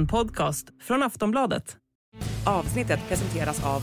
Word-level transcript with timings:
En 0.00 0.06
podcast 0.06 0.66
från 0.82 1.02
Aftonbladet. 1.02 1.76
Avsnittet 2.46 3.00
presenteras 3.08 3.64
av 3.64 3.82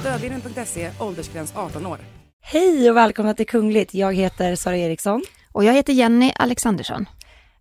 Stödlinjen.se, 0.00 0.90
åldersgräns 1.00 1.56
18 1.56 1.86
år. 1.86 1.98
Hej 2.40 2.90
och 2.90 2.96
välkomna 2.96 3.34
till 3.34 3.46
Kungligt. 3.46 3.94
Jag 3.94 4.14
heter 4.14 4.56
Sara 4.56 4.76
Eriksson. 4.76 5.22
Och 5.52 5.64
jag 5.64 5.74
heter 5.74 5.92
Jenny 5.92 6.32
Alexandersson. 6.36 7.06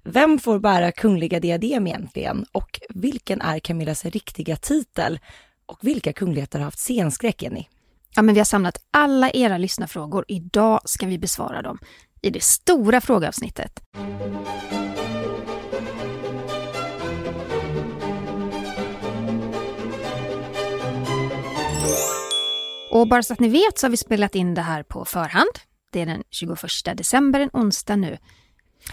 Vem 0.04 0.40
får 0.40 0.60
bära 0.60 0.92
kungliga 0.92 1.40
diadem 1.40 1.88
egentligen? 1.88 2.46
Och 2.52 2.80
vilken 2.90 3.42
är 3.42 3.60
Camillas 3.60 4.06
riktiga 4.06 4.56
titel? 4.56 5.20
Och 5.66 5.80
vilka 5.82 6.14
kungligheter 6.14 6.60
har 6.60 6.66
haft 6.66 6.80
scenskräck, 6.80 7.44
Jenny? 7.44 7.68
Ja, 8.16 8.22
men 8.22 8.36
vi 8.36 8.40
har 8.40 8.46
samlat 8.46 8.78
alla 8.92 9.32
era 9.32 9.58
lyssnarfrågor. 9.58 10.26
Idag 10.28 10.82
ska 10.86 11.06
vi 11.06 11.18
besvara 11.18 11.62
dem 11.62 11.80
i 12.22 12.30
det 12.30 12.44
stora 12.44 13.02
frågeavsnittet. 13.02 13.80
Och 22.92 23.08
bara 23.08 23.24
så 23.24 23.34
att 23.34 23.40
ni 23.40 23.50
vet 23.50 23.80
så 23.80 23.86
har 23.86 23.92
vi 23.92 23.98
spelat 23.98 24.36
in 24.36 24.54
det 24.54 24.62
här 24.62 24.84
på 24.84 25.06
förhand. 25.06 25.52
Det 25.92 26.02
är 26.02 26.06
den 26.06 26.24
21 26.30 26.58
december, 26.96 27.40
en 27.40 27.50
onsdag 27.54 27.96
nu. 27.96 28.18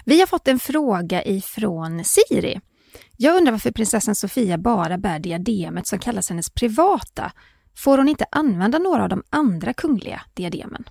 Vi 0.05 0.21
har 0.21 0.27
fått 0.27 0.49
en 0.49 0.59
fråga 0.59 1.25
ifrån 1.25 2.05
Siri. 2.05 2.61
Jag 3.17 3.37
undrar 3.37 3.53
varför 3.53 3.71
prinsessan 3.71 4.15
Sofia 4.15 4.59
bara 4.59 4.99
bär 4.99 5.19
diademet 5.19 5.87
som 5.87 5.99
kallas 5.99 6.29
hennes 6.29 6.51
privata. 6.51 7.33
Får 7.77 7.99
hon 7.99 8.09
inte 8.09 8.25
använda 8.31 8.79
några 8.79 9.03
av 9.03 9.09
de 9.09 9.23
andra 9.31 9.73
kungliga 9.73 10.23
diademen? 10.35 10.85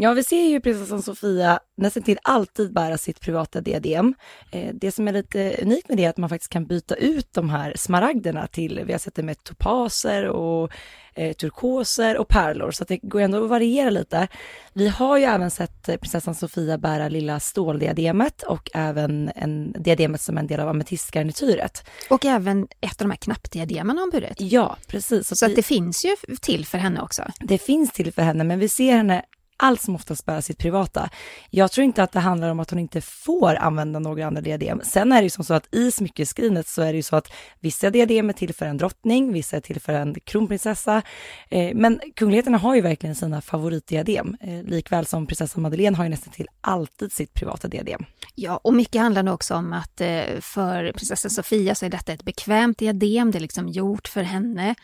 Ja, 0.00 0.12
vi 0.12 0.24
ser 0.24 0.42
ju 0.42 0.60
prinsessan 0.60 1.02
Sofia 1.02 1.60
nästan 1.76 2.02
till 2.02 2.18
alltid 2.22 2.72
bära 2.72 2.98
sitt 2.98 3.20
privata 3.20 3.60
diadem. 3.60 4.14
Eh, 4.52 4.74
det 4.74 4.92
som 4.92 5.08
är 5.08 5.12
lite 5.12 5.56
unikt 5.62 5.88
med 5.88 5.96
det 5.96 6.04
är 6.04 6.10
att 6.10 6.16
man 6.16 6.28
faktiskt 6.28 6.52
kan 6.52 6.66
byta 6.66 6.94
ut 6.94 7.32
de 7.32 7.50
här 7.50 7.72
smaragderna 7.76 8.46
till, 8.46 8.82
vi 8.86 8.92
har 8.92 8.98
sett 8.98 9.14
det 9.14 9.22
med 9.22 9.44
topaser 9.44 10.28
och 10.28 10.70
eh, 11.14 11.32
turkoser 11.32 12.18
och 12.18 12.28
pärlor, 12.28 12.70
så 12.70 12.84
det 12.84 12.96
går 12.96 13.20
ändå 13.20 13.44
att 13.44 13.50
variera 13.50 13.90
lite. 13.90 14.28
Vi 14.72 14.88
har 14.88 15.18
ju 15.18 15.24
även 15.24 15.50
sett 15.50 15.86
prinsessan 15.86 16.34
Sofia 16.34 16.78
bära 16.78 17.08
lilla 17.08 17.40
ståldiademet 17.40 18.42
och 18.42 18.70
även 18.74 19.30
en 19.34 19.72
diademet 19.72 20.20
som 20.20 20.38
en 20.38 20.46
del 20.46 20.60
av 20.60 20.68
ametistgarnityret. 20.68 21.88
Och 22.10 22.24
även 22.24 22.68
ett 22.80 23.00
av 23.00 23.08
de 23.08 23.10
här 23.10 23.18
knappdiademen 23.18 23.96
har 23.96 24.02
hon 24.02 24.10
burit. 24.10 24.40
Ja, 24.40 24.76
precis. 24.86 25.28
Så, 25.28 25.36
så 25.36 25.46
att 25.46 25.56
det 25.56 25.62
finns 25.62 26.04
ju 26.04 26.16
till 26.40 26.66
för 26.66 26.78
henne 26.78 27.00
också. 27.00 27.22
Det 27.40 27.58
finns 27.58 27.92
till 27.92 28.12
för 28.12 28.22
henne, 28.22 28.44
men 28.44 28.58
vi 28.58 28.68
ser 28.68 28.96
henne 28.96 29.24
allt 29.58 29.80
som 29.80 29.94
oftast 29.94 30.26
bära 30.26 30.42
sitt 30.42 30.58
privata. 30.58 31.10
Jag 31.50 31.72
tror 31.72 31.84
inte 31.84 32.02
att 32.02 32.12
det 32.12 32.20
handlar 32.20 32.50
om 32.50 32.60
att 32.60 32.70
hon 32.70 32.78
inte 32.78 33.00
får 33.00 33.54
använda 33.54 33.98
några 33.98 34.26
andra 34.26 34.40
diadem. 34.40 34.80
Sen 34.84 35.12
är 35.12 35.16
det 35.16 35.22
ju 35.22 35.30
som 35.30 35.44
så 35.44 35.54
att 35.54 35.74
i 35.74 35.90
smyckeskrinet 35.90 36.66
så 36.66 36.82
är 36.82 36.92
det 36.92 36.96
ju 36.96 37.02
så 37.02 37.16
att 37.16 37.32
vissa 37.60 37.90
diadem 37.90 38.28
är 38.28 38.32
till 38.32 38.54
för 38.54 38.66
en 38.66 38.76
drottning, 38.76 39.32
vissa 39.32 39.56
är 39.56 39.60
till 39.60 39.80
för 39.80 39.92
en 39.92 40.14
kronprinsessa. 40.14 41.02
Eh, 41.48 41.74
men 41.74 42.00
kungligheterna 42.14 42.58
har 42.58 42.74
ju 42.74 42.80
verkligen 42.80 43.14
sina 43.14 43.40
favoritdiadem, 43.40 44.36
eh, 44.40 44.62
likväl 44.62 45.06
som 45.06 45.26
prinsessan 45.26 45.62
Madeleine 45.62 45.96
har 45.96 46.04
ju 46.04 46.10
nästan 46.10 46.32
till 46.32 46.46
alltid 46.60 47.12
sitt 47.12 47.34
privata 47.34 47.68
diadem. 47.68 48.04
Ja, 48.34 48.56
och 48.56 48.74
mycket 48.74 49.00
handlar 49.00 49.22
nog 49.22 49.34
också 49.34 49.54
om 49.54 49.72
att 49.72 50.00
eh, 50.00 50.40
för 50.40 50.92
prinsessan 50.92 51.30
Sofia 51.30 51.74
så 51.74 51.86
är 51.86 51.90
detta 51.90 52.12
ett 52.12 52.24
bekvämt 52.24 52.78
diadem, 52.78 53.30
det 53.30 53.38
är 53.38 53.40
liksom 53.40 53.68
gjort 53.68 54.08
för 54.08 54.22
henne. 54.22 54.74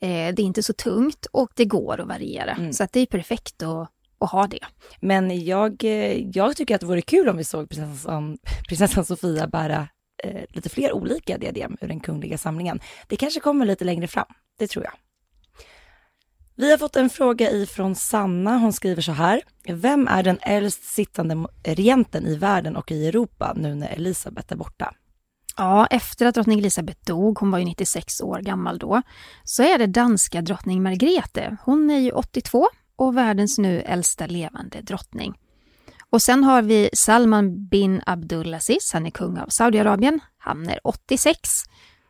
Det 0.00 0.06
är 0.38 0.40
inte 0.40 0.62
så 0.62 0.72
tungt 0.72 1.26
och 1.32 1.50
det 1.54 1.64
går 1.64 2.00
att 2.00 2.08
variera. 2.08 2.50
Mm. 2.54 2.72
Så 2.72 2.84
att 2.84 2.92
det 2.92 3.00
är 3.00 3.06
perfekt 3.06 3.62
att 3.62 3.88
och 4.18 4.28
ha 4.28 4.46
det. 4.46 4.64
Men 5.00 5.44
jag, 5.44 5.84
eh, 5.84 6.28
jag 6.28 6.56
tycker 6.56 6.74
att 6.74 6.80
det 6.80 6.86
vore 6.86 7.02
kul 7.02 7.28
om 7.28 7.36
vi 7.36 7.44
såg 7.44 7.68
prinsessan, 7.68 8.38
prinsessan 8.68 9.04
Sofia 9.04 9.46
bära 9.46 9.88
eh, 10.24 10.42
lite 10.48 10.68
fler 10.68 10.92
olika 10.92 11.38
diadem 11.38 11.76
ur 11.80 11.88
den 11.88 12.00
kungliga 12.00 12.38
samlingen. 12.38 12.80
Det 13.06 13.16
kanske 13.16 13.40
kommer 13.40 13.66
lite 13.66 13.84
längre 13.84 14.06
fram, 14.06 14.26
det 14.58 14.66
tror 14.66 14.84
jag. 14.84 14.92
Vi 16.56 16.70
har 16.70 16.78
fått 16.78 16.96
en 16.96 17.10
fråga 17.10 17.50
ifrån 17.50 17.94
Sanna. 17.94 18.58
Hon 18.58 18.72
skriver 18.72 19.02
så 19.02 19.12
här. 19.12 19.42
Vem 19.68 20.08
är 20.08 20.22
den 20.22 20.38
äldst 20.42 20.84
sittande 20.84 21.46
regenten 21.64 22.26
i 22.26 22.36
världen 22.36 22.76
och 22.76 22.90
i 22.92 23.06
Europa 23.08 23.52
nu 23.56 23.74
när 23.74 23.88
Elisabeth 23.88 24.52
är 24.52 24.56
borta? 24.56 24.94
Ja, 25.56 25.86
efter 25.86 26.26
att 26.26 26.34
drottning 26.34 26.58
Elisabeth 26.58 26.98
dog, 27.06 27.38
hon 27.38 27.50
var 27.50 27.58
ju 27.58 27.64
96 27.64 28.20
år 28.20 28.38
gammal 28.38 28.78
då, 28.78 29.02
så 29.44 29.62
är 29.62 29.78
det 29.78 29.86
danska 29.86 30.42
drottning 30.42 30.82
Margrethe. 30.82 31.56
Hon 31.64 31.90
är 31.90 31.98
ju 31.98 32.10
82 32.10 32.68
och 32.98 33.16
världens 33.16 33.58
nu 33.58 33.80
äldsta 33.80 34.26
levande 34.26 34.80
drottning. 34.80 35.34
Och 36.10 36.22
sen 36.22 36.44
har 36.44 36.62
vi 36.62 36.90
Salman 36.92 37.68
bin 37.68 38.02
Abdulaziz, 38.06 38.92
han 38.92 39.06
är 39.06 39.10
kung 39.10 39.38
av 39.38 39.46
Saudiarabien, 39.48 40.20
han 40.38 40.68
är 40.68 40.80
86. 40.84 41.62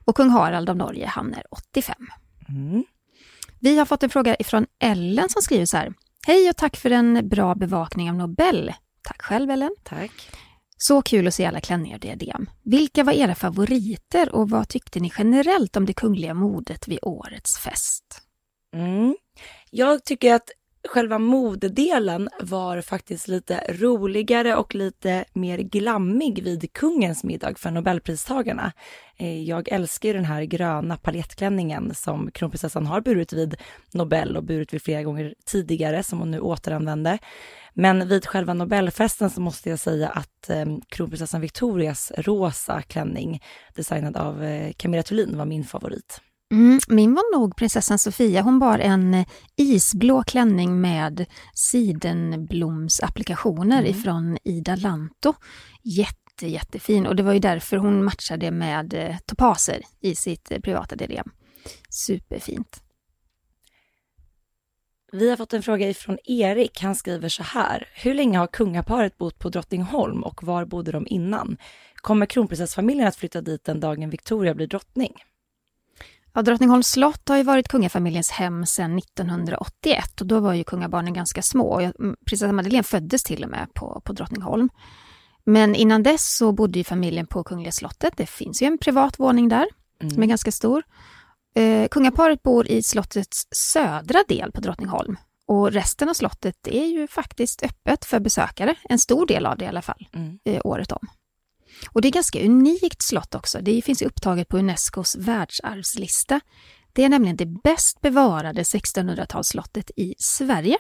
Och 0.04 0.16
kung 0.16 0.31
Harald 0.31 0.71
av 0.71 0.77
Norge, 0.77 1.06
han 1.06 1.34
är 1.34 1.43
85. 1.50 1.97
Mm. 2.48 2.84
Vi 3.60 3.78
har 3.78 3.87
fått 3.87 4.03
en 4.03 4.10
fråga 4.10 4.37
ifrån 4.38 4.66
Ellen 4.81 5.28
som 5.28 5.43
skriver 5.43 5.66
så 5.66 5.77
här. 5.77 5.94
Hej 6.27 6.48
och 6.48 6.56
tack 6.56 6.77
för 6.77 6.91
en 6.91 7.28
bra 7.28 7.54
bevakning 7.54 8.10
av 8.10 8.16
Nobel. 8.16 8.72
Tack 9.03 9.22
själv 9.22 9.50
Ellen. 9.50 9.75
Tack. 9.82 10.31
Så 10.77 11.03
kul 11.03 11.28
att 11.28 11.34
se 11.34 11.47
alla 11.47 11.60
klänningar 11.60 11.97
och 11.97 12.00
diadem. 12.00 12.50
Vilka 12.65 13.04
var 13.04 13.12
era 13.12 13.34
favoriter 13.34 14.34
och 14.34 14.50
vad 14.50 14.69
tyckte 14.69 15.00
ni 15.00 15.12
generellt 15.19 15.77
om 15.77 15.87
det 15.87 15.93
kungliga 15.93 16.34
modet 16.34 16.88
vid 16.88 16.98
årets 17.03 17.59
fest? 17.59 18.22
Mm. 18.75 19.16
Jag 19.71 20.04
tycker 20.04 20.34
att 20.34 20.50
själva 20.88 21.19
modedelen 21.19 22.28
var 22.41 22.81
faktiskt 22.81 23.28
lite 23.28 23.65
roligare 23.69 24.56
och 24.56 24.75
lite 24.75 25.25
mer 25.32 25.59
glammig 25.59 26.43
vid 26.43 26.72
kungens 26.72 27.25
middag 27.25 27.59
för 27.59 27.71
nobelpristagarna. 27.71 28.72
Eh, 29.16 29.43
jag 29.43 29.69
älskar 29.69 30.09
ju 30.09 30.12
den 30.12 30.25
här 30.25 30.43
gröna 30.43 30.97
paljettklänningen 30.97 31.94
som 31.94 32.31
kronprinsessan 32.31 32.87
har 32.87 33.00
burit 33.00 33.32
vid 33.32 33.56
Nobel 33.93 34.37
och 34.37 34.44
burit 34.44 34.75
vid 34.75 34.82
flera 34.82 35.03
gånger 35.03 35.34
tidigare 35.44 36.03
som 36.03 36.19
hon 36.19 36.31
nu 36.31 36.41
återanvände. 36.41 37.19
Men 37.75 38.09
vid 38.09 38.27
själva 38.27 38.54
Nobelfesten 38.54 39.31
så 39.31 39.41
måste 39.41 39.71
jag 39.71 39.78
säga 39.78 40.09
att 40.09 40.50
eh, 40.50 40.66
kronprinsessan 40.88 41.41
Victorias 41.41 42.12
rosa 42.19 42.82
klänning 42.82 43.43
designad 43.75 44.16
av 44.16 44.44
eh, 44.44 44.72
Camilla 44.77 45.03
Thulin 45.03 45.38
var 45.38 45.44
min 45.44 45.65
favorit. 45.65 46.21
Mm, 46.53 46.78
min 46.88 47.14
var 47.14 47.38
nog 47.38 47.56
prinsessan 47.56 47.98
Sofia. 47.98 48.42
Hon 48.42 48.59
bar 48.59 48.78
en 48.78 49.25
isblå 49.56 50.22
klänning 50.22 50.81
med 50.81 51.26
sidenblomsapplikationer 51.54 53.78
mm. 53.78 53.91
ifrån 53.91 54.38
Ida 54.44 54.76
Lanto. 54.76 55.34
Jätte, 55.82 56.47
jättefin 56.47 57.06
och 57.06 57.16
det 57.16 57.22
var 57.22 57.32
ju 57.32 57.38
därför 57.38 57.76
hon 57.76 58.04
matchade 58.04 58.50
med 58.50 58.94
eh, 58.94 59.16
topaser 59.26 59.82
i 60.00 60.14
sitt 60.14 60.50
eh, 60.50 60.60
privata 60.60 60.97
diadem. 60.97 61.31
Superfint. 61.91 62.82
Vi 65.12 65.30
har 65.30 65.36
fått 65.36 65.53
en 65.53 65.62
fråga 65.62 65.88
ifrån 65.88 66.19
Erik. 66.25 66.82
Han 66.82 66.94
skriver 66.94 67.28
så 67.28 67.42
här. 67.42 67.88
Hur 67.94 68.15
länge 68.15 68.38
har 68.38 68.47
kungaparet 68.47 69.19
bott 69.19 69.38
på 69.38 69.48
Drottningholm 69.48 70.22
och 70.22 70.44
var 70.44 70.65
bodde 70.65 70.92
de 70.92 71.06
innan? 71.06 71.56
Kommer 71.94 72.26
kronprinsessfamiljen 72.26 73.09
att 73.09 73.16
flytta 73.16 73.41
dit 73.41 73.65
den 73.65 73.80
dagen 73.80 74.10
Victoria 74.10 74.54
blir 74.54 74.66
drottning? 74.66 75.12
Ja, 76.34 76.43
Drottningholms 76.43 76.89
slott 76.89 77.28
har 77.28 77.37
ju 77.37 77.43
varit 77.43 77.69
kungafamiljens 77.69 78.31
hem 78.31 78.66
sedan 78.66 78.99
1981 78.99 80.21
och 80.21 80.27
då 80.27 80.41
var 80.41 80.55
ju 80.55 80.65
kungabarnen 80.65 81.12
ganska 81.12 81.43
små. 81.43 81.81
Mm, 81.81 82.16
prinsessa 82.27 82.53
Madeleine 82.53 82.83
föddes 82.83 83.22
till 83.22 83.44
och 83.44 83.50
med 83.50 83.75
på, 83.75 84.03
på 84.05 84.12
Drottningholm. 84.12 84.69
Men 85.44 85.75
innan 85.75 86.03
dess 86.03 86.37
så 86.37 86.53
bodde 86.53 86.78
ju 86.78 86.84
familjen 86.84 87.27
på 87.27 87.44
Kungliga 87.44 87.72
slottet. 87.72 88.16
Det 88.16 88.27
finns 88.27 88.62
ju 88.62 88.66
en 88.66 88.78
privat 88.78 89.19
våning 89.19 89.49
där 89.49 89.66
mm. 90.00 90.15
som 90.15 90.22
är 90.22 90.27
ganska 90.27 90.53
stor. 90.53 90.83
Eh, 91.55 91.89
kungaparet 91.89 92.43
bor 92.43 92.66
i 92.66 92.83
slottets 92.83 93.47
södra 93.50 94.25
del 94.28 94.53
på 94.53 94.60
Drottningholm 94.60 95.16
och 95.49 95.72
resten 95.72 96.09
av 96.09 96.15
slottet 96.15 96.66
är 96.66 96.87
ju 96.87 97.09
faktiskt 97.09 97.63
öppet 97.63 98.04
för 98.04 98.21
besökare, 98.21 98.74
en 98.84 98.98
stor 98.98 99.27
del 99.27 99.47
av 99.47 99.59
det 99.59 99.65
i 99.65 99.69
alla 99.69 99.83
fall, 99.83 100.09
mm. 100.13 100.39
eh, 100.45 100.60
året 100.65 100.92
om. 100.92 101.09
Och 101.92 102.00
det 102.02 102.08
är 102.08 102.12
ganska 102.12 102.44
unikt 102.44 103.02
slott 103.02 103.34
också. 103.34 103.58
Det 103.62 103.82
finns 103.82 104.02
upptaget 104.02 104.48
på 104.48 104.58
Unescos 104.58 105.16
världsarvslista. 105.16 106.40
Det 106.92 107.04
är 107.04 107.08
nämligen 107.08 107.36
det 107.36 107.46
bäst 107.46 108.00
bevarade 108.00 108.62
1600-talsslottet 108.62 109.90
i 109.96 110.14
Sverige. 110.18 110.76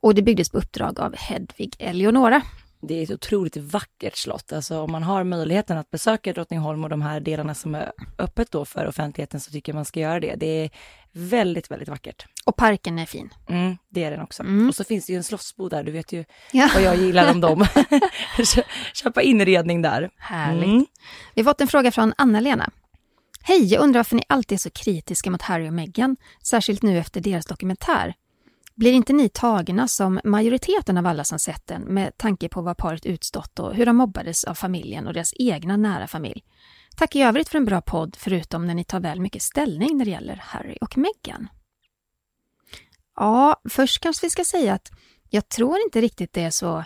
Och 0.00 0.14
det 0.14 0.22
byggdes 0.22 0.50
på 0.50 0.58
uppdrag 0.58 1.00
av 1.00 1.16
Hedvig 1.16 1.76
Eleonora. 1.78 2.42
Det 2.80 2.94
är 2.94 3.02
ett 3.02 3.10
otroligt 3.10 3.56
vackert 3.56 4.16
slott. 4.16 4.52
Alltså 4.52 4.80
om 4.80 4.92
man 4.92 5.02
har 5.02 5.24
möjligheten 5.24 5.78
att 5.78 5.90
besöka 5.90 6.32
Drottningholm 6.32 6.84
och 6.84 6.90
de 6.90 7.02
här 7.02 7.20
delarna 7.20 7.54
som 7.54 7.74
är 7.74 7.92
öppet 8.18 8.50
då 8.50 8.64
för 8.64 8.86
offentligheten 8.86 9.40
så 9.40 9.50
tycker 9.50 9.72
jag 9.72 9.74
man 9.74 9.84
ska 9.84 10.00
göra 10.00 10.20
det. 10.20 10.34
Det 10.36 10.46
är 10.46 10.70
väldigt, 11.18 11.70
väldigt 11.70 11.88
vackert. 11.88 12.26
Och 12.44 12.56
parken 12.56 12.98
är 12.98 13.06
fin. 13.06 13.34
Mm, 13.48 13.76
det 13.88 14.04
är 14.04 14.10
den 14.10 14.20
också. 14.20 14.42
Mm. 14.42 14.68
Och 14.68 14.74
så 14.74 14.84
finns 14.84 15.06
det 15.06 15.12
ju 15.12 15.16
en 15.16 15.24
slottsbo 15.24 15.68
där, 15.68 15.84
du 15.84 15.92
vet 15.92 16.12
ju 16.12 16.24
ja. 16.52 16.70
vad 16.74 16.82
jag 16.82 16.96
gillar 16.96 17.30
om 17.32 17.40
dem. 17.40 17.66
Köpa 18.94 19.22
inredning 19.22 19.82
där. 19.82 20.10
Härligt. 20.16 20.64
Mm. 20.64 20.86
Vi 21.34 21.42
har 21.42 21.50
fått 21.50 21.60
en 21.60 21.68
fråga 21.68 21.90
från 21.90 22.14
Anna-Lena. 22.16 22.70
Hej, 23.42 23.64
jag 23.64 23.82
undrar 23.82 23.98
varför 23.98 24.16
ni 24.16 24.22
alltid 24.26 24.56
är 24.56 24.60
så 24.60 24.70
kritiska 24.70 25.30
mot 25.30 25.42
Harry 25.42 25.68
och 25.68 25.72
Meghan, 25.72 26.16
särskilt 26.44 26.82
nu 26.82 26.98
efter 26.98 27.20
deras 27.20 27.46
dokumentär. 27.46 28.14
Blir 28.74 28.92
inte 28.92 29.12
ni 29.12 29.28
tagna 29.28 29.88
som 29.88 30.20
majoriteten 30.24 30.98
av 30.98 31.06
alla 31.06 31.24
som 31.24 31.38
sett 31.38 31.66
den 31.66 31.82
med 31.82 32.18
tanke 32.18 32.48
på 32.48 32.62
vad 32.62 32.76
paret 32.76 33.06
utstått 33.06 33.58
och 33.58 33.74
hur 33.74 33.86
de 33.86 33.96
mobbades 33.96 34.44
av 34.44 34.54
familjen 34.54 35.06
och 35.06 35.12
deras 35.12 35.34
egna 35.36 35.76
nära 35.76 36.06
familj? 36.06 36.42
Tack 36.98 37.16
i 37.16 37.22
övrigt 37.22 37.48
för 37.48 37.58
en 37.58 37.64
bra 37.64 37.80
podd, 37.80 38.16
förutom 38.18 38.66
när 38.66 38.74
ni 38.74 38.84
tar 38.84 39.00
väl 39.00 39.20
mycket 39.20 39.42
ställning 39.42 39.96
när 39.96 40.04
det 40.04 40.10
gäller 40.10 40.36
Harry 40.36 40.76
och 40.80 40.98
Meghan. 40.98 41.48
Ja, 43.16 43.60
först 43.70 44.00
kanske 44.00 44.26
vi 44.26 44.30
ska 44.30 44.44
säga 44.44 44.74
att 44.74 44.90
jag 45.30 45.48
tror 45.48 45.78
inte 45.80 46.00
riktigt 46.00 46.32
det 46.32 46.42
är 46.42 46.50
så 46.50 46.84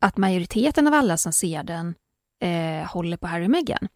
att 0.00 0.16
majoriteten 0.16 0.86
av 0.86 0.94
alla 0.94 1.16
som 1.16 1.32
ser 1.32 1.62
den 1.62 1.94
eh, 2.40 2.86
håller 2.86 3.16
på 3.16 3.26
Harry 3.26 3.46
och 3.46 3.50
Meghan. 3.50 3.88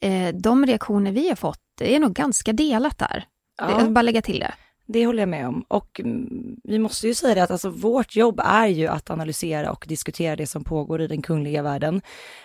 Eh, 0.00 0.34
de 0.34 0.66
reaktioner 0.66 1.12
vi 1.12 1.28
har 1.28 1.36
fått, 1.36 1.80
är 1.80 1.98
nog 1.98 2.12
ganska 2.12 2.52
delat 2.52 2.98
där. 2.98 3.26
Ja. 3.58 3.70
Jag 3.70 3.82
vill 3.82 3.92
bara 3.92 4.02
lägga 4.02 4.22
till 4.22 4.38
det. 4.38 4.54
Det 4.90 5.06
håller 5.06 5.22
jag 5.22 5.28
med 5.28 5.48
om. 5.48 5.64
Och 5.68 6.00
mm, 6.00 6.56
vi 6.64 6.78
måste 6.78 7.06
ju 7.06 7.14
säga 7.14 7.34
det 7.34 7.42
att 7.42 7.50
alltså, 7.50 7.70
vårt 7.70 8.16
jobb 8.16 8.40
är 8.44 8.66
ju 8.66 8.86
att 8.86 9.10
analysera 9.10 9.70
och 9.72 9.84
diskutera 9.88 10.36
det 10.36 10.46
som 10.46 10.64
pågår 10.64 11.00
i 11.00 11.06
den 11.06 11.22
kungliga 11.22 11.62
världen. 11.62 12.02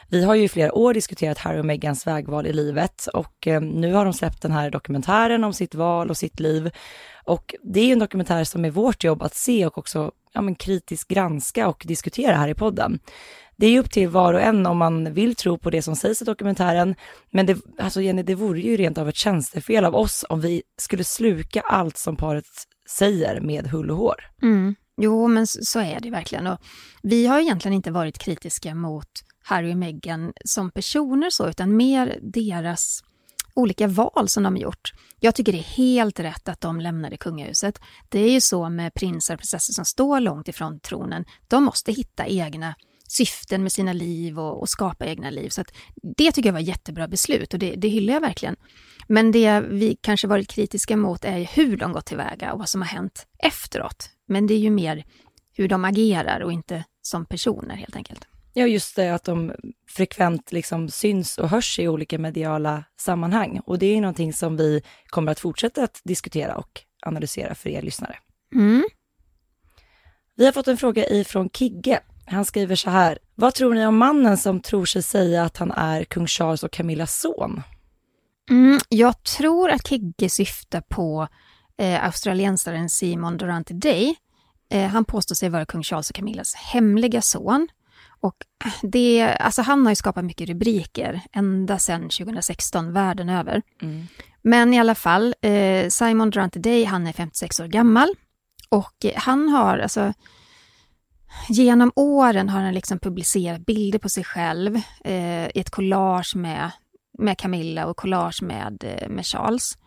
Vi 0.09 0.23
har 0.23 0.35
ju 0.35 0.43
i 0.43 0.49
flera 0.49 0.73
år 0.73 0.93
diskuterat 0.93 1.37
Harry 1.37 1.59
och 1.59 1.65
Meghans 1.65 2.07
vägval 2.07 2.47
i 2.47 2.53
livet 2.53 3.07
och 3.13 3.47
eh, 3.47 3.61
nu 3.61 3.93
har 3.93 4.05
de 4.05 4.13
släppt 4.13 4.41
den 4.41 4.51
här 4.51 4.69
dokumentären 4.69 5.43
om 5.43 5.53
sitt 5.53 5.75
val 5.75 6.09
och 6.09 6.17
sitt 6.17 6.39
liv. 6.39 6.71
Och 7.23 7.55
det 7.63 7.79
är 7.79 7.85
ju 7.85 7.93
en 7.93 7.99
dokumentär 7.99 8.43
som 8.43 8.65
är 8.65 8.71
vårt 8.71 9.03
jobb 9.03 9.23
att 9.23 9.35
se 9.35 9.65
och 9.65 9.77
också 9.77 10.11
ja, 10.33 10.41
men 10.41 10.55
kritiskt 10.55 11.07
granska 11.07 11.67
och 11.67 11.83
diskutera 11.87 12.35
här 12.35 12.47
i 12.47 12.53
podden 12.53 12.99
det 13.55 13.67
är 13.67 13.79
upp 13.79 13.91
till 13.91 14.09
var 14.09 14.33
och 14.33 14.41
en 14.41 14.65
om 14.65 14.77
man 14.77 15.13
vill 15.13 15.35
tro 15.35 15.57
på 15.57 15.69
det 15.69 15.81
som 15.81 15.95
sägs 15.95 16.21
i 16.21 16.25
dokumentären. 16.25 16.95
Men 17.31 17.45
det, 17.45 17.57
alltså 17.79 18.01
Jenny, 18.01 18.23
det 18.23 18.35
vore 18.35 18.59
ju 18.59 18.77
rent 18.77 18.97
av 18.97 19.09
ett 19.09 19.15
tjänstefel 19.15 19.85
av 19.85 19.95
oss 19.95 20.25
om 20.29 20.41
vi 20.41 20.63
skulle 20.77 21.03
sluka 21.03 21.61
allt 21.61 21.97
som 21.97 22.15
paret 22.15 22.45
säger 22.89 23.41
med 23.41 23.67
hull 23.67 23.91
och 23.91 23.97
hår. 23.97 24.15
Mm. 24.41 24.75
Jo, 24.97 25.27
men 25.27 25.47
så 25.47 25.79
är 25.79 25.99
det 25.99 26.09
verkligen. 26.09 26.47
Och 26.47 26.59
vi 27.03 27.27
har 27.27 27.39
egentligen 27.39 27.75
inte 27.75 27.91
varit 27.91 28.17
kritiska 28.17 28.75
mot 28.75 29.07
Harry 29.43 29.73
och 29.73 29.77
Meghan 29.77 30.33
som 30.45 30.71
personer 30.71 31.29
så, 31.29 31.49
utan 31.49 31.77
mer 31.77 32.19
deras 32.21 33.03
olika 33.53 33.87
val 33.87 34.29
som 34.29 34.43
de 34.43 34.53
har 34.53 34.61
gjort. 34.61 34.93
Jag 35.19 35.35
tycker 35.35 35.51
det 35.51 35.57
är 35.57 35.77
helt 35.77 36.19
rätt 36.19 36.49
att 36.49 36.61
de 36.61 36.79
lämnade 36.79 37.17
kungahuset. 37.17 37.79
Det 38.09 38.19
är 38.19 38.31
ju 38.31 38.41
så 38.41 38.69
med 38.69 38.93
prinsar 38.93 39.33
och 39.33 39.39
prinsessor 39.39 39.73
som 39.73 39.85
står 39.85 40.19
långt 40.19 40.47
ifrån 40.47 40.79
tronen. 40.79 41.25
De 41.47 41.63
måste 41.63 41.91
hitta 41.91 42.25
egna 42.25 42.75
syften 43.07 43.63
med 43.63 43.71
sina 43.71 43.93
liv 43.93 44.39
och, 44.39 44.61
och 44.61 44.69
skapa 44.69 45.05
egna 45.05 45.29
liv. 45.29 45.49
Så 45.49 45.63
det 46.17 46.31
tycker 46.31 46.49
jag 46.49 46.53
var 46.53 46.59
ett 46.59 46.67
jättebra 46.67 47.07
beslut 47.07 47.53
och 47.53 47.59
det, 47.59 47.75
det 47.75 47.87
hyllar 47.87 48.13
jag 48.13 48.21
verkligen. 48.21 48.55
Men 49.07 49.31
det 49.31 49.61
vi 49.61 49.97
kanske 50.01 50.27
varit 50.27 50.47
kritiska 50.47 50.97
mot 50.97 51.25
är 51.25 51.49
hur 51.53 51.77
de 51.77 51.91
gått 51.91 52.05
tillväga 52.05 52.53
och 52.53 52.59
vad 52.59 52.69
som 52.69 52.81
har 52.81 52.89
hänt 52.89 53.27
efteråt. 53.39 54.09
Men 54.27 54.47
det 54.47 54.53
är 54.53 54.59
ju 54.59 54.69
mer 54.69 55.05
hur 55.55 55.67
de 55.67 55.85
agerar 55.85 56.39
och 56.39 56.51
inte 56.51 56.83
som 57.01 57.25
personer 57.25 57.75
helt 57.75 57.95
enkelt. 57.95 58.27
Ja, 58.53 58.67
just 58.67 58.95
det 58.95 59.09
att 59.09 59.23
de 59.23 59.53
frekvent 59.89 60.51
liksom 60.51 60.89
syns 60.89 61.37
och 61.37 61.49
hörs 61.49 61.79
i 61.79 61.87
olika 61.87 62.19
mediala 62.19 62.83
sammanhang. 62.99 63.61
Och 63.65 63.79
det 63.79 63.85
är 63.85 64.01
någonting 64.01 64.33
som 64.33 64.57
vi 64.57 64.81
kommer 65.07 65.31
att 65.31 65.39
fortsätta 65.39 65.83
att 65.83 66.01
diskutera 66.03 66.55
och 66.55 66.81
analysera 67.05 67.55
för 67.55 67.69
er 67.69 67.81
lyssnare. 67.81 68.15
Mm. 68.55 68.83
Vi 70.35 70.45
har 70.45 70.51
fått 70.51 70.67
en 70.67 70.77
fråga 70.77 71.05
ifrån 71.09 71.49
Kigge 71.49 71.99
han 72.25 72.45
skriver 72.45 72.75
så 72.75 72.89
här. 72.89 73.17
Vad 73.35 73.53
tror 73.53 73.73
ni 73.73 73.85
om 73.85 73.97
mannen 73.97 74.37
som 74.37 74.61
tror 74.61 74.85
sig 74.85 75.03
säga 75.03 75.43
att 75.43 75.57
han 75.57 75.71
är 75.71 76.03
kung 76.03 76.27
Charles 76.27 76.63
och 76.63 76.71
Camillas 76.71 77.19
son? 77.19 77.61
Mm, 78.49 78.79
jag 78.89 79.23
tror 79.23 79.69
att 79.69 79.87
Kigge 79.87 80.29
syftar 80.29 80.81
på 80.81 81.27
eh, 81.77 82.05
australiensaren 82.05 82.89
Simon 82.89 83.37
Durante 83.37 83.73
Day. 83.73 84.15
Eh, 84.69 84.87
han 84.87 85.05
påstår 85.05 85.35
sig 85.35 85.49
vara 85.49 85.65
kung 85.65 85.83
Charles 85.83 86.09
och 86.09 86.15
Camillas 86.15 86.55
hemliga 86.55 87.21
son. 87.21 87.67
Och 88.23 88.35
det, 88.81 89.35
alltså 89.39 89.61
han 89.61 89.85
har 89.85 89.91
ju 89.91 89.95
skapat 89.95 90.25
mycket 90.25 90.49
rubriker 90.49 91.21
ända 91.31 91.79
sedan 91.79 92.01
2016 92.01 92.93
världen 92.93 93.29
över. 93.29 93.61
Mm. 93.81 94.07
Men 94.41 94.73
i 94.73 94.79
alla 94.79 94.95
fall, 94.95 95.35
eh, 95.41 95.89
Simon 95.89 96.29
Durante 96.29 96.59
Day, 96.59 96.83
han 96.83 97.07
är 97.07 97.13
56 97.13 97.59
år 97.59 97.67
gammal. 97.67 98.09
Och 98.69 99.05
han 99.15 99.49
har, 99.49 99.77
alltså 99.77 100.13
Genom 101.49 101.91
åren 101.95 102.49
har 102.49 102.61
han 102.61 102.73
liksom 102.73 102.99
publicerat 102.99 103.65
bilder 103.65 103.99
på 103.99 104.09
sig 104.09 104.23
själv 104.23 104.75
eh, 105.03 105.45
i 105.45 105.59
ett 105.59 105.69
collage 105.69 106.35
med, 106.35 106.71
med 107.19 107.37
Camilla 107.37 107.85
och 107.85 107.97
collage 107.97 108.43
med, 108.43 108.83
eh, 108.83 109.09
med 109.09 109.25
Charles. 109.25 109.77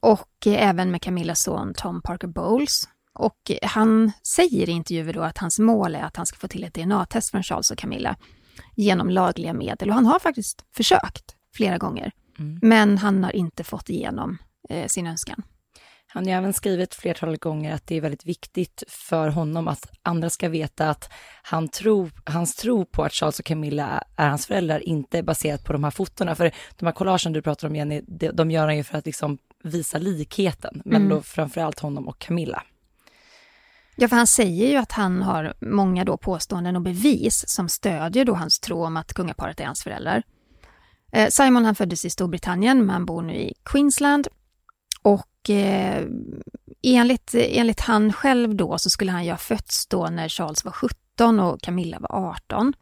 Och 0.00 0.46
eh, 0.46 0.68
även 0.68 0.90
med 0.90 1.02
Camillas 1.02 1.42
son 1.42 1.74
Tom 1.74 2.02
Parker 2.02 2.28
Bowles. 2.28 2.88
Och 3.14 3.50
han 3.62 4.12
säger 4.36 4.68
i 4.68 4.72
intervjuer 4.72 5.12
då 5.12 5.22
att 5.22 5.38
hans 5.38 5.58
mål 5.58 5.94
är 5.94 6.02
att 6.02 6.16
han 6.16 6.26
ska 6.26 6.38
få 6.38 6.48
till 6.48 6.64
ett 6.64 6.74
DNA-test 6.74 7.30
från 7.30 7.42
Charles 7.42 7.70
och 7.70 7.78
Camilla 7.78 8.16
genom 8.76 9.10
lagliga 9.10 9.52
medel. 9.52 9.88
Och 9.88 9.94
han 9.94 10.06
har 10.06 10.18
faktiskt 10.18 10.64
försökt 10.74 11.36
flera 11.54 11.78
gånger. 11.78 12.12
Mm. 12.38 12.58
Men 12.62 12.98
han 12.98 13.24
har 13.24 13.36
inte 13.36 13.64
fått 13.64 13.90
igenom 13.90 14.38
eh, 14.68 14.86
sin 14.86 15.06
önskan. 15.06 15.42
Han 16.14 16.26
har 16.26 16.32
även 16.32 16.52
skrivit 16.52 16.94
flertalet 16.94 17.40
gånger 17.40 17.74
att 17.74 17.86
det 17.86 17.96
är 17.96 18.00
väldigt 18.00 18.26
viktigt 18.26 18.82
för 18.88 19.28
honom 19.28 19.68
att 19.68 19.90
andra 20.02 20.30
ska 20.30 20.48
veta 20.48 20.90
att 20.90 21.12
han 21.42 21.68
tro, 21.68 22.10
hans 22.24 22.54
tro 22.54 22.84
på 22.84 23.04
att 23.04 23.12
Charles 23.12 23.38
och 23.38 23.44
Camilla 23.44 24.04
är 24.16 24.28
hans 24.28 24.46
föräldrar 24.46 24.88
inte 24.88 25.18
är 25.18 25.22
baserat 25.22 25.64
på 25.64 25.72
de 25.72 25.84
här 25.84 25.90
fotona. 25.90 26.34
För 26.34 26.52
de 26.78 26.86
här 26.86 26.92
collagen 26.92 27.32
du 27.32 27.42
pratar 27.42 27.68
om 27.68 27.76
Jenny, 27.76 28.02
de, 28.32 28.50
gör 28.50 28.66
han 28.66 28.76
ju 28.76 28.84
för 28.84 28.98
att 28.98 29.06
liksom 29.06 29.38
visa 29.64 29.98
likheten, 29.98 30.82
men 30.84 31.02
mm. 31.02 31.08
då 31.08 31.22
framförallt 31.22 31.80
honom 31.80 32.08
och 32.08 32.18
Camilla. 32.18 32.62
Ja, 33.96 34.08
för 34.08 34.16
han 34.16 34.26
säger 34.26 34.68
ju 34.68 34.76
att 34.76 34.92
han 34.92 35.22
har 35.22 35.54
många 35.60 36.04
då 36.04 36.16
påståenden 36.16 36.76
och 36.76 36.82
bevis 36.82 37.44
som 37.48 37.68
stödjer 37.68 38.24
då 38.24 38.34
hans 38.34 38.60
tro 38.60 38.84
om 38.84 38.96
att 38.96 39.14
kungaparet 39.14 39.60
är 39.60 39.64
hans 39.64 39.82
föräldrar. 39.82 40.22
Eh, 41.12 41.28
Simon 41.28 41.64
han 41.64 41.74
föddes 41.74 42.04
i 42.04 42.10
Storbritannien, 42.10 42.78
men 42.78 42.90
han 42.90 43.06
bor 43.06 43.22
nu 43.22 43.34
i 43.34 43.54
Queensland 43.64 44.28
och 45.02 45.50
eh, 45.50 46.06
enligt, 46.82 47.34
enligt 47.34 47.80
han 47.80 48.12
själv 48.12 48.54
då 48.54 48.78
så 48.78 48.90
skulle 48.90 49.12
han 49.12 49.24
ju 49.24 49.30
ha 49.30 49.38
fötts 49.38 49.86
då 49.86 50.06
när 50.06 50.28
Charles 50.28 50.64
var 50.64 50.72
17 50.72 51.40
och 51.40 51.60
Camilla 51.60 51.98
var 52.00 52.30
18. 52.30 52.74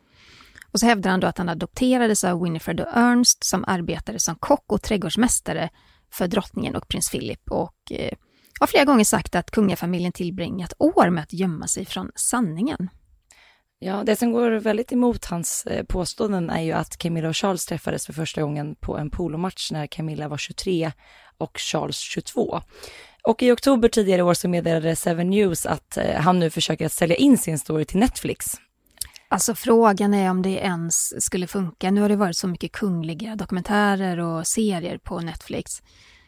Och 0.72 0.80
så 0.80 0.86
hävdar 0.86 1.10
han 1.10 1.20
då 1.20 1.26
att 1.26 1.38
han 1.38 1.48
adopterades 1.48 2.24
av 2.24 2.42
Winifred 2.42 2.80
och 2.80 2.88
Ernst 2.92 3.44
som 3.44 3.64
arbetade 3.66 4.18
som 4.18 4.34
kock 4.34 4.72
och 4.72 4.82
trädgårdsmästare 4.82 5.70
för 6.12 6.28
drottningen 6.28 6.76
och 6.76 6.88
prins 6.88 7.10
Philip 7.10 7.50
och 7.50 7.76
eh, 7.90 8.12
har 8.60 8.66
flera 8.66 8.84
gånger 8.84 9.04
sagt 9.04 9.34
att 9.34 9.50
kungafamiljen 9.50 10.12
tillbringat 10.12 10.72
år 10.78 11.10
med 11.10 11.22
att 11.22 11.32
gömma 11.32 11.66
sig 11.66 11.84
från 11.84 12.10
sanningen. 12.14 12.90
Ja, 13.78 14.02
det 14.04 14.16
som 14.16 14.32
går 14.32 14.50
väldigt 14.50 14.92
emot 14.92 15.24
hans 15.24 15.66
eh, 15.66 15.84
påståenden 15.84 16.50
är 16.50 16.62
ju 16.62 16.72
att 16.72 16.96
Camilla 16.96 17.28
och 17.28 17.36
Charles 17.36 17.66
träffades 17.66 18.06
för 18.06 18.12
första 18.12 18.42
gången 18.42 18.74
på 18.74 18.98
en 18.98 19.10
polomatch 19.10 19.72
när 19.72 19.86
Camilla 19.86 20.28
var 20.28 20.38
23 20.38 20.92
och 21.38 21.58
Charles 21.58 21.96
22. 21.96 22.60
Och 23.22 23.42
i 23.42 23.50
oktober 23.50 23.88
tidigare 23.88 24.22
år 24.22 24.34
så 24.34 24.48
meddelade 24.48 24.96
Seven 24.96 25.30
News 25.30 25.66
att 25.66 25.96
eh, 25.96 26.20
han 26.20 26.38
nu 26.38 26.50
försöker 26.50 26.86
att 26.86 26.92
sälja 26.92 27.16
in 27.16 27.38
sin 27.38 27.58
story 27.58 27.84
till 27.84 27.98
Netflix. 27.98 28.56
Alltså 29.28 29.54
frågan 29.54 30.14
är 30.14 30.30
om 30.30 30.42
det 30.42 30.50
ens 30.50 31.24
skulle 31.24 31.46
funka. 31.46 31.90
Nu 31.90 32.00
har 32.00 32.08
det 32.08 32.16
varit 32.16 32.36
så 32.36 32.48
mycket 32.48 32.72
kungliga 32.72 33.36
dokumentärer 33.36 34.18
och 34.18 34.46
serier 34.46 34.98
på 34.98 35.20
Netflix. 35.20 35.82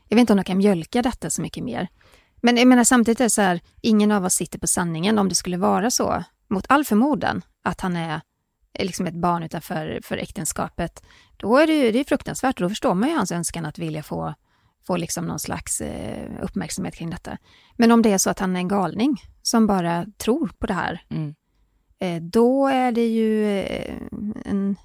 Jag 0.09 0.17
vet 0.17 0.21
inte 0.21 0.33
om 0.33 0.37
de 0.37 0.45
kan 0.45 0.59
mjölka 0.59 1.03
detta 1.03 1.31
så 1.31 1.43
mycket 1.43 1.65
mer. 1.65 1.89
Men 2.43 2.57
jag 2.57 2.69
menar 2.69 2.85
samtidigt 2.85 3.21
är 3.21 3.25
det 3.25 3.31
så 3.31 3.43
här, 3.43 3.61
ingen 3.81 4.13
av 4.13 4.25
oss 4.25 4.35
sitter 4.35 4.59
på 4.59 4.67
sanningen 4.67 5.19
om 5.19 5.29
det 5.29 5.35
skulle 5.35 5.57
vara 5.57 5.91
så, 5.91 6.25
mot 6.49 6.65
all 6.69 6.85
förmodan, 6.85 7.43
att 7.63 7.81
han 7.81 7.97
är 7.97 8.21
liksom 8.79 9.07
ett 9.07 9.15
barn 9.15 9.43
utanför 9.43 10.01
för 10.03 10.17
äktenskapet. 10.17 11.03
Då 11.37 11.57
är 11.57 11.67
det 11.67 11.75
ju 11.75 11.93
det 11.93 12.01
är 12.01 12.05
fruktansvärt 12.05 12.57
och 12.57 12.63
då 12.63 12.69
förstår 12.69 12.95
man 12.95 13.09
ju 13.09 13.17
hans 13.17 13.33
önskan 13.33 13.67
att 13.67 13.79
vilja 13.79 14.03
få 14.03 14.35
få 14.87 14.97
liksom 14.97 15.25
någon 15.25 15.39
slags 15.39 15.81
eh, 15.81 16.31
uppmärksamhet 16.43 16.95
kring 16.95 17.11
detta. 17.11 17.39
Men 17.77 17.93
om 17.93 18.03
det 18.03 18.13
är 18.13 18.19
så 18.19 18.31
att 18.31 18.39
han 18.39 18.57
är 18.57 18.61
en 18.61 18.69
galning 18.69 19.23
som 19.43 19.67
bara 19.67 20.07
tror 20.19 20.51
på 20.59 20.67
det 20.67 20.75
här, 20.75 21.03
mm. 21.11 21.35
eh, 21.99 22.23
då 22.23 22.67
är 22.67 22.93
det 22.93 23.07
ju 23.07 23.61
eh, 23.61 23.97
en, 24.45 24.77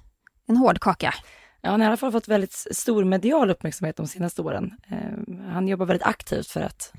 en 0.46 0.56
hård 0.56 0.80
kaka. 0.80 1.14
Ja, 1.60 1.70
han 1.70 1.80
har 1.80 1.86
i 1.86 1.88
alla 1.88 1.96
fall 1.96 2.12
fått 2.12 2.28
väldigt 2.28 2.52
stor 2.52 3.04
medial 3.04 3.50
uppmärksamhet 3.50 3.96
de 3.96 4.06
senaste 4.06 4.42
åren. 4.42 4.74
Eh, 4.90 5.50
han 5.52 5.68
jobbar 5.68 5.86
väldigt 5.86 6.06
aktivt 6.06 6.46
för 6.46 6.60
att 6.60 6.92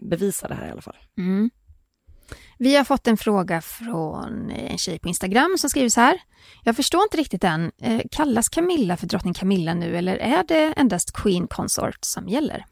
bevisa 0.00 0.48
det 0.48 0.54
här 0.54 0.68
i 0.68 0.70
alla 0.70 0.82
fall. 0.82 0.96
Mm. 1.18 1.50
Vi 2.58 2.76
har 2.76 2.84
fått 2.84 3.06
en 3.06 3.16
fråga 3.16 3.60
från 3.60 4.50
en 4.50 4.78
tjej 4.78 4.98
på 4.98 5.08
Instagram 5.08 5.56
som 5.58 5.70
skriver 5.70 5.88
så 5.88 6.00
här. 6.00 6.20
Jag 6.64 6.76
förstår 6.76 7.02
inte 7.02 7.16
riktigt 7.16 7.44
än. 7.44 7.72
Eh, 7.82 8.00
kallas 8.10 8.48
Camilla 8.48 8.96
för 8.96 9.06
drottning 9.06 9.34
Camilla 9.34 9.74
nu 9.74 9.96
eller 9.96 10.16
är 10.16 10.44
det 10.48 10.72
endast 10.76 11.12
Queen 11.12 11.46
Consort 11.46 11.98
som 12.00 12.28
gäller? 12.28 12.64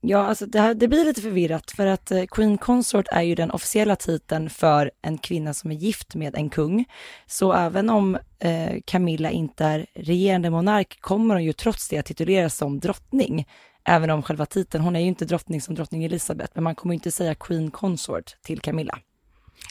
Ja, 0.00 0.26
alltså 0.26 0.46
det, 0.46 0.60
här, 0.60 0.74
det 0.74 0.88
blir 0.88 1.04
lite 1.04 1.20
förvirrat 1.20 1.70
för 1.70 1.86
att 1.86 2.10
eh, 2.10 2.24
Queen 2.24 2.58
Consort 2.58 3.06
är 3.10 3.22
ju 3.22 3.34
den 3.34 3.50
officiella 3.50 3.96
titeln 3.96 4.50
för 4.50 4.90
en 5.02 5.18
kvinna 5.18 5.54
som 5.54 5.70
är 5.70 5.74
gift 5.74 6.14
med 6.14 6.34
en 6.34 6.50
kung. 6.50 6.84
Så 7.26 7.52
även 7.52 7.90
om 7.90 8.18
eh, 8.38 8.80
Camilla 8.84 9.30
inte 9.30 9.64
är 9.64 9.86
regerande 9.94 10.50
monark 10.50 10.98
kommer 11.00 11.34
hon 11.34 11.44
ju 11.44 11.52
trots 11.52 11.88
det 11.88 11.98
att 11.98 12.06
tituleras 12.06 12.56
som 12.56 12.80
drottning 12.80 13.46
Även 13.84 14.10
om 14.10 14.22
själva 14.22 14.46
titeln, 14.46 14.84
hon 14.84 14.96
är 14.96 15.00
ju 15.00 15.06
inte 15.06 15.24
drottning 15.24 15.60
som 15.60 15.74
drottning 15.74 16.04
Elizabeth, 16.04 16.50
men 16.54 16.64
man 16.64 16.74
kommer 16.74 16.94
inte 16.94 17.10
säga 17.10 17.34
Queen 17.34 17.70
Consort 17.70 18.36
till 18.42 18.60
Camilla. 18.60 18.98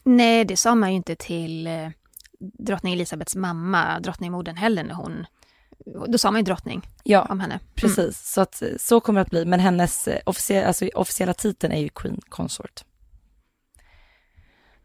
Nej, 0.03 0.45
det 0.45 0.57
sa 0.57 0.75
man 0.75 0.89
ju 0.89 0.95
inte 0.95 1.15
till 1.15 1.67
eh, 1.67 1.89
drottning 2.39 2.93
Elisabeths 2.93 3.35
mamma, 3.35 3.99
drottningmodern 3.99 4.55
heller 4.57 4.83
när 4.83 4.93
hon... 4.93 5.25
Då 6.07 6.17
sa 6.17 6.31
man 6.31 6.39
ju 6.39 6.43
drottning 6.43 6.87
Ja, 7.03 7.27
om 7.29 7.39
henne. 7.39 7.53
Mm. 7.53 7.65
precis. 7.75 8.31
Så 8.31 8.41
att 8.41 8.63
så 8.77 8.99
kommer 8.99 9.19
det 9.19 9.21
att 9.21 9.29
bli, 9.29 9.45
men 9.45 9.59
hennes 9.59 10.07
eh, 10.07 10.21
officie, 10.25 10.67
alltså, 10.67 10.89
officiella 10.95 11.33
titeln 11.33 11.73
är 11.73 11.79
ju 11.79 11.89
Queen 11.89 12.21
Consort. 12.29 12.83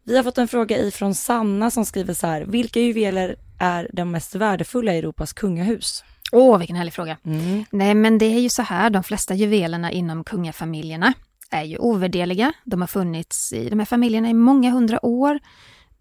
Vi 0.03 0.15
har 0.15 0.23
fått 0.23 0.37
en 0.37 0.47
fråga 0.47 0.77
ifrån 0.77 1.15
Sanna 1.15 1.71
som 1.71 1.85
skriver 1.85 2.13
så 2.13 2.27
här, 2.27 2.41
vilka 2.41 2.79
juveler 2.79 3.35
är 3.59 3.89
de 3.93 4.11
mest 4.11 4.35
värdefulla 4.35 4.93
i 4.93 4.97
Europas 4.97 5.33
kungahus? 5.33 6.03
Åh, 6.31 6.57
vilken 6.57 6.75
härlig 6.75 6.93
fråga. 6.93 7.17
Mm. 7.25 7.65
Nej, 7.71 7.95
men 7.95 8.17
det 8.17 8.25
är 8.25 8.39
ju 8.39 8.49
så 8.49 8.61
här, 8.61 8.89
de 8.89 9.03
flesta 9.03 9.33
juvelerna 9.33 9.91
inom 9.91 10.23
kungafamiljerna 10.23 11.13
är 11.51 11.63
ju 11.63 11.77
ovärderliga. 11.77 12.53
De 12.63 12.81
har 12.81 12.87
funnits 12.87 13.53
i 13.53 13.69
de 13.69 13.79
här 13.79 13.85
familjerna 13.85 14.29
i 14.29 14.33
många 14.33 14.71
hundra 14.71 15.05
år. 15.05 15.39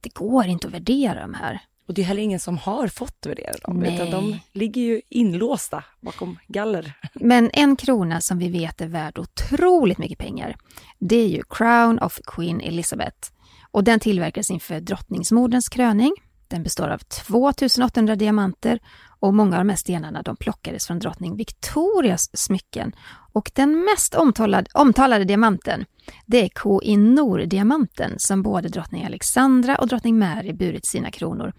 Det 0.00 0.14
går 0.14 0.46
inte 0.46 0.66
att 0.66 0.72
värdera 0.72 1.20
de 1.20 1.34
här. 1.34 1.60
Och 1.88 1.94
det 1.94 2.02
är 2.02 2.06
heller 2.06 2.22
ingen 2.22 2.40
som 2.40 2.58
har 2.58 2.88
fått 2.88 3.26
värdera 3.26 3.54
dem, 3.62 3.80
Nej. 3.80 3.94
utan 3.94 4.10
de 4.10 4.38
ligger 4.52 4.82
ju 4.82 5.00
inlåsta 5.08 5.84
bakom 6.00 6.38
galler. 6.46 6.92
Men 7.14 7.50
en 7.52 7.76
krona 7.76 8.20
som 8.20 8.38
vi 8.38 8.48
vet 8.48 8.80
är 8.80 8.86
värd 8.86 9.18
otroligt 9.18 9.98
mycket 9.98 10.18
pengar, 10.18 10.56
det 10.98 11.16
är 11.16 11.28
ju 11.28 11.42
Crown 11.50 11.98
of 11.98 12.20
Queen 12.24 12.60
Elizabeth. 12.60 13.30
Och 13.70 13.84
den 13.84 14.00
tillverkas 14.00 14.50
inför 14.50 14.80
drottningsmoderns 14.80 15.68
kröning. 15.68 16.12
Den 16.48 16.62
består 16.62 16.88
av 16.88 16.98
2800 16.98 18.16
diamanter 18.16 18.78
och 19.20 19.34
många 19.34 19.56
av 19.56 19.60
de 19.60 19.68
här 19.68 19.76
stenarna 19.76 20.22
de 20.22 20.36
plockades 20.36 20.86
från 20.86 20.98
drottning 20.98 21.36
Victorias 21.36 22.30
smycken. 22.32 22.92
Och 23.32 23.50
den 23.54 23.84
mest 23.84 24.14
omtalade, 24.14 24.70
omtalade 24.74 25.24
diamanten, 25.24 25.84
det 26.26 26.44
är 26.44 26.48
Koh-i-Noor-diamanten 26.48 28.14
som 28.18 28.42
både 28.42 28.68
drottning 28.68 29.04
Alexandra 29.04 29.76
och 29.76 29.88
drottning 29.88 30.18
Mary 30.18 30.52
burit 30.52 30.86
sina 30.86 31.10
kronor 31.10 31.52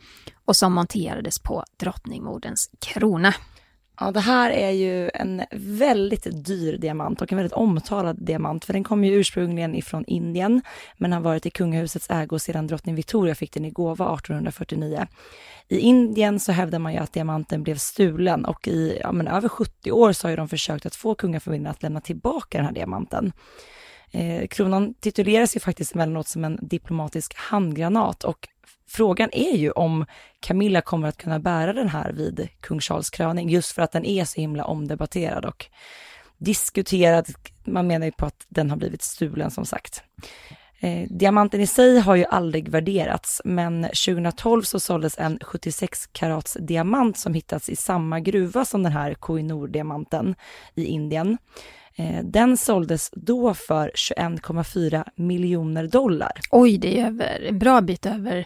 och 0.46 0.56
som 0.56 0.74
monterades 0.74 1.40
på 1.40 1.64
drottningmoderns 1.80 2.70
krona. 2.80 3.34
Ja, 4.00 4.12
det 4.12 4.20
här 4.20 4.52
är 4.52 4.70
ju 4.70 5.10
en 5.14 5.42
väldigt 5.52 6.46
dyr 6.46 6.78
diamant 6.78 7.22
och 7.22 7.32
en 7.32 7.36
väldigt 7.36 7.54
omtalad 7.54 8.26
diamant, 8.26 8.66
för 8.66 8.74
den 8.74 8.84
kom 8.84 9.04
ju 9.04 9.14
ursprungligen 9.14 9.76
ifrån 9.76 10.06
Indien, 10.08 10.62
men 10.98 11.14
har 11.14 11.20
varit 11.22 11.46
i 11.46 11.50
kungahusets 11.50 12.10
ägo 12.10 12.40
sedan 12.40 12.68
drottning 12.68 12.96
Victoria 12.96 13.36
fick 13.36 13.54
den 13.54 13.66
i 13.66 13.70
gåva 13.70 14.16
1849. 14.16 15.08
I 15.72 15.80
Indien 15.80 16.40
så 16.40 16.52
hävdar 16.52 16.80
man 16.80 16.94
ju 16.94 17.00
att 17.00 17.14
diamanten 17.14 17.64
blev 17.64 17.76
stulen 17.76 18.46
och 18.46 18.68
i 18.68 19.00
ja, 19.02 19.12
men 19.12 19.28
över 19.28 19.50
70 19.50 19.92
år 19.92 20.12
så 20.12 20.28
har 20.28 20.30
ju 20.30 20.36
de 20.36 20.48
försökt 20.48 20.86
att 20.86 20.96
få 20.96 21.16
kungafamiljen 21.16 21.72
att 21.72 21.84
lämna 21.84 22.02
tillbaka 22.02 22.58
den 22.58 22.66
här 22.66 22.74
diamanten. 22.74 23.32
Eh, 24.12 24.48
kronan 24.48 24.94
tituleras 24.94 25.56
ju 25.56 25.60
faktiskt 25.60 25.96
emellanåt 25.96 26.28
som 26.28 26.46
en 26.46 26.60
diplomatisk 26.62 27.34
handgranat 27.36 28.24
och 28.24 28.48
frågan 28.88 29.30
är 29.32 29.58
ju 29.58 29.72
om 29.72 30.06
Camilla 30.40 30.82
kommer 30.82 31.08
att 31.08 31.18
kunna 31.18 31.40
bära 31.40 31.74
den 31.74 31.90
här 31.90 32.12
vid 32.12 32.50
kung 32.60 32.80
Charles 32.80 33.10
kröning, 33.10 33.50
just 33.50 33.72
för 33.72 33.82
att 33.82 33.92
den 33.92 34.06
är 34.06 34.26
så 34.26 34.42
himla 34.42 34.66
omdebatterad 34.66 35.46
och 35.46 35.66
diskuterad. 36.38 37.28
Man 37.66 37.88
menar 37.88 38.06
ju 38.06 38.12
på 38.12 38.26
att 38.26 38.46
den 38.48 38.70
har 38.70 38.78
blivit 38.78 39.02
stulen 39.02 39.52
som 39.52 39.66
sagt. 39.66 40.04
Eh, 40.80 41.08
diamanten 41.10 41.62
i 41.62 41.68
sig 41.68 42.00
har 42.00 42.16
ju 42.16 42.26
aldrig 42.26 42.70
värderats, 42.70 43.42
men 43.46 43.84
2012 43.84 44.62
så 44.62 44.80
såldes 44.80 45.18
en 45.18 45.40
76 45.42 46.08
karats 46.12 46.58
diamant 46.60 47.18
som 47.18 47.34
hittats 47.34 47.70
i 47.70 47.76
samma 47.76 48.20
gruva 48.20 48.66
som 48.66 48.84
den 48.84 48.92
här 48.92 49.14
Koh-i-Noor-diamanten 49.14 50.36
i 50.76 50.86
Indien. 50.86 51.38
Eh, 51.96 52.24
den 52.24 52.58
såldes 52.58 53.10
då 53.14 53.54
för 53.54 53.92
21,4 53.96 55.04
miljoner 55.16 55.88
dollar. 55.88 56.32
Oj, 56.52 56.78
det 56.78 57.00
är 57.00 57.06
över, 57.06 57.46
en 57.50 57.60
bra 57.60 57.82
bit 57.82 58.06
över 58.06 58.46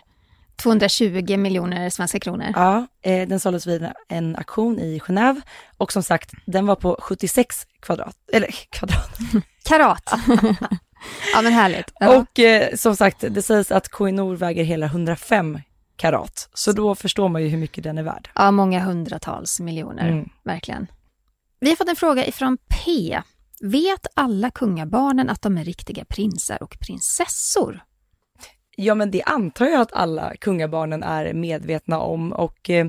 220 0.56 1.38
miljoner 1.38 1.90
svenska 1.90 2.20
kronor. 2.20 2.48
Ja, 2.56 2.88
eh, 3.02 3.28
den 3.28 3.40
såldes 3.40 3.68
vid 3.68 3.90
en 4.08 4.36
auktion 4.36 4.80
i 4.80 5.00
Genève 5.00 5.42
och 5.78 5.92
som 5.94 6.04
sagt, 6.04 6.32
den 6.46 6.66
var 6.66 6.76
på 6.76 6.98
76 7.02 7.68
kvadrat, 7.80 8.16
eller 8.34 8.48
kvadrat. 8.70 9.18
Karat! 9.64 10.14
ja, 11.34 11.42
men 11.42 11.54
härligt. 11.54 11.94
Ja. 12.00 12.18
Och 12.18 12.40
eh, 12.40 12.76
som 12.76 12.96
sagt, 12.96 13.24
det 13.30 13.42
sägs 13.42 13.72
att 13.72 13.90
Koh-i-Noor 13.90 14.36
väger 14.36 14.64
hela 14.64 14.86
105 14.86 15.60
karat, 15.96 16.50
så 16.54 16.72
då 16.72 16.96
förstår 16.96 17.30
man 17.30 17.42
ju 17.44 17.48
hur 17.48 17.58
mycket 17.58 17.84
den 17.84 17.98
är 17.98 18.04
värd. 18.04 18.30
ja, 18.36 18.52
många 18.52 18.80
hundratals 18.80 19.60
miljoner, 19.60 20.10
Mm. 20.10 20.30
verkligen. 20.44 20.88
Vi 21.60 21.70
har 21.70 21.76
fått 21.76 21.90
en 21.90 21.96
fråga 21.96 22.26
ifrån 22.26 22.58
P. 22.58 23.20
Vet 23.62 24.08
alla 24.14 24.52
kungabarnen 24.52 25.30
att 25.30 25.42
de 25.42 25.58
är 25.58 25.64
riktiga 25.64 26.06
prinsar 26.06 26.64
och 26.64 26.78
prinsessor? 26.80 27.84
Ja, 28.76 28.96
men 28.96 29.12
det 29.12 29.24
antar 29.24 29.66
jag 29.66 29.82
att 29.82 29.94
alla 29.94 30.34
kungabarnen 30.36 31.04
är 31.04 31.34
medvetna 31.34 32.00
om 32.00 32.34
och 32.34 32.70
eh, 32.70 32.88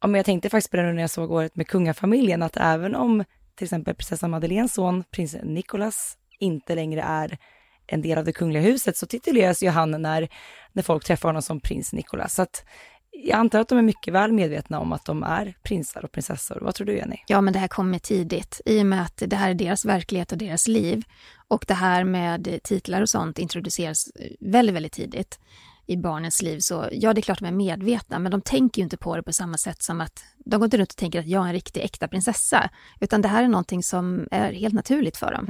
ja, 0.00 0.06
men 0.06 0.14
jag 0.14 0.24
tänkte 0.26 0.50
faktiskt 0.50 0.70
på 0.70 0.76
det 0.76 0.92
när 0.92 1.00
jag 1.00 1.10
såg 1.10 1.30
året 1.30 1.56
med 1.56 1.68
kungafamiljen, 1.68 2.42
att 2.42 2.56
även 2.56 2.94
om 2.94 3.24
till 3.54 3.64
exempel 3.64 3.94
prinsessan 3.94 4.30
Madeleines 4.30 4.74
son, 4.74 5.04
prins 5.10 5.36
Nicolas, 5.42 6.16
inte 6.40 6.74
längre 6.74 7.02
är 7.02 7.38
en 7.86 8.02
del 8.02 8.18
av 8.18 8.24
det 8.24 8.32
kungliga 8.32 8.62
huset, 8.62 8.96
så 8.96 9.06
tituleras 9.06 9.62
ju 9.62 9.68
han 9.68 9.90
när, 9.90 10.28
när 10.72 10.82
folk 10.82 11.04
träffar 11.04 11.28
honom 11.28 11.42
som 11.42 11.60
prins 11.60 11.92
Nicolas. 11.92 12.34
Så 12.34 12.42
att 12.42 12.64
jag 13.12 13.38
antar 13.38 13.60
att 13.60 13.68
de 13.68 13.78
är 13.78 13.82
mycket 13.82 14.14
väl 14.14 14.32
medvetna 14.32 14.80
om 14.80 14.92
att 14.92 15.04
de 15.04 15.22
är 15.22 15.54
prinsar 15.62 16.04
och 16.04 16.12
prinsessor. 16.12 16.58
Vad 16.60 16.74
tror 16.74 16.86
du, 16.86 16.96
Jenny? 16.96 17.16
Ja, 17.26 17.40
men 17.40 17.52
det 17.52 17.58
här 17.58 17.68
kommer 17.68 17.98
tidigt 17.98 18.60
i 18.64 18.82
och 18.82 18.86
med 18.86 19.02
att 19.02 19.22
det 19.26 19.36
här 19.36 19.50
är 19.50 19.54
deras 19.54 19.84
verklighet 19.84 20.32
och 20.32 20.38
deras 20.38 20.68
liv. 20.68 21.02
Och 21.48 21.64
det 21.68 21.74
här 21.74 22.04
med 22.04 22.60
titlar 22.62 23.02
och 23.02 23.08
sånt 23.08 23.38
introduceras 23.38 24.08
väldigt, 24.40 24.74
väldigt 24.74 24.92
tidigt 24.92 25.40
i 25.86 25.96
barnens 25.96 26.42
liv. 26.42 26.58
Så 26.58 26.88
ja, 26.92 27.12
det 27.14 27.20
är 27.20 27.22
klart 27.22 27.38
de 27.38 27.46
är 27.46 27.52
medvetna, 27.52 28.18
men 28.18 28.32
de 28.32 28.40
tänker 28.40 28.80
ju 28.80 28.84
inte 28.84 28.96
på 28.96 29.16
det 29.16 29.22
på 29.22 29.32
samma 29.32 29.56
sätt 29.56 29.82
som 29.82 30.00
att 30.00 30.24
de 30.44 30.56
går 30.60 30.64
inte 30.64 30.78
runt 30.78 30.90
och 30.90 30.96
tänker 30.96 31.20
att 31.20 31.26
jag 31.26 31.42
är 31.44 31.46
en 31.46 31.52
riktig 31.52 31.80
äkta 31.80 32.08
prinsessa, 32.08 32.70
utan 33.00 33.22
det 33.22 33.28
här 33.28 33.44
är 33.44 33.48
någonting 33.48 33.82
som 33.82 34.28
är 34.30 34.52
helt 34.52 34.74
naturligt 34.74 35.16
för 35.16 35.32
dem. 35.32 35.46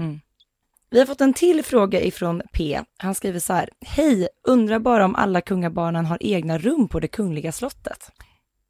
Vi 0.90 0.98
har 0.98 1.06
fått 1.06 1.20
en 1.20 1.34
till 1.34 1.64
fråga 1.64 2.00
ifrån 2.00 2.42
P. 2.52 2.80
Han 2.98 3.14
skriver 3.14 3.38
så 3.38 3.52
här. 3.52 3.68
Hej, 3.80 4.28
undrar 4.48 4.78
bara 4.78 5.04
om 5.04 5.14
alla 5.14 5.40
kungabarnen 5.40 6.06
har 6.06 6.18
egna 6.20 6.58
rum 6.58 6.88
på 6.88 7.00
det 7.00 7.08
kungliga 7.08 7.52
slottet. 7.52 8.10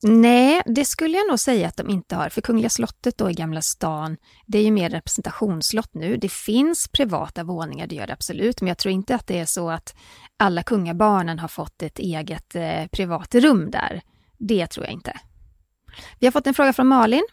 Nej, 0.03 0.62
det 0.67 0.85
skulle 0.85 1.17
jag 1.17 1.29
nog 1.29 1.41
säga 1.41 1.69
att 1.69 1.77
de 1.77 1.91
inte 1.91 2.17
har. 2.17 2.29
För 2.29 2.41
Kungliga 2.41 2.71
slottet 2.71 3.19
då 3.19 3.31
i 3.31 3.35
Gamla 3.35 3.62
stan, 3.62 4.17
det 4.47 4.59
är 4.59 4.62
ju 4.62 4.71
mer 4.71 4.91
representationsslott 4.91 5.95
nu. 5.95 6.17
Det 6.17 6.33
finns 6.33 6.89
privata 6.89 7.45
våningar, 7.45 7.87
det 7.87 7.95
gör 7.95 8.07
det 8.07 8.12
absolut, 8.12 8.61
men 8.61 8.69
jag 8.69 8.79
tror 8.79 8.93
inte 8.93 9.15
att 9.15 9.27
det 9.27 9.39
är 9.39 9.45
så 9.45 9.71
att 9.71 9.95
alla 10.37 10.62
kungabarnen 10.62 11.39
har 11.39 11.49
fått 11.49 11.83
ett 11.83 11.99
eget 11.99 12.55
eh, 12.55 12.87
privat 12.87 13.35
rum 13.35 13.71
där. 13.71 14.03
Det 14.39 14.67
tror 14.67 14.87
jag 14.87 14.93
inte. 14.93 15.21
Vi 16.19 16.27
har 16.27 16.33
fått 16.33 16.47
en 16.47 16.55
fråga 16.55 16.73
från 16.73 16.87
Malin. 16.87 17.27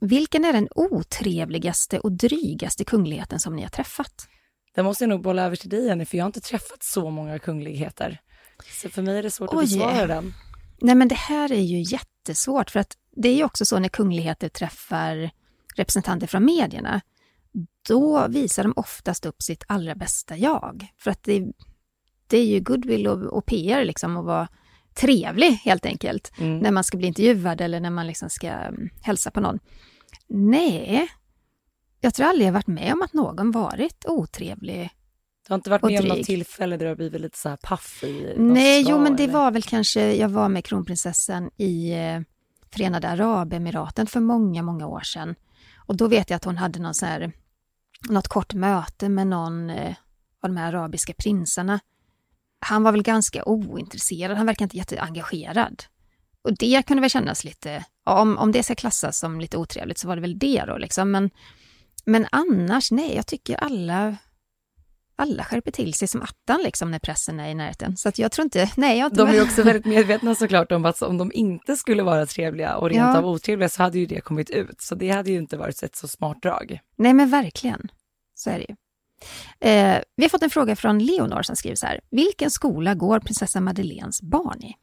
Vilken 0.00 0.44
är 0.44 0.52
den 0.52 0.68
otrevligaste 0.74 1.98
och 2.00 2.12
drygaste 2.12 2.84
kungligheten 2.84 3.40
som 3.40 3.56
ni 3.56 3.62
har 3.62 3.68
träffat? 3.68 4.28
Det 4.74 4.82
måste 4.82 5.04
jag 5.04 5.08
nog 5.08 5.22
bolla 5.22 5.42
över 5.42 5.56
till 5.56 5.68
dig 5.70 5.86
Jenny, 5.86 6.04
för 6.04 6.16
jag 6.16 6.24
har 6.24 6.28
inte 6.28 6.40
träffat 6.40 6.82
så 6.82 7.10
många 7.10 7.38
kungligheter. 7.38 8.20
Så 8.82 8.88
för 8.88 9.02
mig 9.02 9.18
är 9.18 9.22
det 9.22 9.30
svårt 9.30 9.48
att 9.48 9.54
Oj. 9.54 9.64
besvara 9.64 10.06
den. 10.06 10.34
Nej, 10.80 10.94
men 10.94 11.08
det 11.08 11.14
här 11.14 11.52
är 11.52 11.60
ju 11.60 11.82
jättesvårt, 11.82 12.70
för 12.70 12.80
att 12.80 12.96
det 13.16 13.28
är 13.28 13.34
ju 13.34 13.44
också 13.44 13.64
så 13.64 13.78
när 13.78 13.88
kungligheter 13.88 14.48
träffar 14.48 15.30
representanter 15.76 16.26
från 16.26 16.44
medierna, 16.44 17.00
då 17.88 18.26
visar 18.28 18.62
de 18.62 18.72
oftast 18.76 19.26
upp 19.26 19.42
sitt 19.42 19.64
allra 19.66 19.94
bästa 19.94 20.36
jag. 20.36 20.86
För 20.98 21.10
att 21.10 21.22
det, 21.22 21.46
det 22.26 22.38
är 22.38 22.46
ju 22.46 22.60
goodwill 22.60 23.06
och, 23.06 23.22
och 23.22 23.46
PR 23.46 23.84
liksom 23.84 24.16
att 24.16 24.24
vara 24.24 24.48
trevlig 24.94 25.50
helt 25.52 25.86
enkelt, 25.86 26.32
Mm. 26.38 26.58
när 26.58 26.70
man 26.70 26.84
ska 26.84 26.96
bli 26.98 27.06
intervjuad 27.06 27.60
eller 27.60 27.80
när 27.80 27.90
man 27.90 28.06
liksom 28.06 28.30
ska 28.30 28.48
mm, 28.48 28.88
hälsa 29.02 29.30
på 29.30 29.40
någon. 29.40 29.58
Nej, 30.30 31.08
jag 32.00 32.14
tror 32.14 32.26
aldrig 32.26 32.48
jag 32.48 32.52
varit 32.52 32.66
med 32.66 32.92
om 32.92 33.02
att 33.02 33.12
någon 33.12 33.50
varit 33.50 34.04
otrevlig. 34.08 34.90
Du 35.46 35.52
har 35.52 35.58
inte 35.58 35.70
varit 35.70 35.82
med 35.82 36.00
om 36.00 36.08
något 36.08 36.26
tillfälle 36.26 36.76
där 36.76 36.84
du 36.84 36.88
har 36.88 36.96
blivit 36.96 37.20
lite 37.20 37.38
så 37.38 37.48
här 37.48 37.56
paff 37.62 38.04
i 38.04 38.34
Nej, 38.38 38.84
stad, 38.84 38.92
jo 38.92 39.02
men 39.02 39.16
det 39.16 39.22
eller? 39.22 39.32
var 39.32 39.50
väl 39.50 39.62
kanske, 39.62 40.14
jag 40.14 40.28
var 40.28 40.48
med 40.48 40.64
kronprinsessan 40.64 41.50
i 41.56 41.92
eh, 41.92 42.20
Förenade 42.72 43.08
Arabemiraten 43.08 44.06
för 44.06 44.20
många, 44.20 44.62
många 44.62 44.86
år 44.86 45.00
sedan. 45.00 45.34
Och 45.76 45.96
då 45.96 46.08
vet 46.08 46.30
jag 46.30 46.36
att 46.36 46.44
hon 46.44 46.56
hade 46.56 46.78
någon 46.78 46.94
så 46.94 47.06
här, 47.06 47.32
något 48.08 48.28
kort 48.28 48.54
möte 48.54 49.08
med 49.08 49.26
någon 49.26 49.70
eh, 49.70 49.94
av 50.42 50.50
de 50.50 50.56
här 50.56 50.72
arabiska 50.72 51.12
prinsarna. 51.18 51.80
Han 52.60 52.82
var 52.82 52.92
väl 52.92 53.02
ganska 53.02 53.44
ointresserad, 53.44 54.36
han 54.36 54.46
verkar 54.46 54.64
inte 54.64 54.76
jätteengagerad. 54.76 55.84
Och 56.42 56.56
det 56.58 56.86
kunde 56.86 57.00
väl 57.00 57.10
kännas 57.10 57.44
lite, 57.44 57.84
om, 58.04 58.38
om 58.38 58.52
det 58.52 58.62
ska 58.62 58.74
klassas 58.74 59.18
som 59.18 59.40
lite 59.40 59.56
otrevligt 59.56 59.98
så 59.98 60.08
var 60.08 60.16
det 60.16 60.22
väl 60.22 60.38
det 60.38 60.64
då 60.66 60.78
liksom. 60.78 61.10
Men, 61.10 61.30
men 62.04 62.26
annars, 62.32 62.90
nej, 62.90 63.16
jag 63.16 63.26
tycker 63.26 63.56
alla, 63.56 64.16
alla 65.16 65.44
skärper 65.44 65.70
till 65.70 65.94
sig 65.94 66.08
som 66.08 66.22
attan 66.22 66.60
liksom 66.62 66.90
när 66.90 66.98
pressen 66.98 67.40
är 67.40 67.48
i 67.48 67.54
närheten. 67.54 67.96
Så 67.96 68.08
att 68.08 68.18
jag 68.18 68.32
tror 68.32 68.44
inte, 68.44 68.70
nej 68.76 68.98
jag 68.98 69.06
inte 69.06 69.24
De 69.24 69.36
är 69.36 69.42
också 69.42 69.62
väldigt 69.62 69.84
medvetna 69.84 70.34
såklart 70.34 70.72
om 70.72 70.84
att 70.84 71.02
om 71.02 71.18
de 71.18 71.32
inte 71.34 71.76
skulle 71.76 72.02
vara 72.02 72.26
trevliga 72.26 72.76
och 72.76 72.88
rent 72.88 73.14
ja. 73.14 73.18
av 73.18 73.26
otrevliga 73.26 73.68
så 73.68 73.82
hade 73.82 73.98
ju 73.98 74.06
det 74.06 74.20
kommit 74.20 74.50
ut. 74.50 74.80
Så 74.80 74.94
det 74.94 75.10
hade 75.10 75.30
ju 75.30 75.38
inte 75.38 75.56
varit 75.56 75.82
ett 75.82 75.96
så 75.96 76.08
smart 76.08 76.42
drag. 76.42 76.80
Nej 76.96 77.14
men 77.14 77.30
verkligen, 77.30 77.88
så 78.34 78.50
är 78.50 78.58
det 78.58 78.66
ju. 78.68 78.76
Eh, 79.60 79.98
vi 80.16 80.24
har 80.24 80.28
fått 80.28 80.42
en 80.42 80.50
fråga 80.50 80.76
från 80.76 80.98
Leonor 80.98 81.42
som 81.42 81.56
skriver 81.56 81.76
så 81.76 81.86
här. 81.86 82.00
Vilken 82.10 82.50
skola 82.50 82.94
går 82.94 83.20
prinsessa 83.20 83.60
Madeleines 83.60 84.22
barn 84.22 84.62
i? 84.62 84.74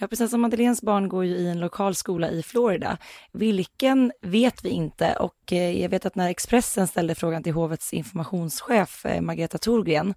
Ja, 0.00 0.08
prinsessa 0.08 0.24
alltså, 0.24 0.38
Madeleines 0.38 0.82
barn 0.82 1.08
går 1.08 1.24
ju 1.24 1.34
i 1.34 1.48
en 1.48 1.60
lokal 1.60 1.94
skola 1.94 2.30
i 2.30 2.42
Florida. 2.42 2.98
Vilken 3.32 4.12
vet 4.22 4.64
vi 4.64 4.68
inte 4.68 5.16
och 5.16 5.52
eh, 5.52 5.80
jag 5.80 5.88
vet 5.88 6.06
att 6.06 6.14
när 6.14 6.28
Expressen 6.28 6.86
ställde 6.86 7.14
frågan 7.14 7.42
till 7.42 7.52
hovets 7.52 7.92
informationschef 7.92 9.06
eh, 9.06 9.20
Margareta 9.20 9.58
Thorgren, 9.58 10.14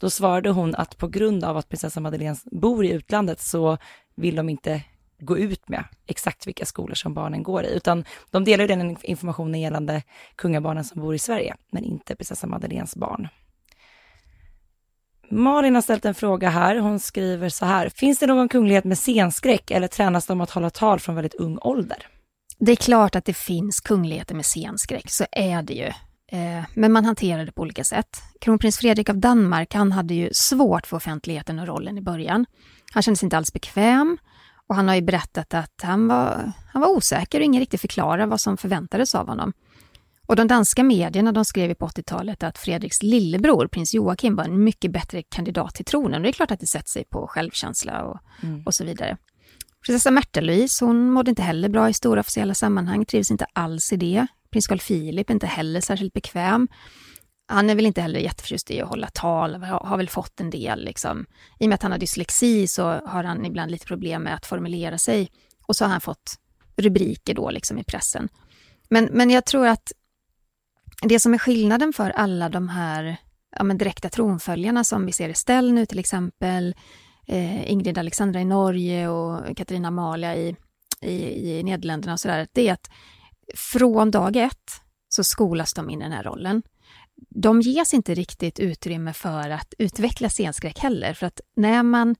då 0.00 0.10
svarade 0.10 0.50
hon 0.50 0.74
att 0.74 0.98
på 0.98 1.08
grund 1.08 1.44
av 1.44 1.56
att 1.56 1.68
prinsessa 1.68 2.00
Madeleine 2.00 2.36
bor 2.44 2.84
i 2.84 2.92
utlandet 2.92 3.40
så 3.40 3.78
vill 4.14 4.36
de 4.36 4.48
inte 4.48 4.82
gå 5.18 5.38
ut 5.38 5.68
med 5.68 5.84
exakt 6.06 6.46
vilka 6.46 6.66
skolor 6.66 6.94
som 6.94 7.14
barnen 7.14 7.42
går 7.42 7.64
i, 7.64 7.76
utan 7.76 8.04
de 8.30 8.44
delar 8.44 8.68
den 8.68 8.96
informationen 9.02 9.60
gällande 9.60 10.02
kungabarnen 10.36 10.84
som 10.84 11.00
bor 11.00 11.14
i 11.14 11.18
Sverige, 11.18 11.56
men 11.70 11.84
inte 11.84 12.16
prinsessa 12.16 12.46
Madeleines 12.46 12.96
barn. 12.96 13.28
Malin 15.34 15.74
har 15.74 15.82
ställt 15.82 16.04
en 16.04 16.14
fråga 16.14 16.48
här. 16.48 16.76
Hon 16.76 17.00
skriver 17.00 17.48
så 17.48 17.66
här. 17.66 17.88
Finns 17.88 18.18
det 18.18 18.26
någon 18.26 18.48
kunglighet 18.48 18.84
med 18.84 18.98
scenskräck 18.98 19.70
eller 19.70 19.88
tränas 19.88 20.26
de 20.26 20.40
att 20.40 20.50
hålla 20.50 20.70
tal 20.70 21.00
från 21.00 21.14
väldigt 21.14 21.34
ung 21.34 21.58
ålder? 21.60 22.06
Det 22.58 22.72
är 22.72 22.76
klart 22.76 23.16
att 23.16 23.24
det 23.24 23.34
finns 23.34 23.80
kungligheter 23.80 24.34
med 24.34 24.46
scenskräck, 24.46 25.10
så 25.10 25.24
är 25.32 25.62
det 25.62 25.74
ju. 25.74 25.86
Eh, 26.38 26.64
men 26.74 26.92
man 26.92 27.04
hanterar 27.04 27.44
det 27.44 27.52
på 27.52 27.62
olika 27.62 27.84
sätt. 27.84 28.22
Kronprins 28.40 28.78
Fredrik 28.78 29.08
av 29.08 29.16
Danmark, 29.16 29.74
han 29.74 29.92
hade 29.92 30.14
ju 30.14 30.28
svårt 30.32 30.86
för 30.86 30.96
offentligheten 30.96 31.58
och 31.58 31.66
rollen 31.66 31.98
i 31.98 32.02
början. 32.02 32.46
Han 32.92 33.02
kände 33.02 33.18
sig 33.18 33.26
inte 33.26 33.36
alls 33.36 33.52
bekväm 33.52 34.18
och 34.66 34.74
han 34.74 34.88
har 34.88 34.94
ju 34.94 35.02
berättat 35.02 35.54
att 35.54 35.80
han 35.82 36.08
var, 36.08 36.52
han 36.72 36.82
var 36.82 36.88
osäker 36.88 37.38
och 37.38 37.44
ingen 37.44 37.60
riktigt 37.60 37.80
förklarade 37.80 38.26
vad 38.26 38.40
som 38.40 38.56
förväntades 38.56 39.14
av 39.14 39.28
honom. 39.28 39.52
Och 40.34 40.38
de 40.38 40.48
danska 40.48 40.84
medierna 40.84 41.32
de 41.32 41.44
skrev 41.44 41.74
på 41.74 41.86
80-talet 41.86 42.42
att 42.42 42.58
Fredriks 42.58 43.02
lillebror, 43.02 43.66
prins 43.66 43.94
Joakim, 43.94 44.36
var 44.36 44.44
en 44.44 44.64
mycket 44.64 44.90
bättre 44.90 45.22
kandidat 45.22 45.74
till 45.74 45.84
tronen. 45.84 46.14
Och 46.14 46.22
det 46.22 46.28
är 46.28 46.32
klart 46.32 46.50
att 46.50 46.60
det 46.60 46.66
sätter 46.66 46.88
sig 46.88 47.04
på 47.04 47.26
självkänsla 47.26 48.04
och, 48.04 48.18
mm. 48.42 48.62
och 48.66 48.74
så 48.74 48.84
vidare. 48.84 49.16
Prinsessa 49.86 50.10
Märta-Louise, 50.10 50.84
hon 50.84 51.10
mådde 51.10 51.30
inte 51.30 51.42
heller 51.42 51.68
bra 51.68 51.88
i 51.88 51.94
stora 51.94 52.20
officiella 52.20 52.54
sammanhang, 52.54 53.04
trivs 53.04 53.30
inte 53.30 53.46
alls 53.52 53.92
i 53.92 53.96
det. 53.96 54.26
Prins 54.50 54.66
Carl 54.66 54.78
Philip 54.78 55.30
är 55.30 55.34
inte 55.34 55.46
heller 55.46 55.80
särskilt 55.80 56.12
bekväm. 56.12 56.68
Han 57.46 57.70
är 57.70 57.74
väl 57.74 57.86
inte 57.86 58.00
heller 58.00 58.20
jätteförtjust 58.20 58.70
i 58.70 58.80
att 58.80 58.88
hålla 58.88 59.06
tal, 59.06 59.54
har 59.62 59.96
väl 59.96 60.08
fått 60.08 60.40
en 60.40 60.50
del 60.50 60.84
liksom. 60.84 61.26
I 61.58 61.64
och 61.64 61.68
med 61.68 61.74
att 61.74 61.82
han 61.82 61.92
har 61.92 61.98
dyslexi 61.98 62.66
så 62.66 62.84
har 63.06 63.24
han 63.24 63.44
ibland 63.44 63.70
lite 63.70 63.86
problem 63.86 64.22
med 64.22 64.34
att 64.34 64.46
formulera 64.46 64.98
sig. 64.98 65.30
Och 65.66 65.76
så 65.76 65.84
har 65.84 65.90
han 65.90 66.00
fått 66.00 66.34
rubriker 66.76 67.34
då 67.34 67.50
liksom 67.50 67.78
i 67.78 67.84
pressen. 67.84 68.28
Men, 68.88 69.08
men 69.12 69.30
jag 69.30 69.44
tror 69.44 69.66
att 69.66 69.92
det 71.08 71.20
som 71.20 71.34
är 71.34 71.38
skillnaden 71.38 71.92
för 71.92 72.10
alla 72.10 72.48
de 72.48 72.68
här 72.68 73.16
ja, 73.56 73.64
men 73.64 73.78
direkta 73.78 74.08
tronföljarna 74.08 74.84
som 74.84 75.06
vi 75.06 75.12
ser 75.12 75.28
i 75.28 75.72
nu 75.72 75.86
till 75.86 75.98
exempel, 75.98 76.74
eh, 77.26 77.72
Ingrid 77.72 77.98
Alexandra 77.98 78.40
i 78.40 78.44
Norge 78.44 79.08
och 79.08 79.56
Katarina 79.56 79.88
Amalia 79.88 80.36
i, 80.36 80.56
i, 81.02 81.50
i 81.50 81.62
Nederländerna 81.62 82.12
och 82.12 82.20
sådär, 82.20 82.48
det 82.52 82.68
är 82.68 82.72
att 82.72 82.90
från 83.54 84.10
dag 84.10 84.36
ett 84.36 84.70
så 85.08 85.24
skolas 85.24 85.74
de 85.74 85.90
in 85.90 86.00
i 86.00 86.04
den 86.04 86.12
här 86.12 86.22
rollen. 86.22 86.62
De 87.30 87.60
ges 87.60 87.94
inte 87.94 88.14
riktigt 88.14 88.60
utrymme 88.60 89.12
för 89.12 89.50
att 89.50 89.74
utveckla 89.78 90.28
scenskräck 90.28 90.78
heller, 90.78 91.14
för 91.14 91.26
att 91.26 91.40
när 91.56 91.82
man 91.82 92.16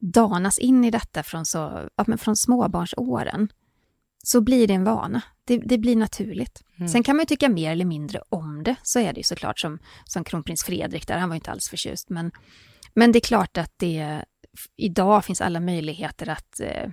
danas 0.00 0.58
in 0.58 0.84
i 0.84 0.90
detta 0.90 1.22
från, 1.22 1.46
så, 1.46 1.88
ja, 1.96 2.16
från 2.16 2.36
småbarnsåren, 2.36 3.48
så 4.22 4.40
blir 4.40 4.66
det 4.66 4.74
en 4.74 4.84
vana. 4.84 5.22
Det, 5.44 5.56
det 5.56 5.78
blir 5.78 5.96
naturligt. 5.96 6.62
Mm. 6.78 6.88
Sen 6.88 7.02
kan 7.02 7.16
man 7.16 7.22
ju 7.22 7.26
tycka 7.26 7.48
mer 7.48 7.72
eller 7.72 7.84
mindre 7.84 8.22
om 8.28 8.62
det, 8.62 8.76
så 8.82 8.98
är 8.98 9.12
det 9.12 9.20
ju 9.20 9.24
såklart 9.24 9.58
som, 9.58 9.78
som 10.04 10.24
kronprins 10.24 10.64
Fredrik 10.64 11.06
där, 11.06 11.18
han 11.18 11.28
var 11.28 11.34
ju 11.34 11.38
inte 11.38 11.50
alls 11.50 11.68
förtjust. 11.68 12.10
Men, 12.10 12.30
men 12.94 13.12
det 13.12 13.18
är 13.18 13.20
klart 13.20 13.56
att 13.56 13.72
det 13.76 14.24
idag 14.76 15.24
finns 15.24 15.40
alla 15.40 15.60
möjligheter 15.60 16.28
att 16.28 16.60
eh, 16.60 16.90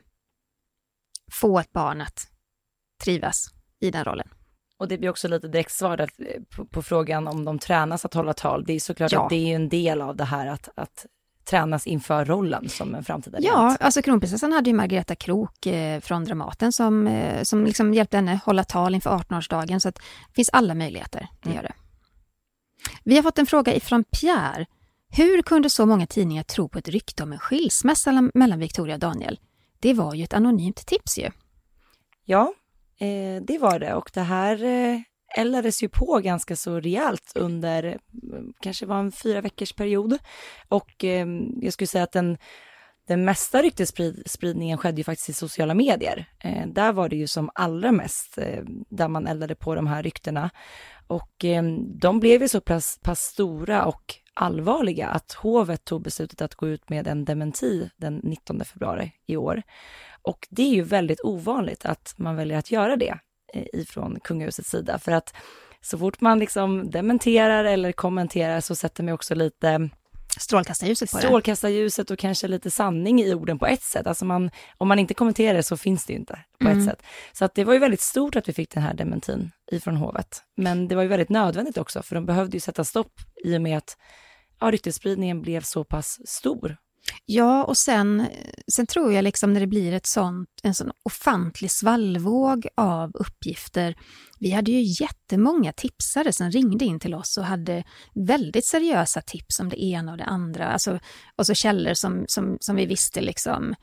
få 1.31 1.59
ett 1.59 1.71
barn 1.71 2.01
att 2.01 2.27
trivas 3.03 3.46
i 3.79 3.92
den 3.92 4.05
rollen. 4.05 4.27
Och 4.77 4.87
det 4.87 4.98
blir 4.98 5.09
också 5.09 5.27
lite 5.27 5.48
direkt 5.48 5.72
svar 5.72 6.01
eh, 6.01 6.07
på, 6.55 6.65
på, 6.65 6.81
frågan 6.81 7.27
om 7.27 7.46
de 7.46 7.59
tränas 7.59 8.05
att 8.05 8.13
hålla 8.13 8.33
tal. 8.33 8.65
Det 8.65 8.74
är 8.74 8.79
såklart 8.79 9.11
ja. 9.11 9.24
att 9.24 9.29
det 9.29 9.51
är 9.51 9.55
en 9.55 9.70
del 9.70 10.01
av 10.01 10.15
det 10.15 10.25
här 10.25 10.48
att, 10.48 10.70
att 10.75 11.05
tränas 11.50 11.88
inför 11.88 12.25
rollen 12.25 12.70
som 12.70 12.96
en 12.96 13.03
framtida 13.03 13.38
Ja, 13.42 13.77
alltså 13.79 14.01
kronprinsessan 14.01 14.51
hade 14.51 14.70
ju 14.70 14.75
Margareta 14.75 15.16
Krok 15.16 15.66
eh, 15.66 16.00
från 16.00 16.25
Dramaten 16.25 16.72
som, 16.72 17.07
eh, 17.07 17.44
som 17.44 17.66
liksom 17.66 17.94
hjälpte 17.94 18.18
henne 18.18 18.40
hålla 18.46 18.64
tal 18.64 18.96
inför 18.96 19.09
18-årsdagen, 19.09 19.79
så 19.79 19.90
att 19.90 19.96
det 19.96 20.35
finns 20.35 20.50
alla 20.50 20.75
möjligheter, 20.75 21.27
det 21.42 21.50
mm. 21.50 21.55
gör 21.55 21.64
det. 21.64 21.74
Vi 23.03 23.16
har 23.16 23.24
fått 23.24 23.40
en 23.40 23.46
fråga 23.46 23.75
ifrån 23.75 24.03
Pierre. 24.03 24.66
Hur 25.09 25.42
kunde 25.42 25.70
så 25.70 25.85
många 25.85 26.07
tidningar 26.07 26.44
tro 26.44 26.70
på 26.70 26.79
ett 26.79 26.88
rykte 26.88 27.24
om 27.24 27.33
en 27.33 27.40
skilsmässa 27.40 28.29
mellan 28.33 28.59
Victoria 28.59 28.96
och 28.96 29.00
Daniel? 29.00 29.40
Det 29.79 29.94
var 29.94 30.14
ju 30.14 30.24
ett 30.24 30.33
anonymt 30.33 30.85
tips 30.85 31.18
ju. 31.18 31.29
Ja, 32.25 32.53
eh, 33.00 33.44
det 33.44 33.57
var 33.57 33.79
det 33.79 33.94
och 33.94 34.12
det 34.14 34.22
här 34.22 34.64
eh, 34.64 35.01
eldades 35.35 35.83
ju 35.83 35.89
på 35.89 36.20
ganska 36.24 36.55
så 36.55 36.79
rejält 36.79 37.31
under, 37.35 37.83
eh, 37.83 37.96
kanske 38.61 38.85
var 38.85 39.00
en 39.00 39.11
fyra 39.11 39.42
veckors 39.42 39.74
period. 39.74 40.18
Och 40.68 41.03
eh, 41.03 41.27
jag 41.61 41.74
skulle 41.74 41.87
säga 41.87 42.03
att 42.03 42.11
den, 42.11 42.37
den 43.09 43.25
mesta 43.25 43.61
ryktesspridningen 43.61 44.77
skedde 44.77 44.98
ju 44.98 45.03
faktiskt 45.03 45.29
i 45.29 45.33
sociala 45.33 45.74
medier. 45.74 46.25
Eh, 46.39 46.68
där 46.68 46.94
var 46.94 47.09
det 47.09 47.15
ju 47.15 47.27
som 47.27 47.50
allra 47.55 47.92
mest 47.92 48.37
eh, 48.37 48.63
där 48.89 49.07
man 49.07 49.27
eldade 49.27 49.55
på 49.55 49.75
de 49.75 49.87
här 49.87 50.03
ryktena. 50.03 50.50
Och 51.07 51.46
eh, 51.46 51.63
de 52.01 52.20
blev 52.20 52.42
ju 52.42 52.48
så 52.48 52.61
pass, 52.61 53.00
pass 53.01 53.20
stora 53.20 53.85
och 53.85 54.15
allvarliga 54.33 55.07
att 55.07 55.31
hovet 55.33 55.85
tog 55.85 56.01
beslutet 56.01 56.42
att 56.42 56.55
gå 56.55 56.68
ut 56.68 56.89
med 56.89 57.07
en 57.07 57.25
dementi 57.25 57.89
den 57.98 58.15
19 58.15 58.65
februari 58.65 59.11
i 59.25 59.37
år. 59.37 59.61
Och 60.22 60.48
det 60.50 60.61
är 60.61 60.75
ju 60.75 60.81
väldigt 60.81 61.22
ovanligt 61.24 61.85
att 61.85 62.13
man 62.18 62.35
väljer 62.35 62.57
att 62.57 62.72
göra 62.72 62.96
det 62.96 63.20
ifrån 63.53 64.20
kungahusets 64.24 64.70
sida. 64.70 65.00
För 65.00 65.12
att 65.12 65.33
så 65.81 65.98
fort 65.98 66.22
man 66.22 66.40
liksom 66.40 66.90
dementerar 66.92 67.64
eller 67.64 67.92
kommenterar 67.92 68.59
så 68.62 68.75
sätter 68.75 69.03
man 69.03 69.14
också 69.14 69.35
lite 69.35 69.90
strålkastarljuset 70.38 71.12
på 71.12 71.18
det. 71.18 71.24
Strålkastarljuset 71.24 72.12
och 72.12 72.20
kanske 72.20 72.48
lite 72.48 72.72
sanning 72.72 73.22
i 73.22 73.33
orden 73.33 73.59
på 73.59 73.66
ett 73.66 73.81
sätt. 73.81 74.07
Alltså 74.07 74.25
man, 74.25 74.51
om 74.77 74.88
man 74.88 75.00
inte 75.00 75.14
kommenterar 75.14 75.53
det 75.53 75.64
så 75.64 75.77
finns 75.77 76.05
det 76.05 76.14
ju 76.14 76.20
inte 76.20 76.40
på 76.59 76.68
mm. 76.68 76.79
ett 76.79 76.85
sätt. 76.85 77.03
Så 77.33 77.46
att 77.46 77.55
det 77.55 77.64
var 77.64 77.74
ju 77.74 77.79
väldigt 77.79 78.01
stort 78.01 78.35
att 78.35 78.50
vi 78.50 78.53
fick 78.53 78.70
den 78.70 78.83
här 78.83 78.94
dementin 78.94 79.51
ifrån 79.72 79.96
hovet. 79.96 80.44
Men 80.57 80.88
det 80.88 80.96
var 80.96 81.01
ju 81.01 81.09
väldigt 81.09 81.29
nödvändigt 81.29 81.77
också, 81.77 82.03
för 82.03 82.16
de 82.16 82.25
behövde 82.25 82.57
ju 82.57 82.62
sätta 82.62 82.83
stopp 82.83 83.14
i 83.44 83.57
och 83.57 83.62
med 83.62 83.77
att 83.77 83.98
ja, 84.59 84.72
ryktesspridningen 84.72 85.42
blev 85.42 85.62
så 85.62 85.83
pass 85.83 86.20
stor 86.25 86.77
Ja, 87.25 87.63
och 87.63 87.77
sen, 87.77 88.27
sen 88.74 88.87
tror 88.87 89.13
jag 89.13 89.24
liksom 89.24 89.53
när 89.53 89.59
det 89.59 89.67
blir 89.67 89.93
ett 89.93 90.05
sånt, 90.05 90.50
en 90.63 90.74
sån 90.74 90.91
ofantlig 91.03 91.72
svallvåg 91.72 92.67
av 92.75 93.11
uppgifter. 93.13 93.95
Vi 94.39 94.51
hade 94.51 94.72
ju 94.72 95.03
jättemånga 95.03 95.74
tipsare 95.74 96.33
som 96.33 96.51
ringde 96.51 96.85
in 96.85 97.00
till 97.00 97.13
oss 97.13 97.37
och 97.37 97.43
hade 97.43 97.83
väldigt 98.13 98.65
seriösa 98.65 99.22
tips 99.22 99.59
om 99.59 99.69
det 99.69 99.83
ena 99.83 100.11
och 100.11 100.17
det 100.17 100.24
andra. 100.24 100.67
Alltså, 100.67 101.00
och 101.35 101.45
så 101.45 101.53
källor 101.53 101.93
som, 101.93 102.25
som, 102.27 102.57
som 102.59 102.75
vi 102.75 102.85
visste 102.85 103.22
liksom. 103.22 103.75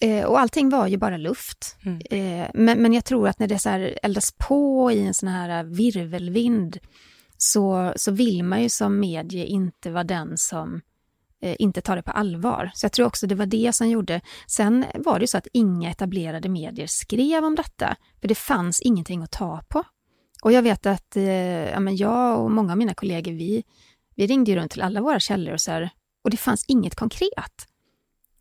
Eh, 0.00 0.24
och 0.24 0.40
allting 0.40 0.68
var 0.68 0.86
ju 0.86 0.96
bara 0.96 1.16
luft. 1.16 1.76
Mm. 1.84 2.00
Eh, 2.10 2.50
men, 2.54 2.82
men 2.82 2.92
jag 2.92 3.04
tror 3.04 3.28
att 3.28 3.38
när 3.38 3.46
det 3.46 3.58
så 3.58 3.68
här 3.68 3.98
eldas 4.02 4.32
på 4.38 4.92
i 4.92 5.06
en 5.06 5.14
sån 5.14 5.28
här 5.28 5.64
virvelvind 5.64 6.78
så, 7.36 7.92
så 7.96 8.12
vill 8.12 8.44
man 8.44 8.62
ju 8.62 8.68
som 8.68 9.00
medie 9.00 9.44
inte 9.44 9.90
vara 9.90 10.04
den 10.04 10.38
som 10.38 10.80
Eh, 11.40 11.56
inte 11.58 11.80
tar 11.80 11.96
det 11.96 12.02
på 12.02 12.10
allvar. 12.10 12.70
Så 12.74 12.84
jag 12.84 12.92
tror 12.92 13.06
också 13.06 13.26
det 13.26 13.34
var 13.34 13.46
det 13.46 13.72
som 13.72 13.88
gjorde. 13.88 14.20
Sen 14.46 14.84
var 14.94 15.18
det 15.18 15.28
så 15.28 15.38
att 15.38 15.46
inga 15.52 15.90
etablerade 15.90 16.48
medier 16.48 16.86
skrev 16.86 17.44
om 17.44 17.54
detta, 17.54 17.96
för 18.20 18.28
det 18.28 18.34
fanns 18.34 18.80
ingenting 18.80 19.22
att 19.22 19.30
ta 19.30 19.62
på. 19.68 19.84
Och 20.42 20.52
jag 20.52 20.62
vet 20.62 20.86
att 20.86 21.16
eh, 21.16 21.24
ja, 21.70 21.80
men 21.80 21.96
jag 21.96 22.40
och 22.40 22.50
många 22.50 22.72
av 22.72 22.78
mina 22.78 22.94
kollegor, 22.94 23.32
vi, 23.32 23.64
vi 24.14 24.26
ringde 24.26 24.56
runt 24.56 24.70
till 24.70 24.82
alla 24.82 25.00
våra 25.00 25.20
källor 25.20 25.52
och, 25.52 25.60
så 25.60 25.70
här, 25.70 25.90
och 26.24 26.30
det 26.30 26.36
fanns 26.36 26.64
inget 26.68 26.94
konkret. 26.94 27.66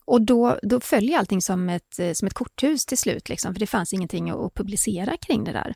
Och 0.05 0.21
då, 0.21 0.60
då 0.63 0.79
följer 0.79 1.17
allting 1.17 1.41
som 1.41 1.69
ett, 1.69 1.99
eh, 1.99 2.13
som 2.13 2.27
ett 2.27 2.33
korthus 2.33 2.86
till 2.86 2.97
slut, 2.97 3.29
liksom, 3.29 3.53
för 3.53 3.60
det 3.60 3.67
fanns 3.67 3.93
ingenting 3.93 4.29
att 4.29 4.53
publicera 4.53 5.17
kring 5.17 5.43
det 5.43 5.51
där. 5.51 5.73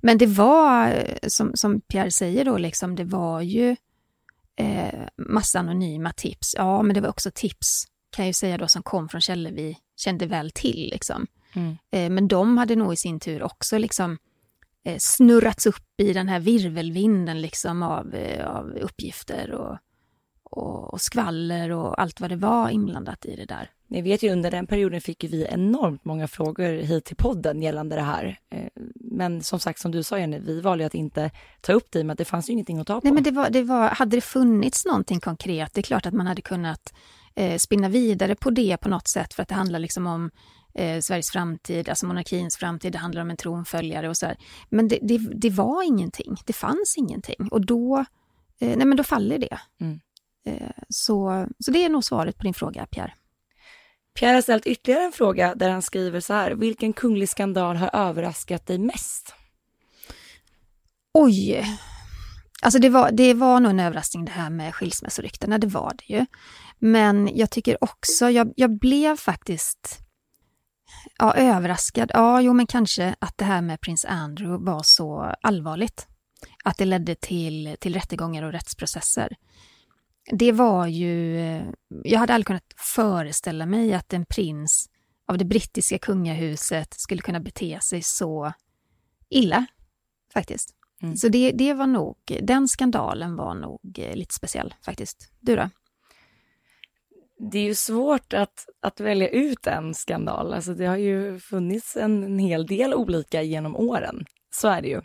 Men 0.00 0.18
det 0.18 0.26
var, 0.26 0.88
eh, 0.88 1.28
som, 1.28 1.50
som 1.54 1.80
Pierre 1.80 2.10
säger 2.10 2.44
då, 2.44 2.58
liksom, 2.58 2.96
det 2.96 3.04
var 3.04 3.40
ju 3.40 3.76
eh, 4.56 5.06
massa 5.16 5.58
anonyma 5.58 6.12
tips. 6.12 6.54
Ja, 6.56 6.82
men 6.82 6.94
det 6.94 7.00
var 7.00 7.08
också 7.08 7.30
tips, 7.34 7.84
kan 8.10 8.24
jag 8.24 8.28
ju 8.28 8.32
säga 8.32 8.58
då, 8.58 8.68
som 8.68 8.82
kom 8.82 9.08
från 9.08 9.20
källor 9.20 9.50
vi 9.50 9.78
kände 9.96 10.26
väl 10.26 10.50
till. 10.50 10.88
Liksom. 10.92 11.26
Mm. 11.54 11.76
Eh, 11.92 12.10
men 12.10 12.28
de 12.28 12.58
hade 12.58 12.76
nog 12.76 12.92
i 12.92 12.96
sin 12.96 13.20
tur 13.20 13.42
också 13.42 13.78
liksom, 13.78 14.18
eh, 14.84 14.96
snurrats 14.98 15.66
upp 15.66 16.00
i 16.02 16.12
den 16.12 16.28
här 16.28 16.40
virvelvinden 16.40 17.40
liksom 17.40 17.82
av, 17.82 18.14
eh, 18.14 18.46
av 18.46 18.78
uppgifter 18.80 19.52
och, 19.52 19.78
och, 20.56 20.92
och 20.92 21.00
skvaller 21.00 21.70
och 21.70 22.00
allt 22.00 22.20
vad 22.20 22.30
det 22.30 22.36
var 22.36 22.68
inblandat 22.68 23.26
i 23.26 23.36
det 23.36 23.44
där. 23.44 23.70
Ni 23.88 24.02
vet 24.02 24.22
ju 24.22 24.32
under 24.32 24.50
den 24.50 24.66
perioden 24.66 25.00
fick 25.00 25.24
vi 25.24 25.46
enormt 25.50 26.04
många 26.04 26.28
frågor 26.28 26.72
hit 26.72 27.04
till 27.04 27.16
podden 27.16 27.62
gällande 27.62 27.96
det 27.96 28.02
här. 28.02 28.38
Eh, 28.50 28.68
men 28.94 29.42
som 29.42 29.60
sagt, 29.60 29.80
som 29.80 29.90
du 29.90 30.02
sa 30.02 30.18
Jenny, 30.18 30.38
vi 30.38 30.60
valde 30.60 30.86
att 30.86 30.94
inte 30.94 31.30
ta 31.60 31.72
upp 31.72 31.90
det 31.90 32.04
med 32.04 32.12
att 32.12 32.18
det 32.18 32.24
fanns 32.24 32.48
ju 32.48 32.52
ingenting 32.52 32.78
att 32.78 32.86
ta 32.86 33.00
på. 33.00 33.06
Nej, 33.06 33.12
men 33.12 33.22
det 33.22 33.30
var, 33.30 33.50
det 33.50 33.62
var, 33.62 33.88
hade 33.88 34.16
det 34.16 34.20
funnits 34.20 34.84
någonting 34.84 35.20
konkret, 35.20 35.74
det 35.74 35.80
är 35.80 35.82
klart 35.82 36.06
att 36.06 36.14
man 36.14 36.26
hade 36.26 36.42
kunnat 36.42 36.94
eh, 37.34 37.58
spinna 37.58 37.88
vidare 37.88 38.34
på 38.34 38.50
det 38.50 38.76
på 38.76 38.88
något 38.88 39.08
sätt, 39.08 39.34
för 39.34 39.42
att 39.42 39.48
det 39.48 39.54
handlar 39.54 39.78
liksom 39.78 40.06
om 40.06 40.30
eh, 40.74 41.00
Sveriges 41.00 41.30
framtid, 41.30 41.88
alltså 41.88 42.06
monarkins 42.06 42.56
framtid, 42.56 42.92
det 42.92 42.98
handlar 42.98 43.22
om 43.22 43.30
en 43.30 43.36
tronföljare 43.36 44.08
och 44.08 44.16
så 44.16 44.26
här. 44.26 44.36
Men 44.68 44.88
det, 44.88 44.98
det, 45.02 45.18
det 45.18 45.50
var 45.50 45.82
ingenting, 45.82 46.36
det 46.44 46.52
fanns 46.52 46.94
ingenting 46.98 47.48
och 47.50 47.66
då, 47.66 47.98
eh, 48.60 48.76
nej 48.76 48.86
men 48.86 48.96
då 48.96 49.04
faller 49.04 49.38
det. 49.38 49.58
Mm. 49.80 50.00
Eh, 50.46 50.70
så, 50.88 51.46
så 51.58 51.70
det 51.70 51.84
är 51.84 51.88
nog 51.88 52.04
svaret 52.04 52.38
på 52.38 52.42
din 52.42 52.54
fråga, 52.54 52.86
Pierre. 52.86 53.14
Pierre 54.18 54.34
har 54.34 54.42
ställt 54.42 54.66
ytterligare 54.66 55.04
en 55.04 55.12
fråga 55.12 55.54
där 55.54 55.70
han 55.70 55.82
skriver 55.82 56.20
så 56.20 56.34
här, 56.34 56.50
vilken 56.50 56.92
kunglig 56.92 57.28
skandal 57.28 57.76
har 57.76 57.90
överraskat 57.92 58.66
dig 58.66 58.78
mest? 58.78 59.34
Oj! 61.14 61.64
Alltså 62.62 62.78
det 62.78 62.88
var, 62.88 63.10
det 63.10 63.34
var 63.34 63.60
nog 63.60 63.70
en 63.70 63.80
överraskning 63.80 64.24
det 64.24 64.32
här 64.32 64.50
med 64.50 64.74
skilsmässoryktena, 64.74 65.58
det 65.58 65.66
var 65.66 65.92
det 65.98 66.14
ju. 66.14 66.26
Men 66.78 67.36
jag 67.36 67.50
tycker 67.50 67.84
också, 67.84 68.30
jag, 68.30 68.52
jag 68.56 68.78
blev 68.78 69.16
faktiskt 69.16 69.98
ja, 71.18 71.34
överraskad. 71.34 72.10
Ja, 72.14 72.40
jo 72.40 72.52
men 72.52 72.66
kanske 72.66 73.14
att 73.18 73.38
det 73.38 73.44
här 73.44 73.62
med 73.62 73.80
prins 73.80 74.04
Andrew 74.04 74.70
var 74.70 74.82
så 74.82 75.34
allvarligt. 75.42 76.06
Att 76.64 76.78
det 76.78 76.84
ledde 76.84 77.14
till, 77.14 77.76
till 77.80 77.94
rättegångar 77.94 78.42
och 78.42 78.52
rättsprocesser. 78.52 79.36
Det 80.32 80.52
var 80.52 80.86
ju, 80.86 81.36
jag 82.04 82.18
hade 82.18 82.34
aldrig 82.34 82.46
kunnat 82.46 82.74
föreställa 82.76 83.66
mig 83.66 83.94
att 83.94 84.12
en 84.12 84.26
prins 84.26 84.90
av 85.28 85.38
det 85.38 85.44
brittiska 85.44 85.98
kungahuset 85.98 86.94
skulle 86.94 87.22
kunna 87.22 87.40
bete 87.40 87.78
sig 87.82 88.02
så 88.02 88.52
illa, 89.28 89.66
faktiskt. 90.32 90.74
Mm. 91.02 91.16
Så 91.16 91.28
det, 91.28 91.52
det 91.52 91.74
var 91.74 91.86
nog, 91.86 92.16
den 92.42 92.68
skandalen 92.68 93.36
var 93.36 93.54
nog 93.54 93.98
eh, 93.98 94.16
lite 94.16 94.34
speciell 94.34 94.74
faktiskt. 94.84 95.32
Du 95.40 95.56
då? 95.56 95.70
Det 97.38 97.58
är 97.58 97.64
ju 97.64 97.74
svårt 97.74 98.32
att, 98.32 98.66
att 98.80 99.00
välja 99.00 99.28
ut 99.28 99.66
en 99.66 99.94
skandal. 99.94 100.52
Alltså 100.52 100.74
det 100.74 100.86
har 100.86 100.96
ju 100.96 101.38
funnits 101.38 101.96
en, 101.96 102.24
en 102.24 102.38
hel 102.38 102.66
del 102.66 102.94
olika 102.94 103.42
genom 103.42 103.76
åren. 103.76 104.24
Så 104.50 104.68
är 104.68 104.82
det 104.82 104.88
ju. 104.88 105.00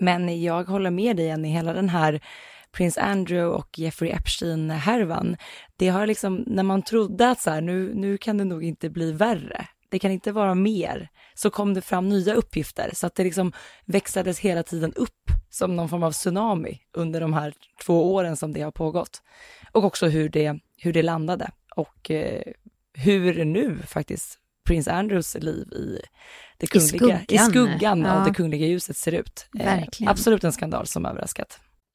Men 0.00 0.42
jag 0.42 0.64
håller 0.64 0.90
med 0.90 1.16
dig 1.16 1.26
Jenny, 1.26 1.48
hela 1.48 1.72
den 1.72 1.88
här 1.88 2.20
prins 2.72 2.98
Andrew 2.98 3.56
och 3.56 3.78
Jeffrey 3.78 4.10
Epstein-härvan, 4.10 5.36
det 5.76 5.88
har 5.88 6.06
liksom, 6.06 6.44
när 6.46 6.62
man 6.62 6.82
trodde 6.82 7.30
att 7.30 7.40
så 7.40 7.50
här, 7.50 7.60
nu, 7.60 7.94
nu 7.94 8.18
kan 8.18 8.38
det 8.38 8.44
nog 8.44 8.64
inte 8.64 8.90
bli 8.90 9.12
värre, 9.12 9.66
det 9.88 9.98
kan 9.98 10.10
inte 10.10 10.32
vara 10.32 10.54
mer, 10.54 11.08
så 11.34 11.50
kom 11.50 11.74
det 11.74 11.80
fram 11.82 12.08
nya 12.08 12.34
uppgifter 12.34 12.90
så 12.94 13.06
att 13.06 13.14
det 13.14 13.24
liksom 13.24 13.52
växlades 13.84 14.38
hela 14.38 14.62
tiden 14.62 14.92
upp 14.94 15.30
som 15.50 15.76
någon 15.76 15.88
form 15.88 16.02
av 16.02 16.12
tsunami 16.12 16.80
under 16.92 17.20
de 17.20 17.32
här 17.32 17.54
två 17.84 18.14
åren 18.14 18.36
som 18.36 18.52
det 18.52 18.62
har 18.62 18.70
pågått. 18.70 19.22
Och 19.72 19.84
också 19.84 20.08
hur 20.08 20.28
det, 20.28 20.58
hur 20.76 20.92
det 20.92 21.02
landade 21.02 21.50
och 21.76 22.10
eh, 22.10 22.42
hur 22.94 23.44
nu 23.44 23.78
faktiskt 23.86 24.38
prins 24.66 24.88
Andrews 24.88 25.34
liv 25.34 25.72
i 25.72 26.00
det 26.58 26.66
kungliga, 26.66 26.94
i 26.94 26.98
skuggan, 26.98 27.20
i 27.28 27.38
skuggan 27.38 28.00
ja. 28.00 28.12
av 28.12 28.24
det 28.24 28.34
kungliga 28.34 28.66
ljuset 28.66 28.96
ser 28.96 29.12
ut. 29.12 29.48
Eh, 29.58 29.82
absolut 30.06 30.44
en 30.44 30.52
skandal 30.52 30.86
som 30.86 31.06
överraskat. 31.06 31.60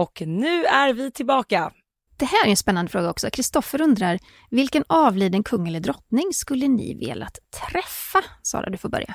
Och 0.00 0.22
nu 0.26 0.64
är 0.64 0.92
vi 0.92 1.10
tillbaka. 1.10 1.72
Det 2.16 2.24
här 2.24 2.46
är 2.46 2.50
en 2.50 2.56
spännande 2.56 2.90
fråga 2.90 3.10
också. 3.10 3.30
Kristoffer 3.30 3.80
undrar, 3.80 4.18
vilken 4.50 4.84
avliden 4.86 5.42
kung 5.42 5.68
eller 5.68 5.80
drottning 5.80 6.32
skulle 6.32 6.68
ni 6.68 6.94
velat 6.94 7.38
träffa? 7.50 8.18
Sara, 8.42 8.70
du 8.70 8.78
får 8.78 8.88
börja. 8.88 9.14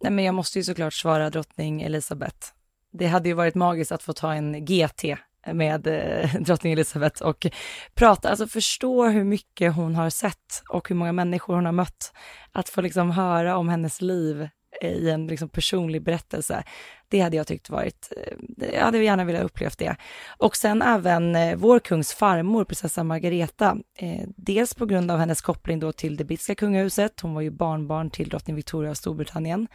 Nej, 0.00 0.12
men 0.12 0.24
jag 0.24 0.34
måste 0.34 0.58
ju 0.58 0.64
såklart 0.64 0.94
svara 0.94 1.30
drottning 1.30 1.82
Elizabeth. 1.82 2.46
Det 2.92 3.06
hade 3.06 3.28
ju 3.28 3.34
varit 3.34 3.54
magiskt 3.54 3.92
att 3.92 4.02
få 4.02 4.12
ta 4.12 4.34
en 4.34 4.64
GT 4.64 5.04
med 5.52 5.86
eh, 5.86 6.34
drottning 6.40 6.72
Elizabeth 6.72 7.22
och 7.22 7.46
prata, 7.94 8.28
alltså 8.28 8.46
förstå 8.46 9.08
hur 9.08 9.24
mycket 9.24 9.74
hon 9.74 9.94
har 9.94 10.10
sett 10.10 10.62
och 10.68 10.88
hur 10.88 10.96
många 10.96 11.12
människor 11.12 11.54
hon 11.54 11.66
har 11.66 11.72
mött. 11.72 12.12
Att 12.52 12.68
få 12.68 12.80
liksom 12.80 13.10
höra 13.10 13.56
om 13.56 13.68
hennes 13.68 14.00
liv 14.00 14.48
i 14.82 15.10
en 15.10 15.26
liksom 15.26 15.48
personlig 15.48 16.02
berättelse. 16.02 16.64
Det 17.08 17.20
hade 17.20 17.36
jag 17.36 17.46
tyckt 17.46 17.70
varit, 17.70 18.12
eh, 18.16 18.68
jag 18.74 18.84
hade 18.84 18.98
gärna 18.98 19.24
velat 19.24 19.42
upplevt 19.42 19.78
det. 19.78 19.96
Och 20.38 20.56
sen 20.56 20.82
även 20.82 21.36
eh, 21.36 21.56
vår 21.56 21.78
kungs 21.78 22.14
farmor, 22.14 22.64
prinsessa 22.64 23.04
Margareta, 23.04 23.76
eh, 23.98 24.28
dels 24.36 24.74
på 24.74 24.86
grund 24.86 25.10
av 25.10 25.18
hennes 25.18 25.40
koppling 25.40 25.80
då 25.80 25.92
till 25.92 26.16
det 26.16 26.24
brittiska 26.24 26.54
kungahuset, 26.54 27.20
hon 27.20 27.34
var 27.34 27.40
ju 27.40 27.50
barnbarn 27.50 28.10
till 28.10 28.28
drottning 28.28 28.56
Victoria 28.56 28.90
av 28.90 28.94
Storbritannien, 28.94 29.68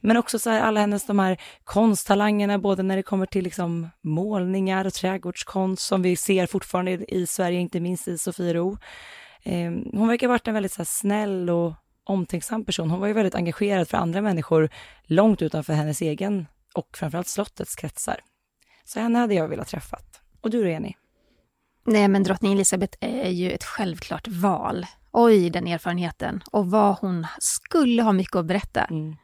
men 0.00 0.16
också 0.16 0.38
så 0.38 0.50
här 0.50 0.60
alla 0.60 0.80
hennes 0.80 1.06
de 1.06 1.18
här 1.18 1.40
konsttalangerna, 1.64 2.58
både 2.58 2.82
när 2.82 2.96
det 2.96 3.02
kommer 3.02 3.26
till 3.26 3.44
liksom 3.44 3.90
målningar 4.00 4.84
och 4.84 4.92
trädgårdskonst 4.92 5.82
som 5.82 6.02
vi 6.02 6.16
ser 6.16 6.46
fortfarande 6.46 7.14
i 7.14 7.26
Sverige, 7.26 7.60
inte 7.60 7.80
minst 7.80 8.08
i 8.08 8.18
Sofiero. 8.18 8.78
Hon 9.92 10.08
verkar 10.08 10.26
ha 10.26 10.32
varit 10.32 10.48
en 10.48 10.54
väldigt 10.54 10.72
så 10.72 10.84
snäll 10.84 11.50
och 11.50 11.74
omtänksam 12.10 12.64
person. 12.64 12.90
Hon 12.90 13.00
var 13.00 13.06
ju 13.06 13.12
väldigt 13.12 13.34
engagerad 13.34 13.88
för 13.88 13.98
andra 13.98 14.20
människor 14.20 14.68
långt 15.04 15.42
utanför 15.42 15.72
hennes 15.72 16.02
egen 16.02 16.46
och 16.74 16.96
framförallt 16.96 17.28
slottets 17.28 17.76
kretsar. 17.76 18.20
Så 18.84 19.00
henne 19.00 19.18
hade 19.18 19.34
jag 19.34 19.48
velat 19.48 19.68
träffa. 19.68 19.98
Och 20.40 20.50
du 20.50 20.62
då, 20.62 20.68
Jenny? 20.68 20.94
Nej, 21.86 22.08
men 22.08 22.22
drottning 22.22 22.52
Elizabeth 22.52 22.98
är 23.00 23.30
ju 23.30 23.50
ett 23.50 23.64
självklart 23.64 24.28
val. 24.28 24.86
Oj, 25.12 25.50
den 25.50 25.66
erfarenheten. 25.66 26.40
Och 26.52 26.70
vad 26.70 26.98
hon 26.98 27.26
skulle 27.38 28.02
ha 28.02 28.12
mycket 28.12 28.36
att 28.36 28.46
berätta. 28.46 28.84
Mm. 28.84 29.16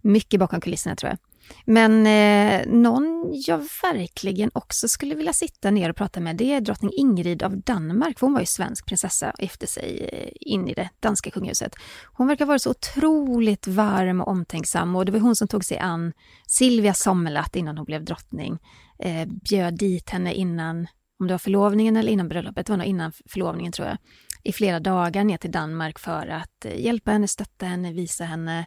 Mycket 0.00 0.40
bakom 0.40 0.60
kulisserna, 0.60 0.96
tror 0.96 1.10
jag. 1.10 1.18
Men 1.64 2.06
eh, 2.06 2.66
någon 2.66 3.32
jag 3.46 3.58
verkligen 3.82 4.50
också 4.54 4.88
skulle 4.88 5.14
vilja 5.14 5.32
sitta 5.32 5.70
ner 5.70 5.90
och 5.90 5.96
prata 5.96 6.20
med, 6.20 6.36
det 6.36 6.52
är 6.52 6.60
drottning 6.60 6.92
Ingrid 6.96 7.42
av 7.42 7.60
Danmark, 7.60 8.18
för 8.18 8.26
hon 8.26 8.34
var 8.34 8.40
ju 8.40 8.46
svensk 8.46 8.86
prinsessa 8.86 9.30
och 9.30 9.42
gifte 9.42 9.66
sig 9.66 10.08
eh, 10.12 10.32
in 10.40 10.68
i 10.68 10.74
det 10.74 10.88
danska 11.00 11.30
kungahuset. 11.30 11.74
Hon 12.12 12.26
verkar 12.26 12.46
vara 12.46 12.58
så 12.58 12.70
otroligt 12.70 13.66
varm 13.66 14.20
och 14.20 14.28
omtänksam 14.28 14.96
och 14.96 15.04
det 15.04 15.12
var 15.12 15.20
hon 15.20 15.36
som 15.36 15.48
tog 15.48 15.64
sig 15.64 15.78
an 15.78 16.12
Silvia 16.46 16.94
Sommerlath 16.94 17.58
innan 17.58 17.78
hon 17.78 17.84
blev 17.84 18.04
drottning. 18.04 18.58
Eh, 18.98 19.28
bjöd 19.28 19.78
dit 19.78 20.10
henne 20.10 20.34
innan, 20.34 20.86
om 21.20 21.26
det 21.26 21.34
var 21.34 21.38
förlovningen 21.38 21.96
eller 21.96 22.12
innan 22.12 22.28
bröllopet, 22.28 22.66
det 22.66 22.72
var 22.72 22.76
nog 22.76 22.86
innan 22.86 23.12
förlovningen 23.26 23.72
tror 23.72 23.88
jag, 23.88 23.96
i 24.42 24.52
flera 24.52 24.80
dagar 24.80 25.24
ner 25.24 25.36
till 25.36 25.50
Danmark 25.50 25.98
för 25.98 26.26
att 26.26 26.64
eh, 26.64 26.80
hjälpa 26.80 27.10
henne, 27.10 27.28
stötta 27.28 27.66
henne, 27.66 27.92
visa 27.92 28.24
henne, 28.24 28.66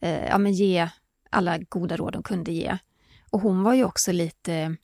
eh, 0.00 0.24
ja 0.24 0.38
men 0.38 0.52
ge 0.52 0.88
alla 1.34 1.58
goda 1.58 1.96
råd 1.96 2.12
de 2.12 2.22
kunde 2.22 2.52
ge. 2.52 2.78
Och 3.30 3.40
hon 3.40 3.62
var 3.62 3.74
ju 3.74 3.84
också 3.84 4.12
lite 4.12 4.76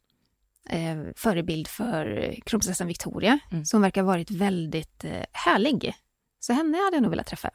eh, 0.69 0.99
förebild 1.17 1.69
för 1.69 2.35
kronprinsessan 2.47 2.87
Victoria, 2.87 3.39
mm. 3.51 3.65
som 3.65 3.83
verkar 3.83 4.03
ha 4.03 4.07
varit 4.07 4.31
väldigt 4.31 5.05
eh, 5.05 5.25
härlig. 5.33 5.95
Så 6.41 6.53
henne 6.53 6.79
hade 6.79 6.97
jag 6.97 7.03
nog 7.03 7.11
velat 7.11 7.27
träffa. 7.27 7.51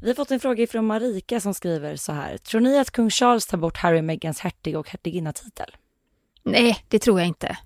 Vi 0.00 0.08
har 0.08 0.14
fått 0.14 0.30
en 0.30 0.40
fråga 0.40 0.66
från 0.66 0.86
Marika 0.86 1.40
som 1.40 1.54
skriver 1.54 1.96
så 1.96 2.12
här. 2.12 2.38
Tror 2.38 2.60
ni 2.60 2.78
att 2.78 2.90
kung 2.90 3.10
Charles 3.10 3.46
tar 3.46 3.58
bort 3.58 3.76
Harry 3.76 4.00
och 4.00 4.04
Meghans 4.04 4.40
hertig 4.40 4.78
och 4.78 4.88
hertiginna-titel? 4.88 5.76
Nej, 6.42 6.84
det 6.88 6.98
tror 6.98 7.20
jag 7.20 7.28
inte. 7.28 7.58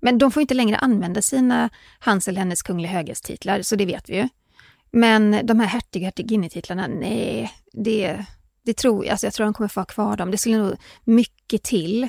Men 0.00 0.18
de 0.18 0.30
får 0.30 0.40
inte 0.40 0.54
längre 0.54 0.76
använda 0.76 1.22
sina 1.22 1.70
hans 1.98 2.28
eller 2.28 2.38
hennes 2.38 2.62
kungliga 2.62 2.92
höghetstitlar, 2.92 3.62
så 3.62 3.76
det 3.76 3.86
vet 3.86 4.10
vi 4.10 4.16
ju. 4.16 4.28
Men 4.90 5.46
de 5.46 5.60
här 5.60 5.66
hertig 5.66 6.02
och 6.02 6.04
hertiginnetitlarna, 6.04 6.86
nej, 6.86 7.52
det, 7.72 8.24
det 8.62 8.76
tror, 8.76 9.08
alltså 9.08 9.26
jag 9.26 9.34
tror 9.34 9.44
han 9.44 9.54
kommer 9.54 9.68
få 9.68 9.80
ha 9.80 9.84
kvar 9.84 10.16
dem. 10.16 10.30
Det 10.30 10.38
skulle 10.38 10.58
nog 10.58 10.76
mycket 11.04 11.62
till 11.62 12.08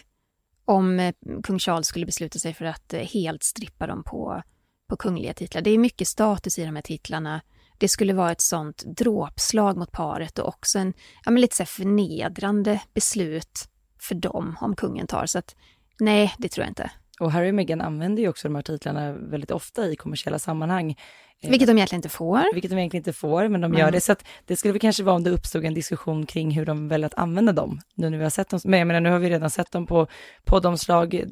om 0.66 1.00
eh, 1.00 1.14
kung 1.44 1.60
Charles 1.60 1.88
skulle 1.88 2.06
besluta 2.06 2.40
sig 2.40 2.54
för 2.54 2.66
att 2.66 2.94
eh, 2.94 3.00
helt 3.00 3.44
strippa 3.44 3.88
dem 3.88 4.04
på, 4.04 4.44
på 4.90 4.98
kungliga 4.98 5.34
titlar. 5.34 5.62
Det 5.62 5.70
är 5.70 5.78
mycket 5.78 6.08
status 6.08 6.60
i 6.60 6.66
de 6.66 6.76
här 6.76 6.84
titlarna. 6.84 7.42
det 7.78 7.88
skulle 7.88 8.14
vara 8.14 8.32
ett 8.32 8.42
sånt 8.42 8.84
dråpslag 8.86 9.78
mot 9.78 9.92
paret 9.92 10.40
och 10.40 10.48
också 10.48 10.80
en 10.80 10.94
ja, 11.26 11.32
men 11.32 11.42
lite 11.42 11.56
så 11.56 11.66
förnedrande 11.66 12.82
beslut 12.94 13.70
för 14.00 14.16
dem 14.16 14.58
om 14.62 14.76
kungen 14.76 15.08
tar. 15.08 15.26
Så 15.26 15.40
att 15.40 15.56
nej, 16.00 16.34
det 16.38 16.50
tror 16.50 16.64
jag 16.64 16.72
inte. 16.72 16.92
Och 17.22 17.32
Harry 17.32 17.50
och 17.50 17.56
Meghan 17.56 17.82
använder 17.82 18.24
ju 18.24 18.30
också 18.30 18.48
de 18.48 18.56
här 18.56 18.62
titlarna 18.62 19.12
väldigt 19.12 19.52
ofta 19.52 19.88
i 19.88 19.96
kommersiella 19.96 20.40
sammanhang. 20.40 20.96
Eh, 21.42 21.50
vilket 21.50 21.68
de 21.68 21.78
egentligen 21.78 22.00
inte 22.00 22.10
får. 22.10 22.54
Vilket 22.54 22.72
de 22.72 22.78
egentligen 22.78 23.02
inte 23.02 23.14
får, 23.14 23.48
men 23.48 23.62
de 23.62 23.74
gör 23.74 23.80
mm. 23.80 23.92
det. 23.92 24.02
Så 24.02 24.16
det 24.46 24.56
skulle 24.56 24.72
väl 24.72 24.82
kanske 24.82 25.04
vara 25.04 25.16
om 25.16 25.24
det 25.24 25.30
uppstod 25.30 25.66
en 25.66 25.74
diskussion 25.74 26.26
kring 26.26 26.52
hur 26.52 26.66
de 26.66 26.88
väljer 26.88 27.06
att 27.06 27.18
använda 27.18 27.54
dem, 27.54 27.80
nu 27.96 28.10
när 28.10 28.18
vi 28.18 28.24
har 28.24 28.30
sett 28.30 28.50
dem. 28.50 28.60
Men 28.64 28.80
jag 28.80 28.88
menar, 28.88 29.02
nu 29.02 29.10
har 29.10 29.20
vi 29.20 29.30
redan 29.30 29.50
sett 29.50 29.72
dem 29.72 29.86
på 29.88 30.08
poddomslag, 30.46 31.14
eh, 31.14 31.26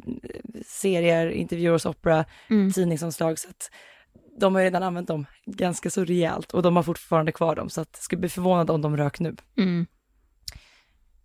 serier, 0.66 1.30
intervjuer 1.30 1.72
hos 1.72 1.86
Opera, 1.86 2.26
mm. 2.50 2.72
tidningsomslag, 2.72 3.40
så 3.40 3.50
att 3.50 3.72
de 4.40 4.56
har 4.56 4.62
redan 4.62 4.84
använt 4.84 5.08
dem 5.08 5.26
ganska 5.46 5.90
så 5.90 6.06
rejält 6.06 6.52
och 6.52 6.62
de 6.62 6.76
har 6.76 6.84
fortfarande 6.84 7.32
kvar 7.32 7.56
dem, 7.56 7.70
så 7.70 7.82
att 7.82 7.90
jag 7.94 8.04
skulle 8.04 8.20
bli 8.20 8.30
förvånad 8.30 8.70
om 8.70 8.82
de 8.82 8.98
rök 8.98 9.20
nu. 9.20 9.36
Mm. 9.58 9.86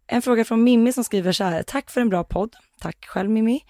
En 0.06 0.22
fråga 0.22 0.44
från 0.44 0.64
Mimmi 0.64 0.92
som 0.92 1.04
skriver 1.04 1.32
så 1.32 1.44
här, 1.44 1.62
tack 1.62 1.90
för 1.90 2.00
en 2.00 2.08
bra 2.08 2.24
podd. 2.24 2.56
Tack 2.80 3.06
själv 3.06 3.30
Mimmi. 3.30 3.60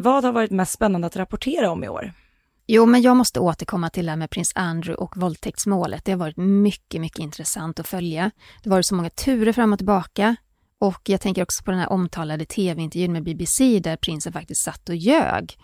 Vad 0.00 0.24
har 0.24 0.32
varit 0.32 0.50
mest 0.50 0.72
spännande 0.72 1.06
att 1.06 1.16
rapportera 1.16 1.70
om 1.70 1.84
i 1.84 1.88
år? 1.88 2.12
Jo, 2.66 2.86
men 2.86 3.02
jag 3.02 3.16
måste 3.16 3.40
återkomma 3.40 3.90
till 3.90 4.04
det 4.04 4.10
här 4.10 4.16
med 4.16 4.30
prins 4.30 4.52
Andrew 4.54 5.04
och 5.04 5.16
våldtäktsmålet. 5.16 6.04
Det 6.04 6.12
har 6.12 6.18
varit 6.18 6.36
mycket, 6.36 7.00
mycket 7.00 7.18
intressant 7.18 7.80
att 7.80 7.88
följa. 7.88 8.30
Det 8.62 8.70
har 8.70 8.76
varit 8.76 8.86
så 8.86 8.94
många 8.94 9.10
turer 9.10 9.52
fram 9.52 9.72
och 9.72 9.78
tillbaka. 9.78 10.36
Och 10.78 11.00
jag 11.08 11.20
tänker 11.20 11.42
också 11.42 11.64
på 11.64 11.70
den 11.70 11.80
här 11.80 11.92
omtalade 11.92 12.44
tv-intervjun 12.44 13.12
med 13.12 13.24
BBC 13.24 13.80
där 13.80 13.96
prinsen 13.96 14.32
faktiskt 14.32 14.62
satt 14.62 14.88
och 14.88 14.96
ljög. 14.96 15.58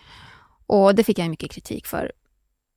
Och 0.67 0.95
det 0.95 1.05
fick 1.05 1.19
jag 1.19 1.31
mycket 1.31 1.51
kritik 1.51 1.87
för. 1.87 2.13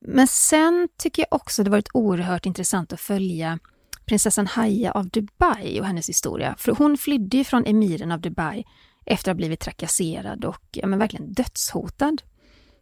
Men 0.05 0.27
sen 0.27 0.89
tycker 0.97 1.21
jag 1.21 1.41
också 1.41 1.63
det 1.63 1.69
varit 1.69 1.89
oerhört 1.93 2.45
intressant 2.45 2.93
att 2.93 2.99
följa 2.99 3.59
prinsessan 4.05 4.47
Haya 4.47 4.91
av 4.91 5.09
Dubai 5.09 5.79
och 5.79 5.85
hennes 5.85 6.09
historia. 6.09 6.55
För 6.57 6.71
hon 6.71 6.97
flydde 6.97 7.37
ju 7.37 7.43
från 7.43 7.65
emiren 7.65 8.11
av 8.11 8.21
Dubai 8.21 8.65
efter 9.07 9.31
att 9.31 9.35
ha 9.35 9.37
blivit 9.37 9.59
trakasserad 9.59 10.45
och 10.45 10.63
ja, 10.71 10.87
men 10.87 10.99
verkligen 10.99 11.33
dödshotad. 11.33 12.17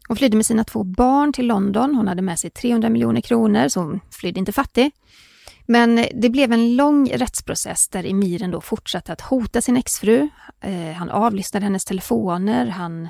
Hon 0.08 0.16
flydde 0.16 0.36
med 0.36 0.46
sina 0.46 0.64
två 0.64 0.84
barn 0.84 1.32
till 1.32 1.46
London. 1.46 1.94
Hon 1.94 2.08
hade 2.08 2.22
med 2.22 2.38
sig 2.38 2.50
300 2.50 2.88
miljoner 2.88 3.20
kronor, 3.20 3.68
så 3.68 3.80
hon 3.80 4.00
flydde 4.10 4.38
inte 4.38 4.52
fattig. 4.52 4.90
Men 5.66 5.98
eh, 5.98 6.06
det 6.14 6.30
blev 6.30 6.52
en 6.52 6.76
lång 6.76 7.08
rättsprocess 7.08 7.88
där 7.88 8.04
emiren 8.04 8.50
då 8.50 8.60
fortsatte 8.60 9.12
att 9.12 9.20
hota 9.20 9.60
sin 9.60 9.76
exfru. 9.76 10.28
Eh, 10.60 10.92
han 10.92 11.10
avlyssnade 11.10 11.64
hennes 11.64 11.84
telefoner, 11.84 12.66
han, 12.66 13.08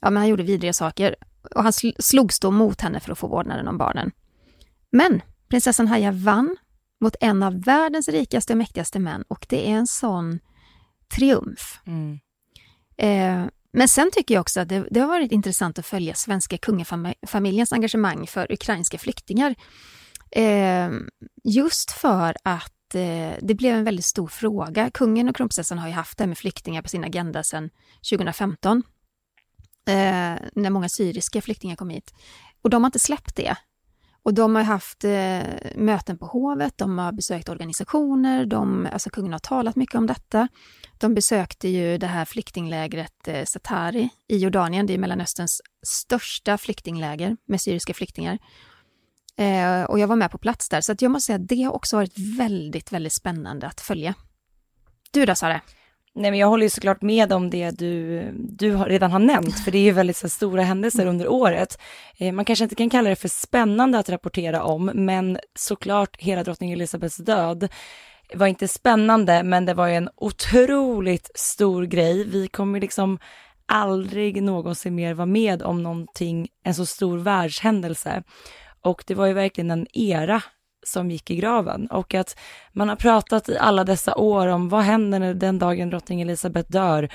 ja, 0.00 0.10
men 0.10 0.16
han 0.16 0.28
gjorde 0.28 0.42
vidriga 0.42 0.72
saker 0.72 1.16
och 1.54 1.62
han 1.62 1.72
slogs 1.98 2.40
då 2.40 2.50
mot 2.50 2.80
henne 2.80 3.00
för 3.00 3.12
att 3.12 3.18
få 3.18 3.28
vårdnaden 3.28 3.68
om 3.68 3.78
barnen. 3.78 4.10
Men 4.92 5.22
prinsessan 5.48 5.88
Haya 5.88 6.12
vann 6.12 6.56
mot 7.00 7.16
en 7.20 7.42
av 7.42 7.62
världens 7.62 8.08
rikaste 8.08 8.52
och 8.52 8.56
mäktigaste 8.56 8.98
män 8.98 9.24
och 9.28 9.46
det 9.48 9.70
är 9.70 9.72
en 9.72 9.86
sån 9.86 10.38
triumf. 11.14 11.80
Mm. 11.86 12.18
Eh, 13.00 13.46
men 13.72 13.88
sen 13.88 14.10
tycker 14.12 14.34
jag 14.34 14.40
också 14.40 14.60
att 14.60 14.68
det, 14.68 14.86
det, 14.90 15.00
har 15.00 15.08
varit 15.08 15.32
intressant 15.32 15.78
att 15.78 15.86
följa 15.86 16.14
svenska 16.14 16.58
kungafamiljens 16.58 17.72
engagemang 17.72 18.26
för 18.26 18.52
ukrainska 18.52 18.98
flyktingar. 18.98 19.54
Eh, 20.30 20.90
just 21.44 21.90
för 21.90 22.36
att 22.44 22.94
eh, 22.94 23.32
det 23.40 23.54
blev 23.54 23.74
en 23.74 23.84
väldigt 23.84 24.04
stor 24.04 24.28
fråga. 24.28 24.90
Kungen 24.90 25.28
och 25.28 25.36
kronprinsessan 25.36 25.78
har 25.78 25.88
ju 25.88 25.94
haft 25.94 26.18
det 26.18 26.24
här 26.24 26.28
med 26.28 26.38
flyktingar 26.38 26.82
på 26.82 26.88
sin 26.88 27.04
agenda 27.04 27.42
sedan 27.42 27.70
2015. 28.10 28.82
Eh, 29.88 29.94
när 30.54 30.70
många 30.70 30.88
syriska 30.88 31.42
flyktingar 31.42 31.76
kom 31.76 31.90
hit. 31.90 32.14
Och 32.62 32.70
de 32.70 32.82
har 32.82 32.88
inte 32.88 32.98
släppt 32.98 33.36
det. 33.36 33.56
Och 34.22 34.34
de 34.34 34.54
har 34.54 34.62
haft 34.62 35.04
eh, 35.04 35.42
möten 35.76 36.18
på 36.18 36.26
hovet, 36.26 36.78
de 36.78 36.98
har 36.98 37.12
besökt 37.12 37.48
organisationer, 37.48 38.46
de, 38.46 38.88
alltså 38.92 39.10
kungen 39.10 39.32
har 39.32 39.38
talat 39.38 39.76
mycket 39.76 39.94
om 39.94 40.06
detta. 40.06 40.48
De 40.98 41.14
besökte 41.14 41.68
ju 41.68 41.98
det 41.98 42.06
här 42.06 42.24
flyktinglägret 42.24 43.28
eh, 43.28 43.44
Satari 43.44 44.08
i 44.28 44.36
Jordanien, 44.36 44.86
det 44.86 44.94
är 44.94 44.98
Mellanösterns 44.98 45.60
största 45.86 46.58
flyktingläger 46.58 47.36
med 47.46 47.60
syriska 47.60 47.94
flyktingar. 47.94 48.38
Eh, 49.36 49.82
och 49.82 49.98
jag 49.98 50.06
var 50.06 50.16
med 50.16 50.30
på 50.30 50.38
plats 50.38 50.68
där, 50.68 50.80
så 50.80 50.92
att 50.92 51.02
jag 51.02 51.10
måste 51.10 51.26
säga 51.26 51.36
att 51.36 51.48
det 51.48 51.62
har 51.62 51.72
också 51.72 51.96
varit 51.96 52.18
väldigt, 52.38 52.92
väldigt 52.92 53.12
spännande 53.12 53.66
att 53.66 53.80
följa. 53.80 54.14
Du 55.10 55.26
då 55.26 55.34
Sara? 55.34 55.60
Nej, 56.14 56.30
men 56.30 56.40
jag 56.40 56.46
håller 56.46 56.62
ju 56.62 56.70
såklart 56.70 57.02
med 57.02 57.32
om 57.32 57.50
det 57.50 57.70
du, 57.70 58.22
du 58.34 58.76
redan 58.76 59.12
har 59.12 59.18
nämnt, 59.18 59.60
för 59.64 59.70
det 59.70 59.78
är 59.78 59.82
ju 59.82 59.90
väldigt 59.90 60.16
så 60.16 60.28
stora 60.28 60.62
händelser 60.62 61.06
under 61.06 61.28
året. 61.28 61.78
Eh, 62.18 62.32
man 62.32 62.44
kanske 62.44 62.64
inte 62.64 62.74
kan 62.74 62.90
kalla 62.90 63.08
det 63.08 63.16
för 63.16 63.28
spännande 63.28 63.98
att 63.98 64.08
rapportera 64.08 64.62
om, 64.62 64.90
men 64.94 65.38
såklart 65.58 66.16
hela 66.20 66.44
drottning 66.44 66.72
Elizabeths 66.72 67.16
död 67.16 67.68
var 68.34 68.46
inte 68.46 68.68
spännande, 68.68 69.42
men 69.42 69.66
det 69.66 69.74
var 69.74 69.86
ju 69.86 69.94
en 69.94 70.08
otroligt 70.16 71.30
stor 71.34 71.84
grej. 71.84 72.24
Vi 72.24 72.48
kommer 72.48 72.80
liksom 72.80 73.18
aldrig 73.66 74.42
någonsin 74.42 74.94
mer 74.94 75.14
vara 75.14 75.26
med 75.26 75.62
om 75.62 75.82
någonting, 75.82 76.48
en 76.64 76.74
så 76.74 76.86
stor 76.86 77.18
världshändelse. 77.18 78.22
Och 78.82 79.04
det 79.06 79.14
var 79.14 79.26
ju 79.26 79.32
verkligen 79.32 79.70
en 79.70 79.86
era 79.92 80.42
som 80.82 81.10
gick 81.10 81.30
i 81.30 81.36
graven 81.36 81.86
och 81.86 82.14
att 82.14 82.38
man 82.72 82.88
har 82.88 82.96
pratat 82.96 83.48
i 83.48 83.58
alla 83.58 83.84
dessa 83.84 84.14
år 84.14 84.46
om 84.46 84.68
vad 84.68 84.82
händer 84.82 85.34
den 85.34 85.58
dagen 85.58 85.90
drottning 85.90 86.20
Elizabeth 86.20 86.70
dör? 86.70 87.08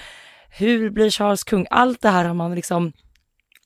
Hur 0.50 0.90
blir 0.90 1.10
Charles 1.10 1.44
kung? 1.44 1.68
Allt 1.70 2.02
det 2.02 2.10
här 2.10 2.26
har 2.26 2.34
man 2.34 2.56
liksom 2.56 2.94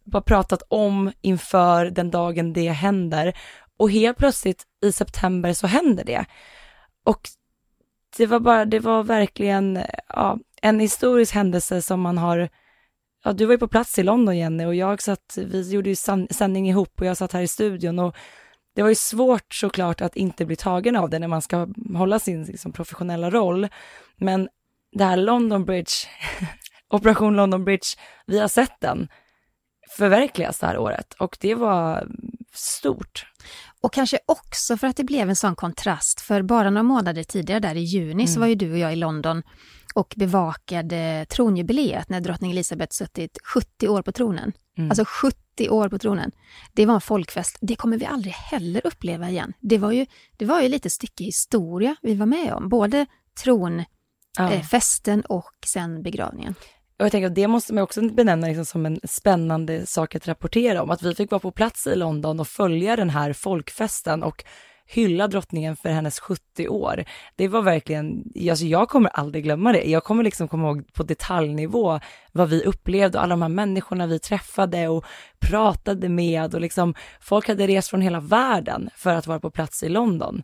bara 0.03 0.21
pratat 0.21 0.63
om 0.67 1.11
inför 1.21 1.85
den 1.85 2.11
dagen 2.11 2.53
det 2.53 2.69
händer 2.69 3.33
och 3.77 3.91
helt 3.91 4.17
plötsligt 4.17 4.63
i 4.81 4.91
september 4.91 5.53
så 5.53 5.67
händer 5.67 6.03
det. 6.03 6.25
Och 7.03 7.29
det 8.17 8.25
var 8.25 8.39
bara, 8.39 8.65
det 8.65 8.79
var 8.79 9.03
verkligen 9.03 9.83
ja, 10.07 10.37
en 10.61 10.79
historisk 10.79 11.33
händelse 11.33 11.81
som 11.81 12.01
man 12.01 12.17
har 12.17 12.49
Ja, 13.23 13.33
du 13.33 13.45
var 13.45 13.53
ju 13.53 13.57
på 13.57 13.67
plats 13.67 13.99
i 13.99 14.03
London 14.03 14.37
Jenny 14.37 14.65
och 14.65 14.75
jag 14.75 15.01
satt, 15.01 15.37
vi 15.37 15.71
gjorde 15.71 15.89
ju 15.89 15.95
sändning 15.95 16.69
ihop 16.69 17.01
och 17.01 17.05
jag 17.05 17.17
satt 17.17 17.33
här 17.33 17.41
i 17.41 17.47
studion 17.47 17.99
och 17.99 18.15
det 18.75 18.81
var 18.81 18.89
ju 18.89 18.95
svårt 18.95 19.53
såklart 19.53 20.01
att 20.01 20.15
inte 20.15 20.45
bli 20.45 20.55
tagen 20.55 20.95
av 20.95 21.09
det 21.09 21.19
när 21.19 21.27
man 21.27 21.41
ska 21.41 21.67
hålla 21.95 22.19
sin 22.19 22.43
liksom, 22.43 22.71
professionella 22.71 23.29
roll. 23.29 23.67
Men 24.17 24.49
det 24.91 25.03
här 25.03 25.17
London 25.17 25.65
Bridge, 25.65 25.91
Operation 26.89 27.35
London 27.35 27.65
Bridge, 27.65 27.87
vi 28.25 28.39
har 28.39 28.47
sett 28.47 28.81
den 28.81 29.07
förverkligas 29.97 30.59
det 30.59 30.67
här 30.67 30.77
året 30.77 31.13
och 31.13 31.37
det 31.39 31.55
var 31.55 32.07
stort. 32.53 33.25
Och 33.81 33.93
kanske 33.93 34.19
också 34.25 34.77
för 34.77 34.87
att 34.87 34.97
det 34.97 35.03
blev 35.03 35.29
en 35.29 35.35
sån 35.35 35.55
kontrast, 35.55 36.21
för 36.21 36.41
bara 36.41 36.69
några 36.69 36.83
månader 36.83 37.23
tidigare 37.23 37.59
där 37.59 37.75
i 37.75 37.79
juni 37.79 38.23
mm. 38.23 38.27
så 38.27 38.39
var 38.39 38.47
ju 38.47 38.55
du 38.55 38.71
och 38.71 38.77
jag 38.77 38.93
i 38.93 38.95
London 38.95 39.43
och 39.99 40.13
bevakade 40.17 41.25
tronjubileet 41.29 42.09
när 42.09 42.21
drottning 42.21 42.51
Elizabeth 42.51 42.93
suttit 42.93 43.37
70 43.43 43.87
år 43.87 44.01
på 44.01 44.11
tronen. 44.11 44.53
Mm. 44.77 44.91
Alltså 44.91 45.05
70 45.07 45.69
år 45.69 45.89
på 45.89 45.99
tronen. 45.99 46.31
Det 46.73 46.85
var 46.85 46.95
en 46.95 47.01
folkfest. 47.01 47.57
Det 47.61 47.75
kommer 47.75 47.97
vi 47.97 48.05
aldrig 48.05 48.33
heller 48.33 48.87
uppleva 48.87 49.29
igen. 49.29 49.53
Det 49.59 49.77
var 49.77 49.91
ju, 49.91 50.05
det 50.37 50.45
var 50.45 50.61
ju 50.61 50.69
lite 50.69 50.89
stycke 50.89 51.23
historia 51.23 51.95
vi 52.01 52.15
var 52.15 52.25
med 52.25 52.53
om. 52.53 52.69
Både 52.69 53.05
tronfesten 53.43 55.23
ja. 55.29 55.35
eh, 55.35 55.37
och 55.37 55.55
sen 55.65 56.03
begravningen. 56.03 56.55
Och 56.99 57.05
jag 57.05 57.11
tänker 57.11 57.27
att 57.27 57.35
det 57.35 57.47
måste 57.47 57.73
man 57.73 57.83
också 57.83 58.01
benämna 58.01 58.47
liksom 58.47 58.65
som 58.65 58.85
en 58.85 58.99
spännande 59.03 59.85
sak 59.85 60.15
att 60.15 60.27
rapportera 60.27 60.83
om. 60.83 60.89
Att 60.89 61.01
vi 61.01 61.15
fick 61.15 61.31
vara 61.31 61.39
på 61.39 61.51
plats 61.51 61.87
i 61.87 61.95
London 61.95 62.39
och 62.39 62.47
följa 62.47 62.95
den 62.95 63.09
här 63.09 63.33
folkfesten 63.33 64.23
och 64.23 64.43
hylla 64.91 65.27
drottningen 65.27 65.75
för 65.75 65.89
hennes 65.89 66.19
70 66.19 66.67
år. 66.67 67.03
Det 67.35 67.47
var 67.47 67.61
verkligen, 67.61 68.23
alltså 68.49 68.65
jag 68.65 68.89
kommer 68.89 69.09
aldrig 69.09 69.43
glömma 69.43 69.71
det. 69.71 69.83
Jag 69.83 70.03
kommer 70.03 70.23
liksom 70.23 70.47
komma 70.47 70.67
ihåg 70.67 70.93
på 70.93 71.03
detaljnivå 71.03 71.99
vad 72.31 72.49
vi 72.49 72.63
upplevde 72.63 73.17
och 73.17 73.23
alla 73.23 73.33
de 73.33 73.41
här 73.41 73.49
människorna 73.49 74.07
vi 74.07 74.19
träffade 74.19 74.87
och 74.87 75.05
pratade 75.39 76.09
med 76.09 76.55
och 76.55 76.61
liksom 76.61 76.93
folk 77.21 77.47
hade 77.47 77.67
rest 77.67 77.89
från 77.89 78.01
hela 78.01 78.19
världen 78.19 78.89
för 78.95 79.15
att 79.15 79.27
vara 79.27 79.39
på 79.39 79.51
plats 79.51 79.83
i 79.83 79.89
London. 79.89 80.43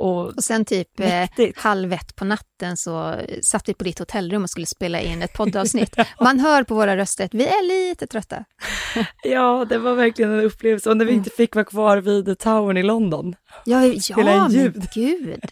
Och, 0.00 0.26
och 0.26 0.44
sen 0.44 0.64
typ 0.64 1.00
eh, 1.00 1.28
halv 1.56 1.92
ett 1.92 2.16
på 2.16 2.24
natten 2.24 2.76
så 2.76 3.14
satt 3.42 3.68
vi 3.68 3.74
på 3.74 3.84
ditt 3.84 3.98
hotellrum 3.98 4.42
och 4.42 4.50
skulle 4.50 4.66
spela 4.66 5.00
in 5.00 5.22
ett 5.22 5.32
poddavsnitt. 5.32 5.96
Man 6.20 6.40
hör 6.40 6.64
på 6.64 6.74
våra 6.74 6.96
röster 6.96 7.24
att 7.24 7.34
vi 7.34 7.46
är 7.46 7.68
lite 7.68 8.06
trötta. 8.06 8.44
ja, 9.22 9.66
det 9.68 9.78
var 9.78 9.94
verkligen 9.94 10.32
en 10.32 10.44
upplevelse. 10.44 10.90
Och 10.90 10.96
när 10.96 11.04
vi 11.04 11.12
inte 11.12 11.30
fick 11.30 11.54
vara 11.54 11.64
kvar 11.64 11.96
vid 11.96 12.38
Towern 12.38 12.76
i 12.76 12.82
London. 12.82 13.34
Ja, 13.64 13.84
ja 13.84 14.48
men 14.48 14.72
gud. 14.94 15.44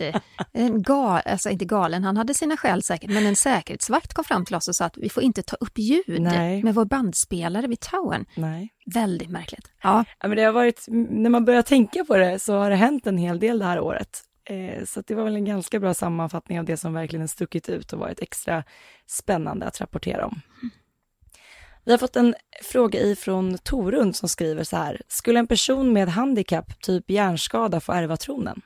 En 0.52 0.82
gal, 0.82 1.20
alltså 1.24 1.50
inte 1.50 1.64
galen, 1.64 2.04
han 2.04 2.16
hade 2.16 2.34
sina 2.34 2.56
skäl 2.56 2.82
säkert, 2.82 3.10
men 3.10 3.26
en 3.26 3.36
säkerhetsvakt 3.36 4.14
kom 4.14 4.24
fram 4.24 4.44
till 4.44 4.54
oss 4.54 4.68
och 4.68 4.76
sa 4.76 4.84
att 4.84 4.96
vi 4.96 5.08
får 5.08 5.22
inte 5.22 5.42
ta 5.42 5.56
upp 5.60 5.78
ljud 5.78 6.20
Nej. 6.22 6.62
med 6.62 6.74
vår 6.74 6.84
bandspelare 6.84 7.66
vid 7.66 7.80
Towern. 7.80 8.24
Nej. 8.34 8.68
Väldigt 8.94 9.30
märkligt. 9.30 9.70
Ja. 9.82 10.04
ja, 10.20 10.28
men 10.28 10.36
det 10.36 10.42
har 10.42 10.52
varit, 10.52 10.84
när 10.88 11.30
man 11.30 11.44
börjar 11.44 11.62
tänka 11.62 12.04
på 12.04 12.16
det 12.16 12.38
så 12.38 12.58
har 12.58 12.70
det 12.70 12.76
hänt 12.76 13.06
en 13.06 13.18
hel 13.18 13.38
del 13.38 13.58
det 13.58 13.64
här 13.64 13.80
året. 13.80 14.22
Eh, 14.44 14.84
så 14.84 15.02
det 15.06 15.14
var 15.14 15.24
väl 15.24 15.36
en 15.36 15.44
ganska 15.44 15.80
bra 15.80 15.94
sammanfattning 15.94 16.58
av 16.58 16.64
det 16.64 16.76
som 16.76 16.92
verkligen 16.94 17.28
stuckit 17.28 17.68
ut 17.68 17.92
och 17.92 17.98
varit 17.98 18.22
extra 18.22 18.64
spännande 19.06 19.66
att 19.66 19.80
rapportera 19.80 20.26
om. 20.26 20.40
Vi 21.86 21.92
har 21.92 21.98
fått 21.98 22.16
en 22.16 22.34
fråga 22.62 23.00
ifrån 23.00 23.58
Torund 23.58 24.16
som 24.16 24.28
skriver 24.28 24.64
så 24.64 24.76
här. 24.76 25.02
Skulle 25.08 25.38
en 25.38 25.46
person 25.46 25.92
med 25.92 26.08
handikapp, 26.08 26.80
typ 26.80 27.10
hjärnskada, 27.10 27.80
få 27.80 27.92
ärva 27.92 28.16
tronen? 28.16 28.62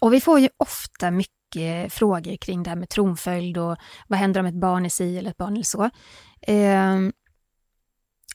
Och 0.00 0.12
vi 0.12 0.20
får 0.20 0.40
ju 0.40 0.48
ofta 0.56 1.10
mycket 1.10 1.92
frågor 1.92 2.36
kring 2.36 2.62
det 2.62 2.70
här 2.70 2.76
med 2.76 2.88
tronföljd 2.88 3.58
och 3.58 3.76
vad 4.08 4.18
händer 4.18 4.40
om 4.40 4.46
ett 4.46 4.60
barn 4.60 4.84
är 4.84 4.88
si 4.88 5.18
eller 5.18 5.30
ett 5.30 5.36
barn 5.36 5.56
är 5.56 5.62
så. 5.62 5.90
Eh, 6.40 6.96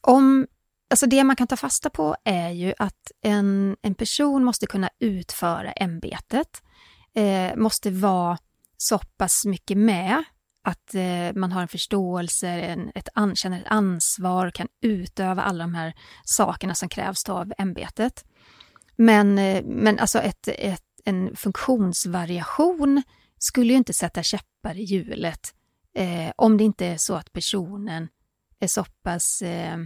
om, 0.01 0.47
alltså 0.89 1.05
det 1.05 1.23
man 1.23 1.35
kan 1.35 1.47
ta 1.47 1.57
fasta 1.57 1.89
på 1.89 2.15
är 2.23 2.49
ju 2.49 2.73
att 2.77 3.11
en, 3.21 3.77
en 3.81 3.95
person 3.95 4.43
måste 4.43 4.67
kunna 4.67 4.89
utföra 4.99 5.71
ämbetet, 5.71 6.61
eh, 7.15 7.55
måste 7.55 7.89
vara 7.89 8.37
så 8.77 8.99
pass 9.17 9.45
mycket 9.45 9.77
med 9.77 10.23
att 10.63 10.95
eh, 10.95 11.33
man 11.35 11.51
har 11.51 11.61
en 11.61 11.67
förståelse, 11.67 12.47
en, 12.47 12.91
ett 12.95 13.09
an, 13.13 13.35
känner 13.35 13.59
ett 13.59 13.67
ansvar, 13.67 14.49
kan 14.49 14.67
utöva 14.81 15.41
alla 15.41 15.63
de 15.63 15.75
här 15.75 15.93
sakerna 16.23 16.75
som 16.75 16.89
krävs 16.89 17.29
av 17.29 17.53
ämbetet. 17.57 18.25
Men, 18.95 19.37
eh, 19.37 19.63
men 19.65 19.99
alltså 19.99 20.19
ett, 20.19 20.47
ett, 20.47 20.83
en 21.05 21.35
funktionsvariation 21.35 23.03
skulle 23.37 23.73
ju 23.73 23.77
inte 23.77 23.93
sätta 23.93 24.23
käppar 24.23 24.77
i 24.77 24.83
hjulet 24.83 25.53
eh, 25.95 26.31
om 26.35 26.57
det 26.57 26.63
inte 26.63 26.85
är 26.85 26.97
så 26.97 27.15
att 27.15 27.33
personen 27.33 28.07
är 28.59 28.67
så 28.67 28.83
pass 28.83 29.41
eh, 29.41 29.77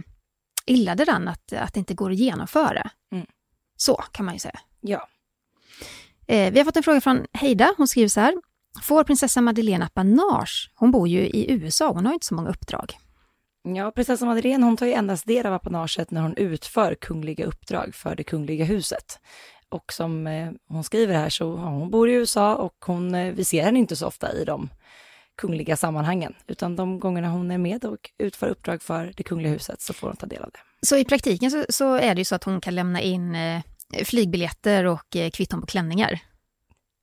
illa 0.66 0.94
däran 0.94 1.28
att, 1.28 1.52
att 1.52 1.74
det 1.74 1.80
inte 1.80 1.94
går 1.94 2.10
att 2.10 2.16
genomföra. 2.16 2.90
Mm. 3.12 3.26
Så 3.76 3.96
kan 3.96 4.24
man 4.24 4.34
ju 4.34 4.38
säga. 4.38 4.60
Ja. 4.80 5.08
Eh, 6.26 6.52
vi 6.52 6.58
har 6.58 6.64
fått 6.64 6.76
en 6.76 6.82
fråga 6.82 7.00
från 7.00 7.26
Heida. 7.32 7.74
Hon 7.76 7.88
skriver 7.88 8.08
så 8.08 8.20
här. 8.20 8.34
Får 8.82 9.04
prinsessa 9.04 9.40
Madeleine 9.40 9.84
apanage? 9.84 10.70
Hon 10.74 10.90
bor 10.90 11.08
ju 11.08 11.20
i 11.20 11.52
USA, 11.52 11.92
hon 11.92 12.06
har 12.06 12.12
inte 12.12 12.26
så 12.26 12.34
många 12.34 12.50
uppdrag. 12.50 12.92
Ja, 13.74 13.90
prinsessa 13.90 14.26
Madeleine 14.26 14.64
hon 14.64 14.76
tar 14.76 14.86
ju 14.86 14.92
endast 14.92 15.26
del 15.26 15.46
av 15.46 15.54
apanaget 15.54 16.10
när 16.10 16.22
hon 16.22 16.36
utför 16.36 16.94
kungliga 16.94 17.44
uppdrag 17.44 17.94
för 17.94 18.16
det 18.16 18.24
kungliga 18.24 18.64
huset. 18.64 19.20
Och 19.68 19.92
som 19.92 20.26
eh, 20.26 20.50
hon 20.68 20.84
skriver 20.84 21.14
här 21.14 21.28
så 21.28 21.44
ja, 21.44 21.68
hon 21.68 21.90
bor 21.90 22.10
i 22.10 22.12
USA 22.12 22.54
och 22.54 22.84
hon, 22.86 23.14
eh, 23.14 23.32
vi 23.32 23.44
ser 23.44 23.62
henne 23.62 23.78
inte 23.78 23.96
så 23.96 24.06
ofta 24.06 24.32
i 24.32 24.44
de 24.44 24.68
kungliga 25.36 25.76
sammanhangen, 25.76 26.34
utan 26.46 26.76
de 26.76 27.00
gångerna 27.00 27.28
hon 27.28 27.50
är 27.50 27.58
med 27.58 27.84
och 27.84 28.10
utför 28.18 28.48
uppdrag 28.48 28.82
för 28.82 29.12
det 29.16 29.22
kungliga 29.22 29.52
huset 29.52 29.80
så 29.80 29.92
får 29.92 30.06
hon 30.06 30.16
ta 30.16 30.26
del 30.26 30.42
av 30.42 30.50
det. 30.50 30.86
Så 30.86 30.96
i 30.96 31.04
praktiken 31.04 31.50
så, 31.50 31.64
så 31.68 31.94
är 31.94 32.14
det 32.14 32.20
ju 32.20 32.24
så 32.24 32.34
att 32.34 32.44
hon 32.44 32.60
kan 32.60 32.74
lämna 32.74 33.00
in 33.00 33.34
eh, 33.34 33.62
flygbiljetter 34.04 34.84
och 34.84 35.16
kvitton 35.32 35.60
på 35.60 35.66
klänningar? 35.66 36.20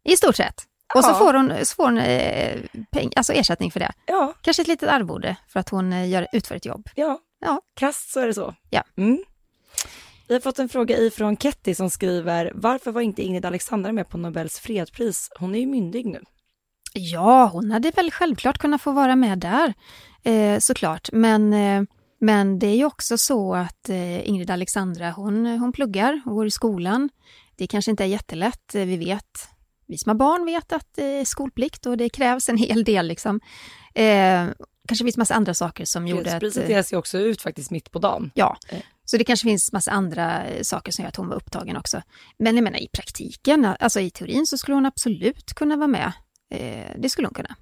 I 0.09 0.17
stort 0.17 0.35
sett. 0.35 0.63
Och 0.95 1.05
så 1.05 1.13
får 1.13 1.33
hon, 1.33 1.53
så 1.65 1.75
får 1.75 1.83
hon 1.83 1.97
eh, 1.97 2.59
peng, 2.91 3.11
alltså 3.15 3.33
ersättning 3.33 3.71
för 3.71 3.79
det. 3.79 3.91
Ja, 4.05 4.33
Kanske 4.41 4.61
ett 4.61 4.67
litet 4.67 4.89
arvode 4.89 5.35
för 5.47 5.59
att 5.59 5.69
hon 5.69 5.93
eh, 5.93 6.09
gör, 6.09 6.27
utför 6.31 6.55
ett 6.55 6.65
jobb. 6.65 6.89
ja, 6.95 7.19
Ja. 7.39 7.61
krasst 7.75 8.11
så 8.13 8.19
är 8.19 8.27
det 8.27 8.33
så. 8.33 8.55
Ja. 8.69 8.83
Mm. 8.97 9.23
Vi 10.27 10.33
har 10.33 10.41
fått 10.41 10.59
en 10.59 10.69
fråga 10.69 10.97
ifrån 10.97 11.37
Ketty 11.37 11.75
som 11.75 11.89
skriver, 11.89 12.51
varför 12.55 12.91
var 12.91 13.01
inte 13.01 13.21
Ingrid 13.21 13.45
Alexandra 13.45 13.91
med 13.91 14.09
på 14.09 14.17
Nobels 14.17 14.59
fredspris? 14.59 15.29
Hon 15.39 15.55
är 15.55 15.59
ju 15.59 15.65
myndig 15.65 16.05
nu. 16.05 16.21
Ja, 16.93 17.45
hon 17.45 17.71
hade 17.71 17.91
väl 17.91 18.11
självklart 18.11 18.57
kunnat 18.57 18.81
få 18.81 18.91
vara 18.91 19.15
med 19.15 19.39
där, 19.39 19.73
eh, 20.23 20.59
såklart. 20.59 21.09
Men, 21.11 21.53
eh, 21.53 21.83
men 22.19 22.59
det 22.59 22.67
är 22.67 22.75
ju 22.75 22.85
också 22.85 23.17
så 23.17 23.53
att 23.55 23.89
eh, 23.89 24.29
Ingrid 24.29 24.51
Alexandra, 24.51 25.11
hon, 25.11 25.45
hon 25.45 25.71
pluggar 25.73 26.21
och 26.25 26.35
går 26.35 26.47
i 26.47 26.51
skolan. 26.51 27.09
Det 27.55 27.67
kanske 27.67 27.91
inte 27.91 28.03
är 28.03 28.07
jättelätt, 28.07 28.75
eh, 28.75 28.85
vi 28.85 28.97
vet. 28.97 29.47
Vi 29.87 29.97
som 29.97 30.09
har 30.09 30.15
barn 30.15 30.45
vet 30.45 30.71
att 30.73 30.87
det 30.95 31.03
är 31.05 31.25
skolplikt 31.25 31.85
och 31.85 31.97
det 31.97 32.09
krävs 32.09 32.49
en 32.49 32.57
hel 32.57 32.83
del 32.83 33.07
liksom. 33.07 33.39
Eh, 33.95 34.47
kanske 34.87 35.05
finns 35.05 35.17
massa 35.17 35.33
andra 35.35 35.53
saker 35.53 35.85
som 35.85 36.07
gjorde 36.07 36.35
att... 36.37 36.43
Eh, 36.43 36.67
delas 36.67 36.93
ju 36.93 36.97
också 36.97 37.17
ut 37.17 37.41
faktiskt 37.41 37.71
mitt 37.71 37.91
på 37.91 37.99
dagen. 37.99 38.31
Ja, 38.35 38.57
Eh. 38.69 38.79
så 39.05 39.17
det 39.17 39.23
kanske 39.23 39.47
finns 39.47 39.71
massa 39.71 39.91
andra 39.91 40.45
eh, 40.45 40.61
saker 40.61 40.91
som 40.91 41.03
gör 41.03 41.09
att 41.09 41.15
hon 41.15 41.27
var 41.27 41.35
upptagen 41.35 41.77
också. 41.77 42.01
Men 42.39 42.55
jag 42.55 42.63
menar 42.63 42.79
i 42.79 42.87
praktiken, 42.87 43.65
alltså 43.65 43.99
i 43.99 44.09
teorin 44.09 44.45
så 44.47 44.57
skulle 44.57 44.75
hon 44.75 44.85
absolut 44.85 45.53
kunna 45.53 45.75
vara 45.75 45.87
med. 45.87 46.11
Eh, 46.53 46.91
det 46.99 47.09
skulle 47.09 47.27
hon 47.27 47.33
kunna. 47.35 47.55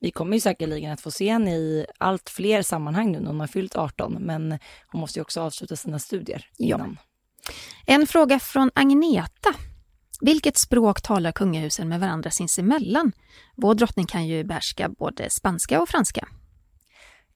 Vi 0.00 0.10
kommer 0.10 0.36
ju 0.36 0.40
säkerligen 0.40 0.92
att 0.92 1.00
få 1.00 1.10
se 1.10 1.32
henne 1.32 1.56
i 1.56 1.86
allt 1.98 2.30
fler 2.30 2.62
sammanhang 2.62 3.12
nu 3.12 3.20
när 3.20 3.26
hon 3.26 3.40
har 3.40 3.46
fyllt 3.46 3.76
18, 3.76 4.12
men 4.20 4.58
hon 4.86 5.00
måste 5.00 5.18
ju 5.18 5.22
också 5.22 5.40
avsluta 5.40 5.76
sina 5.76 5.98
studier 5.98 6.48
Ja. 6.56 6.76
innan. 6.76 6.98
En 7.86 8.06
fråga 8.06 8.38
från 8.38 8.70
Agneta. 8.74 9.54
Vilket 10.20 10.56
språk 10.56 11.02
talar 11.02 11.32
kungahusen 11.32 11.88
med 11.88 12.00
varandra 12.00 12.30
sinsemellan? 12.30 13.12
Vår 13.56 13.74
drottning 13.74 14.06
kan 14.06 14.26
ju 14.26 14.44
behärska 14.44 14.88
både 14.88 15.30
spanska 15.30 15.82
och 15.82 15.88
franska. 15.88 16.28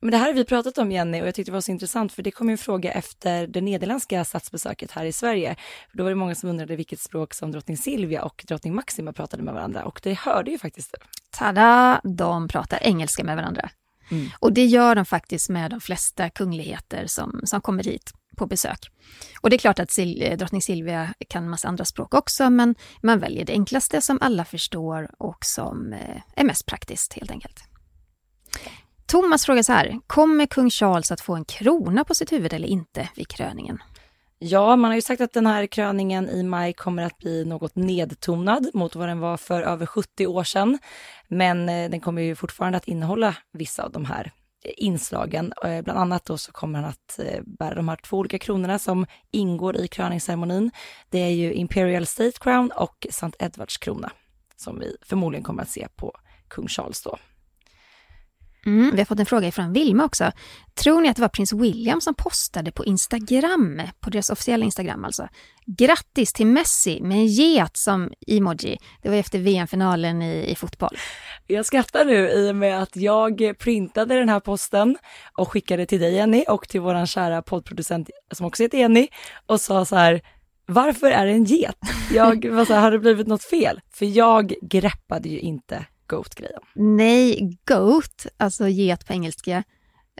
Men 0.00 0.10
det 0.10 0.16
här 0.16 0.26
har 0.26 0.34
vi 0.34 0.44
pratat 0.44 0.78
om 0.78 0.92
Jenny 0.92 1.22
och 1.22 1.26
jag 1.26 1.34
tyckte 1.34 1.50
det 1.50 1.54
var 1.54 1.60
så 1.60 1.70
intressant 1.70 2.12
för 2.12 2.22
det 2.22 2.30
kom 2.30 2.48
en 2.48 2.58
fråga 2.58 2.92
efter 2.92 3.46
det 3.46 3.60
nederländska 3.60 4.24
statsbesöket 4.24 4.90
här 4.90 5.04
i 5.04 5.12
Sverige. 5.12 5.56
För 5.90 5.98
då 5.98 6.02
var 6.04 6.10
det 6.10 6.16
många 6.16 6.34
som 6.34 6.48
undrade 6.48 6.76
vilket 6.76 7.00
språk 7.00 7.34
som 7.34 7.52
drottning 7.52 7.76
Silvia 7.76 8.24
och 8.24 8.44
drottning 8.48 8.74
Maxima 8.74 9.12
pratade 9.12 9.42
med 9.42 9.54
varandra 9.54 9.84
och 9.84 10.00
det 10.02 10.18
hörde 10.18 10.50
ju 10.50 10.58
faktiskt 10.58 10.94
Tada! 11.30 12.00
De 12.04 12.48
pratar 12.48 12.78
engelska 12.82 13.24
med 13.24 13.36
varandra. 13.36 13.70
Mm. 14.10 14.28
Och 14.38 14.52
det 14.52 14.64
gör 14.64 14.94
de 14.94 15.04
faktiskt 15.04 15.48
med 15.48 15.70
de 15.70 15.80
flesta 15.80 16.30
kungligheter 16.30 17.06
som, 17.06 17.40
som 17.44 17.60
kommer 17.60 17.84
hit 17.84 18.12
på 18.36 18.46
besök. 18.46 18.90
Och 19.40 19.50
det 19.50 19.56
är 19.56 19.58
klart 19.58 19.78
att 19.78 19.90
Sil 19.96 20.10
eh, 20.22 20.36
drottning 20.36 20.62
Silvia 20.62 21.14
kan 21.28 21.48
massa 21.48 21.68
andra 21.68 21.84
språk 21.84 22.14
också, 22.14 22.50
men 22.50 22.74
man 23.02 23.18
väljer 23.18 23.44
det 23.44 23.52
enklaste 23.52 24.00
som 24.00 24.18
alla 24.20 24.44
förstår 24.44 25.10
och 25.18 25.44
som 25.44 25.92
eh, 25.92 26.22
är 26.36 26.44
mest 26.44 26.66
praktiskt 26.66 27.12
helt 27.12 27.30
enkelt. 27.30 27.60
Thomas 29.06 29.46
frågar 29.46 29.62
så 29.62 29.72
här, 29.72 29.98
kommer 30.06 30.46
kung 30.46 30.70
Charles 30.70 31.12
att 31.12 31.20
få 31.20 31.34
en 31.34 31.44
krona 31.44 32.04
på 32.04 32.14
sitt 32.14 32.32
huvud 32.32 32.52
eller 32.52 32.68
inte 32.68 33.08
vid 33.16 33.28
kröningen? 33.28 33.78
Ja, 34.38 34.76
man 34.76 34.90
har 34.90 34.94
ju 34.94 35.02
sagt 35.02 35.20
att 35.20 35.32
den 35.32 35.46
här 35.46 35.66
kröningen 35.66 36.28
i 36.28 36.42
maj 36.42 36.72
kommer 36.72 37.02
att 37.02 37.18
bli 37.18 37.44
något 37.44 37.76
nedtonad 37.76 38.70
mot 38.74 38.96
vad 38.96 39.08
den 39.08 39.20
var 39.20 39.36
för 39.36 39.62
över 39.62 39.86
70 39.86 40.26
år 40.26 40.44
sedan. 40.44 40.78
Men 41.28 41.68
eh, 41.68 41.90
den 41.90 42.00
kommer 42.00 42.22
ju 42.22 42.34
fortfarande 42.34 42.78
att 42.78 42.88
innehålla 42.88 43.36
vissa 43.52 43.82
av 43.82 43.92
de 43.92 44.04
här 44.04 44.32
inslagen. 44.64 45.52
Eh, 45.64 45.82
bland 45.82 45.98
annat 45.98 46.24
då 46.24 46.38
så 46.38 46.52
kommer 46.52 46.78
han 46.78 46.88
att 46.88 47.18
eh, 47.18 47.42
bära 47.42 47.74
de 47.74 47.88
här 47.88 47.96
två 47.96 48.18
olika 48.18 48.38
kronorna 48.38 48.78
som 48.78 49.06
ingår 49.30 49.76
i 49.76 49.88
kröningsceremonin. 49.88 50.70
Det 51.10 51.18
är 51.18 51.30
ju 51.30 51.52
Imperial 51.52 52.06
State 52.06 52.38
Crown 52.40 52.70
och 52.76 53.06
St 53.08 53.30
Edwards 53.38 53.78
krona 53.78 54.12
som 54.56 54.78
vi 54.78 54.96
förmodligen 55.02 55.44
kommer 55.44 55.62
att 55.62 55.70
se 55.70 55.88
på 55.96 56.12
kung 56.48 56.68
Charles 56.68 57.02
då. 57.02 57.18
Mm, 58.66 58.90
vi 58.92 58.98
har 58.98 59.04
fått 59.04 59.20
en 59.20 59.26
fråga 59.26 59.48
ifrån 59.48 59.72
Vilma 59.72 60.04
också. 60.04 60.32
Tror 60.74 61.00
ni 61.00 61.08
att 61.08 61.16
det 61.16 61.22
var 61.22 61.28
prins 61.28 61.52
William 61.52 62.00
som 62.00 62.14
postade 62.14 62.72
på 62.72 62.84
Instagram, 62.84 63.82
på 64.00 64.10
deras 64.10 64.30
officiella 64.30 64.64
Instagram 64.64 65.04
alltså? 65.04 65.28
Grattis 65.66 66.32
till 66.32 66.46
Messi 66.46 67.00
med 67.02 67.18
en 67.18 67.26
get 67.26 67.76
som 67.76 68.12
emoji. 68.26 68.78
Det 69.02 69.08
var 69.08 69.16
efter 69.16 69.38
VM-finalen 69.38 70.22
i, 70.22 70.50
i 70.50 70.54
fotboll. 70.54 70.96
Jag 71.46 71.66
skrattar 71.66 72.04
nu 72.04 72.30
i 72.30 72.50
och 72.50 72.56
med 72.56 72.82
att 72.82 72.96
jag 72.96 73.54
printade 73.58 74.18
den 74.18 74.28
här 74.28 74.40
posten 74.40 74.96
och 75.32 75.52
skickade 75.52 75.86
till 75.86 76.00
dig 76.00 76.14
Jenny 76.14 76.44
och 76.48 76.68
till 76.68 76.80
våran 76.80 77.06
kära 77.06 77.42
poddproducent 77.42 78.10
som 78.34 78.46
också 78.46 78.62
heter 78.62 78.78
Jenny 78.78 79.08
och 79.46 79.60
sa 79.60 79.84
så 79.84 79.96
här, 79.96 80.22
varför 80.66 81.10
är 81.10 81.26
det 81.26 81.32
en 81.32 81.44
get? 81.44 81.78
Jag 82.12 82.50
var 82.50 82.64
så 82.64 82.74
här, 82.74 82.80
har 82.80 82.90
det 82.90 82.98
blivit 82.98 83.26
något 83.26 83.44
fel? 83.44 83.80
För 83.94 84.06
jag 84.06 84.54
greppade 84.62 85.28
ju 85.28 85.38
inte 85.38 85.86
GOAT-grejen. 86.16 86.60
Nej, 86.74 87.58
GOAT, 87.68 88.26
alltså 88.36 88.68
get 88.68 89.06
på 89.06 89.12
engelska, 89.12 89.62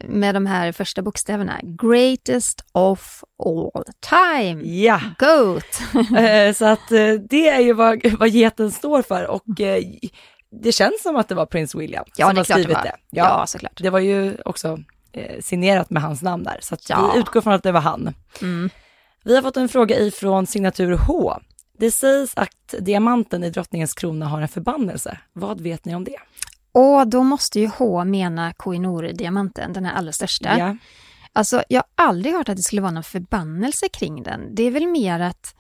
med 0.08 0.34
de 0.34 0.46
här 0.46 0.72
första 0.72 1.02
bokstäverna. 1.02 1.60
Greatest 1.62 2.64
of 2.72 3.24
all 3.44 3.84
time. 4.08 4.62
Ja, 4.64 5.00
GOAT. 5.18 5.80
eh, 6.18 6.52
så 6.54 6.64
att 6.64 6.92
eh, 6.92 7.12
det 7.30 7.48
är 7.48 7.60
ju 7.60 7.72
vad, 7.72 8.06
vad 8.18 8.28
geten 8.28 8.70
står 8.70 9.02
för 9.02 9.26
och 9.26 9.60
eh, 9.60 9.82
det 10.62 10.72
känns 10.72 11.02
som 11.02 11.16
att 11.16 11.28
det 11.28 11.34
var 11.34 11.46
prins 11.46 11.74
William 11.74 12.04
Ja, 12.16 12.28
som 12.28 12.36
har 12.36 12.44
klart 12.44 12.56
det 12.58 12.62
skrivit 12.62 12.76
var. 12.76 12.84
det. 12.84 12.96
Ja, 13.10 13.44
såklart. 13.46 13.78
Det 13.82 13.90
var 13.90 13.98
ju 13.98 14.36
också 14.44 14.78
signerat 15.40 15.90
med 15.90 16.02
hans 16.02 16.22
namn 16.22 16.44
där, 16.44 16.58
så 16.60 16.74
att 16.74 16.90
Ja. 16.90 17.10
vi 17.14 17.20
utgår 17.20 17.40
från 17.40 17.52
att 17.52 17.62
det 17.62 17.72
var 17.72 17.80
han. 17.80 18.14
Mm. 18.42 18.70
Vi 19.24 19.34
har 19.34 19.42
fått 19.42 19.56
en 19.56 19.68
fråga 19.68 19.98
ifrån 19.98 20.46
signatur 20.46 20.92
H. 20.92 21.32
Det 21.82 21.90
sägs 21.90 22.32
att 22.36 22.74
diamanten 22.80 23.44
i 23.44 23.50
drottningens 23.50 23.94
krona 23.94 24.26
har 24.26 24.40
en 24.40 24.48
förbannelse. 24.48 25.18
Vad 25.32 25.60
vet 25.60 25.84
ni 25.84 25.94
om 25.94 26.04
det? 26.04 26.16
Och 26.72 27.08
då 27.08 27.22
måste 27.22 27.60
ju 27.60 27.66
H 27.66 28.04
mena 28.04 28.52
Koh-i-Noor-diamanten, 28.52 29.72
den 29.72 29.84
här 29.84 29.94
allra 29.94 30.12
största. 30.12 30.58
Ja. 30.58 30.76
Alltså, 31.32 31.62
jag 31.68 31.80
har 31.80 32.06
aldrig 32.06 32.34
hört 32.34 32.48
att 32.48 32.56
det 32.56 32.62
skulle 32.62 32.82
vara 32.82 32.92
någon 32.92 33.02
förbannelse 33.02 33.88
kring 33.88 34.22
den. 34.22 34.54
Det 34.54 34.62
är 34.62 34.70
väl 34.70 34.86
mer 34.86 35.20
att 35.20 35.54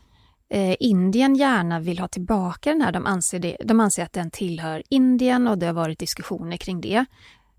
eh, 0.48 0.76
Indien 0.80 1.34
gärna 1.34 1.80
vill 1.80 1.98
ha 1.98 2.08
tillbaka 2.08 2.70
den 2.70 2.82
här. 2.82 2.92
De 2.92 3.06
anser, 3.06 3.38
det, 3.38 3.56
de 3.64 3.80
anser 3.80 4.04
att 4.04 4.12
den 4.12 4.30
tillhör 4.30 4.82
Indien 4.88 5.48
och 5.48 5.58
det 5.58 5.66
har 5.66 5.74
varit 5.74 5.98
diskussioner 5.98 6.56
kring 6.56 6.80
det. 6.80 7.04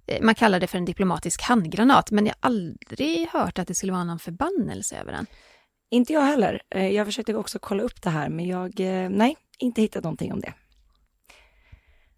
Eh, 0.07 0.21
man 0.21 0.35
kallar 0.35 0.59
det 0.59 0.67
för 0.67 0.77
en 0.77 0.85
diplomatisk 0.85 1.41
handgranat, 1.41 2.11
men 2.11 2.25
jag 2.25 2.35
har 2.39 2.49
aldrig 2.49 3.27
hört 3.27 3.59
att 3.59 3.67
det 3.67 3.75
skulle 3.75 3.91
vara 3.91 4.03
någon 4.03 4.19
förbannelse 4.19 4.97
över 4.97 5.11
den. 5.11 5.25
Inte 5.93 6.13
jag 6.13 6.21
heller. 6.21 6.61
Eh, 6.69 6.87
jag 6.87 7.05
försökte 7.05 7.35
också 7.35 7.59
kolla 7.59 7.83
upp 7.83 8.01
det 8.01 8.09
här, 8.09 8.29
men 8.29 8.45
jag, 8.45 8.79
eh, 8.79 9.09
nej, 9.09 9.37
inte 9.59 9.81
hittat 9.81 10.03
någonting 10.03 10.33
om 10.33 10.39
det. 10.39 10.53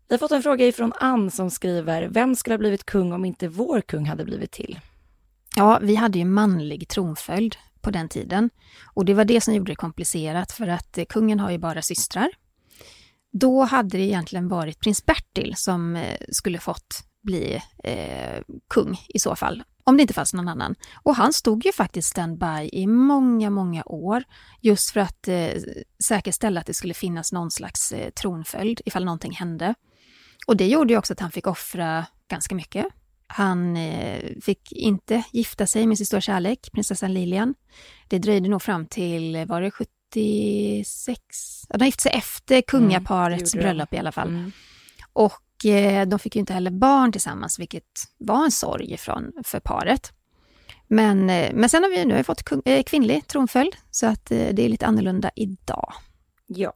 Vi 0.07 0.13
har 0.13 0.17
fått 0.17 0.31
en 0.31 0.43
fråga 0.43 0.67
ifrån 0.67 0.93
Ann 0.99 1.31
som 1.31 1.51
skriver, 1.51 2.07
vem 2.07 2.35
skulle 2.35 2.53
ha 2.53 2.57
blivit 2.57 2.85
kung 2.85 3.13
om 3.13 3.25
inte 3.25 3.47
vår 3.47 3.81
kung 3.81 4.05
hade 4.05 4.25
blivit 4.25 4.51
till? 4.51 4.79
Ja, 5.55 5.79
vi 5.81 5.95
hade 5.95 6.19
ju 6.19 6.25
manlig 6.25 6.87
tronföljd 6.87 7.55
på 7.81 7.91
den 7.91 8.09
tiden 8.09 8.49
och 8.93 9.05
det 9.05 9.13
var 9.13 9.25
det 9.25 9.41
som 9.41 9.53
gjorde 9.53 9.71
det 9.71 9.75
komplicerat 9.75 10.51
för 10.51 10.67
att 10.67 10.97
eh, 10.97 11.05
kungen 11.05 11.39
har 11.39 11.51
ju 11.51 11.57
bara 11.57 11.81
systrar. 11.81 12.29
då 13.31 13.63
hade 13.63 13.97
det 13.97 14.03
egentligen 14.03 14.47
varit 14.47 14.79
prins 14.79 15.05
Bertil 15.05 15.53
som 15.55 16.03
skulle 16.29 16.59
fått 16.59 17.03
bli 17.23 17.61
eh, 17.83 18.41
kung 18.69 18.97
i 19.07 19.19
så 19.19 19.35
fall, 19.35 19.63
om 19.87 19.97
det 19.97 20.01
inte 20.01 20.13
fanns 20.13 20.33
någon 20.33 20.47
annan. 20.47 20.75
Och 21.03 21.15
han 21.15 21.33
stod 21.33 21.65
ju 21.65 21.71
faktiskt 21.71 22.09
standby 22.09 22.69
i 22.71 22.87
många, 22.87 23.49
många 23.49 23.83
år 23.85 24.23
just 24.61 24.89
för 24.89 24.99
att 24.99 25.27
eh, 25.27 25.49
säkerställa 26.03 26.59
att 26.59 26.65
det 26.67 26.73
skulle 26.73 26.93
finnas 26.93 27.31
någon 27.31 27.51
slags 27.51 27.91
eh, 27.91 28.09
tronföljd 28.09 28.81
ifall 28.85 29.05
någonting 29.05 29.31
hände. 29.31 29.75
Och 30.47 30.57
det 30.57 30.67
gjorde 30.67 30.93
ju 30.93 30.99
också 30.99 31.13
att 31.13 31.19
han 31.19 31.31
fick 31.31 31.47
offra 31.47 32.05
ganska 32.29 32.55
mycket. 32.55 32.85
Han 33.27 33.77
eh, 33.77 34.31
fick 34.41 34.71
inte 34.71 35.23
gifta 35.31 35.67
sig 35.67 35.87
med 35.87 35.97
sin 35.97 36.05
stora 36.05 36.21
kärlek, 36.21 36.69
prinsessan 36.73 37.13
Lilian. 37.13 37.53
Det 38.07 38.19
dröjde 38.19 38.49
nog 38.49 38.61
fram 38.61 38.85
till, 38.85 39.45
var 39.47 39.61
det 39.61 39.71
76? 39.71 41.19
Ja, 41.69 41.77
de 41.77 41.85
gifte 41.85 42.03
sig 42.03 42.11
efter 42.11 42.61
kungaparets 42.61 43.53
Mm, 43.53 43.61
gjorde 43.61 43.67
de. 43.67 43.73
bröllop 43.73 43.93
i 43.93 43.97
alla 43.97 44.11
fall. 44.11 44.27
Mm. 44.27 44.51
Och 45.13 45.31
eh, 45.31 45.44
de 46.07 46.19
fick 46.19 46.35
ju 46.35 46.39
inte 46.39 46.53
heller 46.53 46.71
barn 46.71 47.11
tillsammans, 47.11 47.59
vilket 47.59 47.83
var 48.17 48.45
en 48.45 48.51
sorg 48.51 48.97
från, 48.97 49.31
för 49.43 49.59
paret. 49.59 50.11
Men, 50.87 51.29
eh, 51.29 51.53
men 51.53 51.69
sen 51.69 51.83
har 51.83 51.89
vi 51.89 52.05
nu 52.05 52.23
fått 52.23 52.43
kung, 52.43 52.61
eh, 52.65 52.83
kvinnlig 52.83 53.27
tronföljd, 53.27 53.75
så 53.91 54.07
att 54.07 54.31
eh, 54.31 54.47
det 54.53 54.65
är 54.65 54.69
lite 54.69 54.85
annorlunda 54.85 55.31
idag. 55.35 55.93
Ja. 56.47 56.73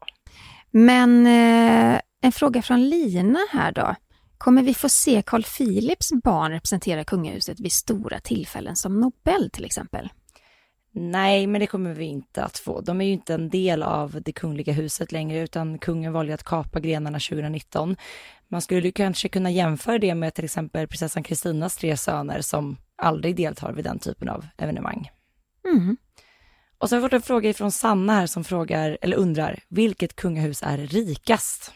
Men 0.72 1.28
eh, 1.28 2.00
en 2.22 2.32
fråga 2.32 2.62
från 2.62 2.90
Lina 2.90 3.40
här 3.52 3.72
då. 3.72 3.96
Kommer 4.38 4.64
vi 4.64 4.74
få 4.74 4.90
se 4.90 5.22
Carl 5.26 5.44
Philips 5.44 6.10
barn 6.24 6.52
representera 6.52 7.04
kungahuset 7.04 7.60
vid 7.60 7.72
stora 7.72 8.20
tillfällen 8.20 8.76
som 8.76 9.00
Nobel 9.00 9.50
till 9.54 9.66
exempel? 9.66 10.10
Nej, 10.92 11.48
men 11.48 11.62
det 11.62 11.68
kommer 11.68 11.94
vi 11.94 12.06
inte 12.06 12.44
att 12.44 12.58
få. 12.58 12.82
De 12.82 13.02
är 13.02 13.06
ju 13.06 13.12
inte 13.12 13.34
en 13.34 13.50
del 13.50 13.84
av 13.84 14.22
det 14.26 14.32
kungliga 14.32 14.74
huset 14.74 15.12
längre, 15.12 15.40
utan 15.40 15.80
kungen 15.80 16.14
valde 16.14 16.34
att 16.34 16.44
kapa 16.44 16.80
grenarna 16.80 17.20
2019. 17.20 17.96
Man 18.48 18.62
skulle 18.62 18.92
kanske 18.92 19.30
kunna 19.30 19.52
jämföra 19.52 19.98
det 19.98 20.16
med 20.16 20.34
till 20.34 20.46
exempel 20.46 20.88
prinsessan 20.88 21.24
Kristinas 21.24 21.78
tre 21.78 21.98
söner 21.98 22.42
som 22.42 22.78
aldrig 22.96 23.36
deltar 23.36 23.74
vid 23.74 23.86
den 23.86 24.00
typen 24.00 24.30
av 24.30 24.46
evenemang. 24.58 25.10
Mm. 25.68 25.98
Och 26.78 26.90
så 26.90 26.96
har 26.96 27.02
vi 27.02 27.06
fått 27.06 27.14
en 27.14 27.22
fråga 27.22 27.50
ifrån 27.50 27.72
Sanna 27.72 28.14
här 28.14 28.28
som 28.28 28.44
frågar, 28.44 28.98
eller 29.02 29.18
undrar, 29.18 29.60
vilket 29.70 30.16
kungahus 30.16 30.64
är 30.64 30.78
rikast? 30.78 31.74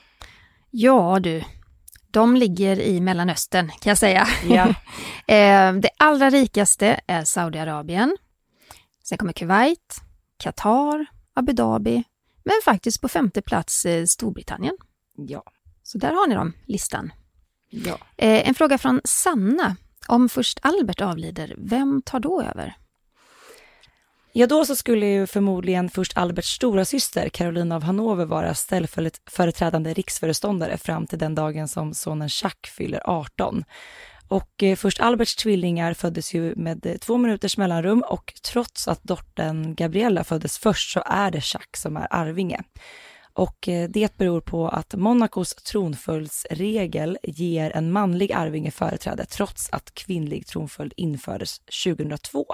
Ja 0.70 1.20
du, 1.20 1.44
de 2.12 2.36
ligger 2.36 2.80
i 2.80 3.00
Mellanöstern 3.00 3.68
kan 3.68 3.92
jag 3.92 3.98
säga. 3.98 4.28
Ja. 4.50 4.74
Eh, 5.28 5.74
det 5.74 5.90
allra 5.98 6.30
rikaste 6.30 7.00
är 7.08 7.24
Saudiarabien. 7.24 8.18
Sen 9.04 9.18
kommer 9.18 9.34
Kuwait, 9.34 10.02
Qatar, 10.38 11.06
Abu 11.34 11.54
Dhabi, 11.54 12.04
men 12.44 12.56
faktiskt 12.66 13.02
på 13.02 13.08
femte 13.08 13.42
plats 13.42 13.86
eh, 13.86 14.06
Storbritannien. 14.06 14.78
Ja. 15.18 15.44
Så 15.84 15.98
där 15.98 16.12
har 16.12 16.28
ni 16.28 16.36
dem, 16.36 16.54
listan. 16.66 17.14
Ja. 17.70 17.98
Eh, 18.18 18.48
en 18.48 18.56
fråga 18.56 18.78
från 18.78 19.02
Sanna. 19.04 19.76
Om 20.08 20.30
först 20.30 20.60
Albert 20.62 21.02
avlider, 21.02 21.56
vem 21.58 22.02
tar 22.02 22.20
då 22.20 22.42
över? 22.42 22.78
Ja, 24.36 24.48
då 24.48 24.66
så 24.66 24.76
skulle 24.76 25.06
ju 25.06 25.28
förmodligen 25.28 25.90
först 25.90 26.18
Alberts 26.18 26.56
stora 26.56 26.86
syster 26.86 27.30
Carolina 27.30 27.76
av 27.76 27.84
Hannover 27.84 28.26
vara 28.26 28.54
ställföreträdande 28.54 29.94
riksföreståndare 29.94 30.78
fram 30.78 31.08
till 31.08 31.20
den 31.20 31.36
dagen 31.36 31.68
som 31.68 31.94
sonen 31.94 32.30
Jacques 32.32 32.74
fyller 32.74 33.02
18. 33.10 33.64
Och 34.28 34.64
eh, 34.64 34.76
först 34.76 35.00
Alberts 35.00 35.36
tvillingar 35.36 35.94
föddes 35.94 36.34
ju 36.34 36.56
med 36.56 36.86
eh, 36.86 36.98
två 36.98 37.18
minuters 37.18 37.58
mellanrum 37.58 38.04
och 38.10 38.34
trots 38.52 38.88
att 38.88 39.04
dottern 39.04 39.76
Gabriella 39.76 40.24
föddes 40.24 40.58
först 40.58 40.92
så 40.92 41.04
är 41.06 41.32
det 41.32 41.54
Jacques 41.54 41.82
som 41.82 41.98
är 41.98 42.08
arvinge. 42.10 42.64
Och 43.34 43.68
eh, 43.68 43.90
det 43.90 44.18
beror 44.18 44.42
på 44.42 44.70
att 44.70 44.94
Monacos 44.94 45.56
tronföljdsregel 45.56 47.18
ger 47.24 47.72
en 47.72 47.92
manlig 47.92 48.32
arvinge 48.32 48.72
företräde 48.72 49.26
trots 49.26 49.70
att 49.72 49.94
kvinnlig 49.94 50.48
tronföljd 50.48 50.94
infördes 50.98 51.60
2002. 51.86 52.46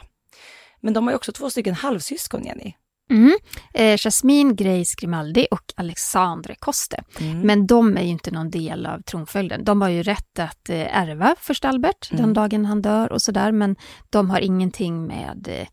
Men 0.79 0.93
de 0.93 1.03
har 1.07 1.11
ju 1.11 1.15
också 1.15 1.31
två 1.31 1.49
stycken 1.49 1.73
halvsyskon, 1.73 2.45
Jenny. 2.45 2.73
Mm. 3.09 3.37
Eh, 3.73 3.97
Jasmine 3.97 4.53
Grace 4.53 4.95
Grimaldi 4.97 5.47
och 5.51 5.73
Alexandre 5.75 6.55
Coste. 6.55 7.03
Mm. 7.19 7.39
Men 7.41 7.67
de 7.67 7.97
är 7.97 8.01
ju 8.01 8.07
inte 8.07 8.31
någon 8.31 8.49
del 8.49 8.85
av 8.85 9.01
tronföljden. 9.01 9.63
De 9.63 9.81
har 9.81 9.89
ju 9.89 10.03
rätt 10.03 10.39
att 10.39 10.69
eh, 10.69 10.97
ärva 10.97 11.35
först 11.39 11.65
Albert 11.65 12.09
den 12.09 12.19
Mm. 12.19 12.33
dagen 12.33 12.65
han 12.65 12.81
dör 12.81 13.11
och 13.11 13.21
sådär, 13.21 13.51
men 13.51 13.75
de 14.09 14.29
har 14.29 14.39
ingenting 14.39 15.07
med 15.07 15.47
eh, 15.51 15.67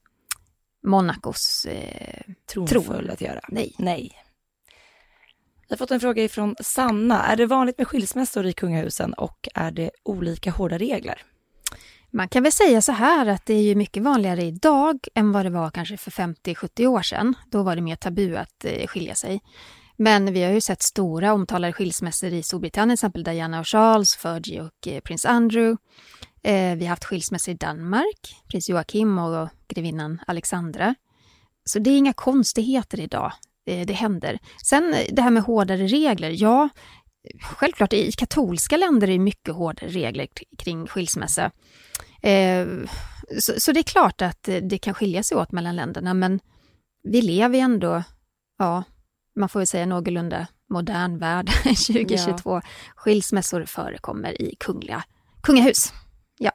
Monacos... 0.87 1.67
Eh, 1.67 2.21
tronföljd 2.53 3.11
att 3.11 3.21
göra. 3.21 3.41
nej. 3.49 3.75
Nej. 3.79 4.13
Vi 5.69 5.73
har 5.73 5.77
fått 5.77 5.91
en 5.91 6.01
fråga 6.01 6.25
ifrån 6.25 6.57
Sanna. 6.61 7.25
Är 7.25 7.37
det 7.37 7.47
vanligt 7.47 7.79
med 7.79 7.89
skilsmässor 7.89 8.47
i 8.47 8.53
kungahusen 8.53 9.13
och 9.15 9.49
är 9.55 9.71
det 9.71 9.91
olika 10.03 10.51
hårda 10.51 10.79
regler? 10.79 11.23
Man 12.17 12.29
kan 12.29 12.43
väl 12.43 12.53
säga 12.53 12.83
så 12.83 12.93
här 12.93 13.27
att 13.27 13.47
det 13.47 13.55
är 13.55 13.63
ju 13.63 13.75
mycket 13.75 14.03
vanligare 14.03 14.43
idag 14.43 15.07
än 15.15 15.33
vad 15.33 15.47
det 15.47 15.51
var 15.51 15.71
kanske 15.71 15.97
för 15.97 16.11
50-70 16.11 16.87
år 16.87 17.03
sedan. 17.03 17.35
Då 17.51 17.63
var 17.63 17.77
det 17.77 17.83
mer 17.83 17.97
tabu 17.97 18.37
att 18.37 18.65
eh, 18.65 18.87
skilja 18.87 19.15
sig. 19.15 19.41
Men 19.97 20.33
vi 20.33 20.43
har 20.43 20.53
ju 20.53 20.61
sett 20.61 20.83
stora 20.83 21.33
omtalade 21.33 21.73
skilsmässor 21.73 22.33
i 22.33 22.43
Storbritannien, 22.43 22.89
till 22.89 22.95
exempel 22.95 23.25
Diana 23.25 23.61
och 23.61 23.67
Charles, 23.67 24.17
Fergie 24.17 24.61
och 24.63 24.89
eh, 24.89 25.01
prins 25.01 25.27
Andrew. 25.27 25.83
Eh, 26.43 26.77
vi 26.77 26.85
har 26.85 26.91
haft 26.91 27.05
skilsmässor 27.05 27.55
i 27.55 27.57
Danmark, 27.57 28.37
prins 28.49 28.69
Joakim 28.69 29.19
och 29.19 29.49
grevinnan 29.69 30.21
Alexandra. 30.27 30.95
Så 31.65 31.79
det 31.79 31.91
är 31.91 31.99
inga 31.99 32.13
konstigheter 32.13 33.01
idag. 33.01 33.33
Eh, 33.67 33.87
det 33.87 33.95
händer. 33.95 34.39
Sen 34.65 34.95
eh, 34.95 35.07
det 35.13 35.23
här 35.23 35.31
med 35.31 35.43
hårdare 35.43 35.87
regler, 35.87 36.31
ja, 36.43 36.69
självklart 37.41 37.93
i 37.93 38.13
katolska 38.13 38.77
länder 38.77 39.09
är 39.09 39.13
det 39.13 39.19
mycket 39.19 39.55
hårdare 39.55 39.91
regler 39.91 40.29
kring 40.59 40.87
skilsmässa. 40.87 41.51
Eh, 42.27 42.67
så, 43.39 43.61
så 43.61 43.73
det 43.73 43.81
är 43.81 43.83
klart 43.83 44.23
att 44.23 44.49
det 44.63 44.79
kan 44.79 44.95
skilja 44.95 45.23
sig 45.23 45.37
åt 45.37 45.53
mellan 45.53 45.77
länderna, 45.77 46.15
men 46.15 46.41
vi 47.03 47.23
lever 47.23 47.59
ändå, 47.59 48.03
ja, 48.59 48.85
man 49.37 49.49
får 49.49 49.61
väl 49.61 49.67
säga 49.67 49.87
någorlunda 49.87 50.47
modern 50.71 51.19
värld 51.19 51.51
2022. 51.65 52.61
Skilsmässor 52.97 53.65
förekommer 53.65 54.43
i 54.43 54.57
kungliga 54.61 55.05
kungahus. 55.43 55.93
Ja. 56.39 56.53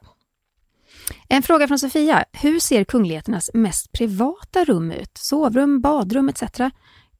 En 1.28 1.42
fråga 1.42 1.68
från 1.68 1.78
Sofia. 1.78 2.24
Hur 2.32 2.60
ser 2.60 2.84
kungligheternas 2.84 3.50
mest 3.54 3.92
privata 3.92 4.64
rum 4.64 4.90
ut? 4.90 5.18
Sovrum, 5.18 5.80
badrum 5.80 6.28
etc. 6.28 6.42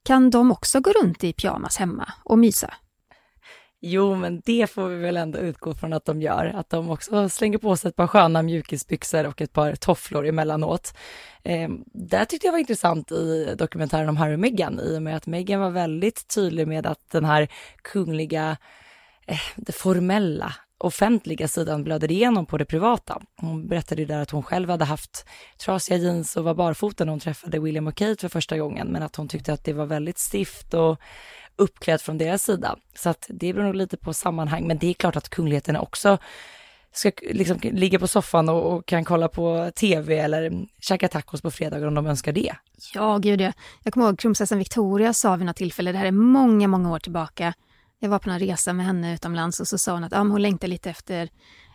Kan 0.03 0.31
de 0.31 0.51
också 0.51 0.81
gå 0.81 0.93
runt 1.03 1.25
i 1.25 1.33
pyjamas 1.33 1.77
hemma 1.77 2.13
och 2.25 2.39
mysa? 2.39 2.75
Jo, 3.85 4.15
men 4.15 4.43
det 4.45 4.71
får 4.71 4.89
vi 4.89 4.97
väl 4.97 5.17
ändå 5.17 5.39
utgå 5.39 5.75
från 5.75 5.93
att 5.93 6.05
de 6.05 6.23
gör. 6.23 6.47
Att 6.47 6.71
de 6.71 6.91
också 6.91 7.29
slänger 7.29 7.59
på 7.59 7.77
sig 7.77 7.89
ett 7.89 7.97
par 7.97 8.07
sköna 8.07 8.43
mjukisbyxor 8.43 9.27
och 9.27 9.41
ett 9.41 9.53
par 9.53 9.75
tofflor 9.75 10.27
emellanåt. 10.27 10.95
Eh, 11.43 11.69
det 11.93 12.25
tyckte 12.25 12.47
jag 12.47 12.53
var 12.53 12.59
intressant 12.59 13.13
i 13.13 13.55
dokumentären 13.59 14.09
om 14.09 14.17
Harry 14.17 14.35
och 14.35 14.39
Meghan 14.39 14.81
i 14.81 14.99
och 14.99 15.03
med 15.03 15.17
att 15.17 15.27
Meghan 15.27 15.61
var 15.61 15.71
väldigt 15.71 16.35
tydlig 16.35 16.69
med 16.69 16.87
att 16.87 17.11
den 17.11 17.25
här 17.25 17.49
kungliga, 17.83 18.57
eh, 19.27 19.41
det 19.57 19.73
formella, 19.73 20.55
offentliga 20.85 21.49
sidan 21.49 21.85
blöder 21.85 22.11
igenom 22.11 22.47
på 22.47 22.59
det 22.59 22.65
privata. 22.65 23.23
Hon 23.37 23.69
berättade 23.69 24.03
ju 24.03 24.07
där 24.07 24.21
att 24.21 24.31
hon 24.31 24.43
själv 24.43 24.71
hade 24.71 24.85
haft 24.85 25.27
trasiga 25.59 25.97
jeans 25.97 26.37
och 26.37 26.45
var 26.45 26.55
barfota 26.55 27.05
när 27.05 27.11
hon 27.11 27.21
träffade 27.21 27.59
William 27.59 27.87
och 27.87 27.95
Kate 27.95 28.21
för 28.21 28.29
första 28.29 28.59
gången, 28.59 28.89
men 28.89 29.03
att 29.03 29.17
hon 29.17 29.29
tyckte 29.29 29.53
att 29.53 29.65
det 29.65 29.73
var 29.73 29.87
väldigt 29.87 30.19
stift 30.19 30.75
och 30.75 31.01
uppklädd 31.57 32.01
från 32.01 32.19
deras 32.19 32.43
sida. 32.43 32.77
Så 32.95 33.09
att 33.09 33.27
det 33.29 33.53
beror 33.53 33.65
nog 33.65 33.75
lite 33.75 33.97
på 33.97 34.15
sammanhang, 34.15 34.67
men 34.67 34.79
det 34.79 34.87
är 34.87 34.95
klart 34.95 35.17
att 35.17 35.29
kungligheterna 35.29 35.81
också 35.81 36.19
ska 36.93 37.11
liksom 37.23 37.59
ligga 37.63 37.99
på 37.99 38.09
soffan 38.09 38.49
och, 38.49 38.73
och 38.73 38.87
kan 38.87 39.05
kolla 39.05 39.29
på 39.29 39.71
tv 39.75 40.19
eller 40.19 40.53
käka 40.81 41.09
tacos 41.09 41.43
på 41.43 41.51
fredagar 41.51 41.87
om 41.87 41.95
de 41.95 42.07
önskar 42.07 42.33
det. 42.33 42.55
Ja, 42.95 43.19
gud 43.19 43.41
ja. 43.41 43.53
Jag 43.83 43.95
kommer 43.95 44.07
ihåg 44.07 44.19
kronprinsessan 44.19 44.59
Victoria 44.59 45.13
sa 45.13 45.37
vid 45.37 45.47
något 45.47 45.57
tillfälle, 45.57 45.93
det 45.93 45.99
här 45.99 46.07
är 46.07 46.11
många, 46.11 46.69
många 46.69 46.93
år 46.93 46.99
tillbaka. 46.99 47.55
Jag 48.03 48.09
var 48.09 48.19
på 48.19 48.31
en 48.31 48.39
resa 48.39 48.73
med 48.73 48.87
henne 48.87 49.15
utomlands 49.15 49.61
och 49.61 49.69
så 49.69 49.79
sa 49.79 49.93
hon 49.93 50.05
att 50.05 50.13
men 50.13 50.31
hon 50.31 50.43
längtar 50.43 50.69
lite 50.69 50.91
efter 50.91 51.29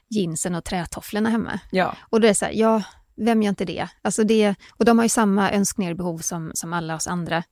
jeansen 0.10 0.56
och 0.56 0.64
trätofflorna 0.64 1.30
hemma. 1.30 1.60
Ja, 1.72 1.96
Och 2.10 2.22
då 2.22 2.28
är 2.28 2.30
det 2.30 2.36
så 2.36 2.46
här, 2.46 2.52
ja, 2.52 2.84
vem 3.16 3.42
gör 3.42 3.50
inte 3.50 3.66
det? 3.66 3.88
Alltså 4.02 4.24
det 4.24 4.56
och 4.70 4.86
de 4.86 4.98
har 4.98 5.06
ju 5.06 5.10
samma 5.10 5.52
önskningar 5.52 5.92
och 5.92 5.98
behov 5.98 6.18
som, 6.18 6.52
som 6.54 6.74
alla 6.74 6.96
oss 6.96 7.08
andra. 7.08 7.44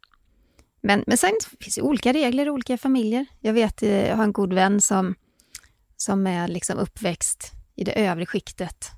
Men, 0.83 1.03
men 1.07 1.17
sen 1.17 1.31
finns 1.59 1.75
det 1.75 1.81
olika 1.81 2.13
regler 2.13 2.45
i 2.45 2.49
olika 2.49 2.77
familjer. 2.77 3.25
Jag 3.39 3.53
vet, 3.53 3.83
eh, 3.83 4.07
jag 4.07 4.15
har 4.15 4.23
en 4.23 4.33
god 4.33 4.53
vän 4.53 4.81
som, 4.81 5.15
som 5.97 6.27
är 6.27 6.47
liksom 6.47 6.79
uppväxt 6.79 7.51
i 7.75 7.83
det 7.83 8.05
övre 8.07 8.25
skiktet 8.25 8.91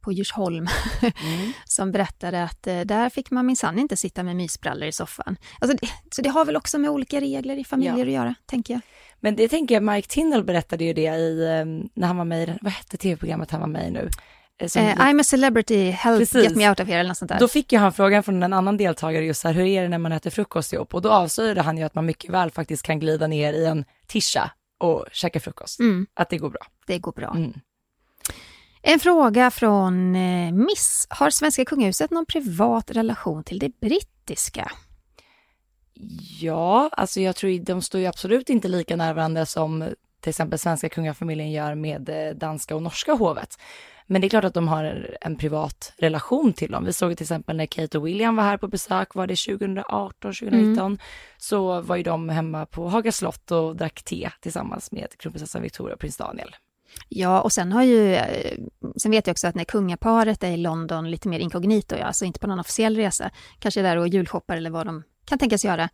på 0.00 0.12
Djursholm, 0.12 0.68
mm. 1.02 1.52
som 1.64 1.92
berättade 1.92 2.44
att 2.44 2.66
eh, 2.66 2.80
där 2.80 3.10
fick 3.10 3.30
man 3.30 3.46
minsann 3.46 3.78
inte 3.78 3.96
sitta 3.96 4.22
med 4.22 4.36
mysbrallor 4.36 4.88
i 4.88 4.92
soffan. 4.92 5.36
Alltså, 5.60 5.76
det, 5.80 5.88
så 6.10 6.22
det 6.22 6.28
har 6.28 6.44
väl 6.44 6.56
också 6.56 6.78
med 6.78 6.90
olika 6.90 7.20
regler 7.20 7.56
i 7.56 7.64
familjer 7.64 7.96
Ja. 7.96 8.04
att 8.04 8.12
göra, 8.12 8.34
tänker 8.46 8.74
jag. 8.74 8.80
Men 9.20 9.36
det 9.36 9.48
tänker 9.48 9.74
jag, 9.74 9.82
Mike 9.82 10.08
Tindall 10.08 10.44
berättade 10.44 10.84
ju 10.84 10.92
det 10.92 11.02
i, 11.16 11.44
eh, 11.44 11.88
när 11.94 12.06
han 12.06 12.16
var 12.16 12.24
med 12.24 12.48
i, 12.48 12.58
vad 12.60 12.72
hette 12.72 12.96
tv-programmet 12.96 13.50
han 13.50 13.60
var 13.60 13.66
med 13.68 13.88
i 13.88 13.90
nu? 13.90 14.08
eh, 14.60 14.68
som- 14.68 14.82
Eh, 14.82 14.96
I'm 14.96 15.20
a 15.20 15.24
celebrity, 15.24 15.90
help 15.90 16.18
Precis. 16.20 16.42
get 16.44 16.56
me 16.56 16.68
out 16.68 16.80
of 16.80 16.88
here 16.88 17.00
eller 17.00 17.08
något 17.08 17.18
sånt 17.18 17.28
där. 17.28 17.38
Då 17.40 17.48
fick 17.48 17.72
ju 17.72 17.78
han 17.78 17.92
frågan 17.92 18.22
från 18.22 18.42
en 18.42 18.52
annan 18.52 18.76
deltagare 18.76 19.24
just 19.24 19.40
så 19.40 19.48
här, 19.48 19.54
hur 19.54 19.64
är 19.66 19.82
det 19.82 19.88
när 19.88 19.98
man 19.98 20.12
äter 20.12 20.30
frukost 20.30 20.72
ihop? 20.72 20.94
Och 20.94 21.02
då 21.02 21.10
avslöjade 21.10 21.62
han 21.62 21.78
ju 21.78 21.84
att 21.84 21.94
man 21.94 22.06
mycket 22.06 22.30
väl 22.30 22.50
faktiskt 22.50 22.82
kan 22.82 23.00
glida 23.00 23.26
ner 23.26 23.52
i 23.52 23.66
en 23.66 23.84
tisha 24.06 24.50
och 24.80 25.04
käka 25.12 25.40
frukost. 25.40 25.80
Mm, 25.80 26.06
Att 26.14 26.30
det 26.30 26.38
går 26.38 26.50
bra. 26.50 26.60
det 26.86 26.98
går 26.98 27.12
bra. 27.12 27.32
Mm. 27.36 27.52
En 28.82 28.98
fråga 29.00 29.50
från 29.50 30.16
eh, 30.16 30.52
Miss. 30.52 31.06
Har 31.10 31.30
svenska 31.30 31.64
kungahuset 31.64 32.10
någon 32.10 32.26
privat 32.26 32.90
relation 32.90 33.44
till 33.44 33.58
det 33.58 33.80
brittiska? 33.80 34.70
Ja, 36.40 36.90
alltså 36.92 37.20
jag 37.20 37.36
tror 37.36 37.58
de 37.58 37.82
står 37.82 38.00
ju 38.00 38.06
absolut 38.06 38.50
inte 38.50 38.68
lika 38.68 38.96
nära 38.96 39.12
varandra 39.12 39.46
som 39.46 39.84
till 40.20 40.30
exempel 40.30 40.58
svenska 40.58 40.88
kungafamiljen 40.88 41.50
gör 41.50 41.74
med 41.74 42.08
eh, 42.08 42.34
danska 42.34 42.76
och 42.76 42.82
norska 42.82 43.12
hovet. 43.12 43.58
Men 44.06 44.20
det 44.20 44.26
är 44.26 44.28
klart 44.28 44.44
att 44.44 44.54
de 44.54 44.68
har 44.68 45.16
en 45.20 45.36
privat 45.36 45.92
relation 45.96 46.52
till 46.52 46.70
dem. 46.70 46.84
Vi 46.84 46.92
såg 46.92 47.16
till 47.16 47.24
exempel 47.24 47.56
när 47.56 47.66
Kate 47.66 47.98
och 47.98 48.06
William 48.06 48.36
var 48.36 48.44
här 48.44 48.56
på 48.56 48.68
besök, 48.68 49.14
var 49.14 49.26
det 49.26 49.36
2018, 49.36 50.32
2019, 50.32 50.98
så 51.38 51.80
var 51.80 51.96
ju 51.96 52.02
de 52.02 52.28
hemma 52.28 52.66
på 52.66 52.88
Haga 52.88 53.12
slott 53.12 53.50
och 53.50 53.76
drack 53.76 54.02
te 54.02 54.30
tillsammans 54.40 54.92
med 54.92 55.18
kronprinsessan 55.18 55.62
Victoria 55.62 55.94
och 55.94 56.00
prins 56.00 56.16
Daniel. 56.16 56.56
Ja, 57.08 57.40
och 57.40 57.52
sen 57.52 57.72
har 57.72 57.82
ju, 57.82 58.14
eh, 58.14 58.58
sen 58.96 59.10
vet 59.10 59.26
jag 59.26 59.34
också 59.34 59.46
att 59.46 59.54
när 59.54 59.64
kungaparet 59.64 60.42
är 60.42 60.50
i 60.50 60.56
London 60.56 61.10
lite 61.10 61.28
mer 61.28 61.38
inkognito, 61.38 61.96
ja, 61.96 62.04
alltså 62.04 62.24
inte 62.24 62.40
på 62.40 62.46
någon 62.46 62.60
officiell 62.60 62.96
resa, 62.96 63.30
kanske 63.58 63.82
där 63.82 63.96
och 63.96 64.08
julshoppar 64.08 64.56
eller 64.56 64.70
vad 64.70 64.86
de 64.86 65.02
kan 65.28 65.38
tänkas 65.38 65.64
göra, 65.64 65.88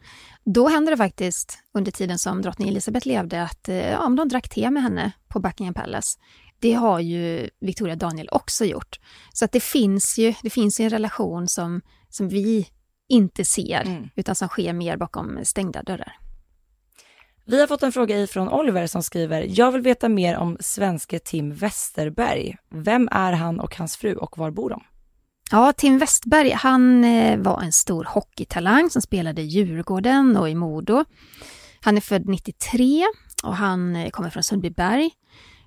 då 0.45 0.69
händer 0.69 0.91
det 0.91 0.97
faktiskt 0.97 1.59
under 1.75 1.93
tiden 1.93 2.19
som 2.19 2.43
drottning 2.43 2.69
Elizabeth 2.69 3.07
levde 3.07 3.43
att 3.43 3.69
eh, 3.69 3.91
ja, 3.91 3.99
om 4.07 4.17
de 4.17 4.29
drack 4.29 4.49
te 4.49 4.71
med 4.71 4.83
henne 4.83 5.13
på 5.29 5.41
Buckingham 5.41 5.75
Palace. 5.75 6.19
Det 6.59 6.73
har 6.73 7.01
ju 7.01 7.51
Victoria 7.61 7.97
Daniel 7.97 8.29
också 8.33 8.65
gjort. 8.65 9.01
Så 9.33 9.45
att 9.45 9.53
det 9.53 9.63
finns 9.63 10.19
ju, 10.19 10.35
det 10.43 10.51
finns 10.51 10.81
ju 10.81 10.85
en 10.85 10.91
relation 10.91 11.49
som, 11.49 11.81
som 12.09 12.29
vi 12.29 12.69
inte 13.09 13.45
ser, 13.45 13.83
Mm. 13.87 14.09
utan 14.17 14.35
som 14.35 14.49
sker 14.49 14.73
mer 14.73 14.97
bakom 14.97 15.39
stängda 15.43 15.83
dörrar. 15.83 16.19
Vi 17.47 17.61
har 17.61 17.67
fått 17.67 17.83
en 17.83 17.93
fråga 17.93 18.19
ifrån 18.19 18.49
Oliver 18.49 18.87
som 18.87 19.03
skriver, 19.03 19.47
jag 19.49 19.73
vill 19.73 19.83
veta 19.83 20.09
mer 20.09 20.37
om 20.37 20.57
svenske 20.61 21.19
Tim 21.19 21.55
Westerberg. 21.55 22.57
Vem 22.71 23.09
är 23.13 23.33
han 23.33 23.61
och 23.61 23.77
hans 23.77 23.97
fru 23.97 24.15
och 24.15 24.39
var 24.39 24.51
bor 24.51 24.71
de? 24.71 24.83
Ja, 25.55 25.73
Tim 25.73 25.99
Westberg, 25.99 26.51
han 26.51 27.05
eh, 27.05 27.39
var 27.39 27.63
en 27.63 27.73
stor 27.73 28.05
hockeytalang 28.05 28.91
som 28.91 29.03
spelade 29.03 29.43
i 29.43 29.45
Djurgården 29.45 30.37
och 30.37 30.49
i 30.49 30.55
Modo. 30.55 31.05
Han 31.81 31.97
är 31.97 32.01
född 32.01 32.29
93 32.29 33.05
och 33.43 33.57
han 33.57 33.97
eh, 33.97 34.11
kommer 34.11 34.31
från 34.31 34.43
Sundbyberg. 34.43 35.11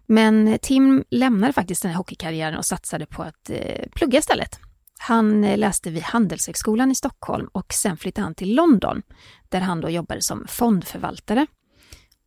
Men 0.06 0.60
Tim 0.62 1.04
lämnade 1.10 1.54
faktiskt 1.54 1.82
den 1.82 1.92
här 1.92 1.98
hockeykarriären 1.98 2.58
och 2.58 2.66
satsade 2.66 3.06
på 3.06 3.24
att 3.24 3.50
eh, 3.50 3.90
plugga 3.96 4.20
istället. 4.20 4.60
Han 5.00 5.44
eh, 5.44 5.58
läste 5.58 5.90
vid 5.90 6.04
Handelshögskolan 6.04 6.92
i 6.92 6.96
Stockholm 6.96 7.48
och 7.52 7.74
sen 7.74 7.98
flyttade 7.98 8.26
han 8.26 8.36
till 8.36 8.56
London 8.56 9.02
där 9.50 9.60
han 9.60 9.82
då 9.82 9.90
jobbade 9.90 10.22
som 10.22 10.48
fondförvaltare. 10.48 11.48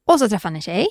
Och 0.06 0.18
så 0.18 0.28
träffade 0.28 0.48
han 0.48 0.56
en 0.56 0.62
tjej 0.62 0.88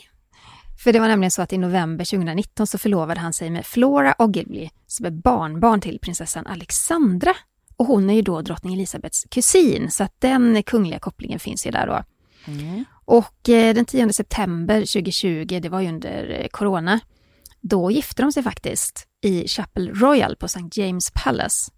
för 0.80 0.94
det 0.94 1.00
var 1.00 1.08
nämligen 1.08 1.32
så 1.32 1.42
att 1.42 1.54
i 1.54 1.58
november 1.58 2.06
2019 2.06 2.68
så 2.68 2.78
förlovade 2.78 3.20
han 3.20 3.34
sig 3.34 3.50
med 3.50 3.66
Flora 3.66 4.16
Ogilvy 4.18 4.70
som 4.88 5.06
är 5.06 5.12
barnbarn 5.12 5.82
till 5.82 6.00
prinsessan 6.00 6.48
Alexandra. 6.48 7.36
Och 7.76 7.86
hon 7.86 8.10
är 8.10 8.14
ju 8.14 8.22
då 8.22 8.42
drottning 8.42 8.74
Elisabeths 8.74 9.26
kusin, 9.32 9.92
så 9.92 10.04
att 10.04 10.14
den 10.20 10.64
kungliga 10.64 11.00
kopplingen 11.00 11.40
finns 11.40 11.68
ju 11.68 11.72
där 11.72 11.88
då. 11.88 12.04
Och 13.06 13.50
eh, 13.50 13.74
den 13.74 13.86
10 13.86 14.14
september 14.14 14.80
2020, 14.80 15.60
det 15.62 15.70
var 15.70 15.82
ju 15.82 15.90
under 15.90 16.40
eh, 16.42 16.48
corona, 16.48 17.00
då 17.62 17.92
gifte 17.92 18.22
de 18.22 18.32
sig 18.32 18.44
faktiskt 18.44 19.08
i 19.22 19.48
Chapel 19.48 19.94
Royal 19.94 20.36
på 20.36 20.46
St. 20.46 20.70
James 20.72 21.12
Palace. 21.12 21.72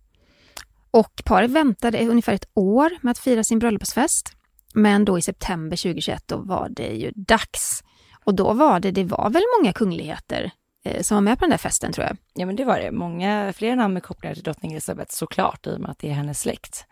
Och 0.92 1.22
paret 1.26 1.52
väntade 1.52 2.08
ungefär 2.08 2.34
ett 2.34 2.50
år 2.54 2.92
med 3.02 3.12
att 3.12 3.20
fira 3.20 3.44
sin 3.44 3.60
bröllopsfest. 3.60 4.36
Men 4.74 5.06
då 5.06 5.18
i 5.18 5.22
september 5.22 5.78
2021 5.78 6.24
då 6.28 6.38
var 6.38 6.70
det 6.70 6.88
ju 6.88 7.12
dags. 7.16 7.84
Och 8.24 8.36
då 8.36 8.54
var 8.54 8.80
det, 8.80 8.92
det 8.92 9.04
var 9.04 9.30
väl 9.30 9.44
många 9.60 9.74
kungligheter 9.74 10.52
eh, 10.86 11.02
som 11.02 11.16
var 11.16 11.22
med 11.22 11.40
på 11.40 11.44
den 11.44 11.50
där 11.50 11.58
festen 11.58 11.94
tror 11.94 12.08
jag. 12.08 12.18
Ja 12.34 12.46
men 12.46 12.56
det 12.56 12.66
var 12.66 12.80
det. 12.80 12.92
Många 12.92 13.54
fler 13.54 13.76
namn 13.76 13.94
med 13.94 14.04
kopplingar 14.04 14.36
till 14.36 14.44
drottning 14.44 14.72
Elizabeth 14.72 15.12
såklart 15.12 15.68
i 15.68 15.76
och 15.76 15.80
med 15.80 15.92
att 15.92 16.00
det 16.00 16.10
är 16.10 16.14
hennes 16.14 16.40
släkt. 16.40 16.86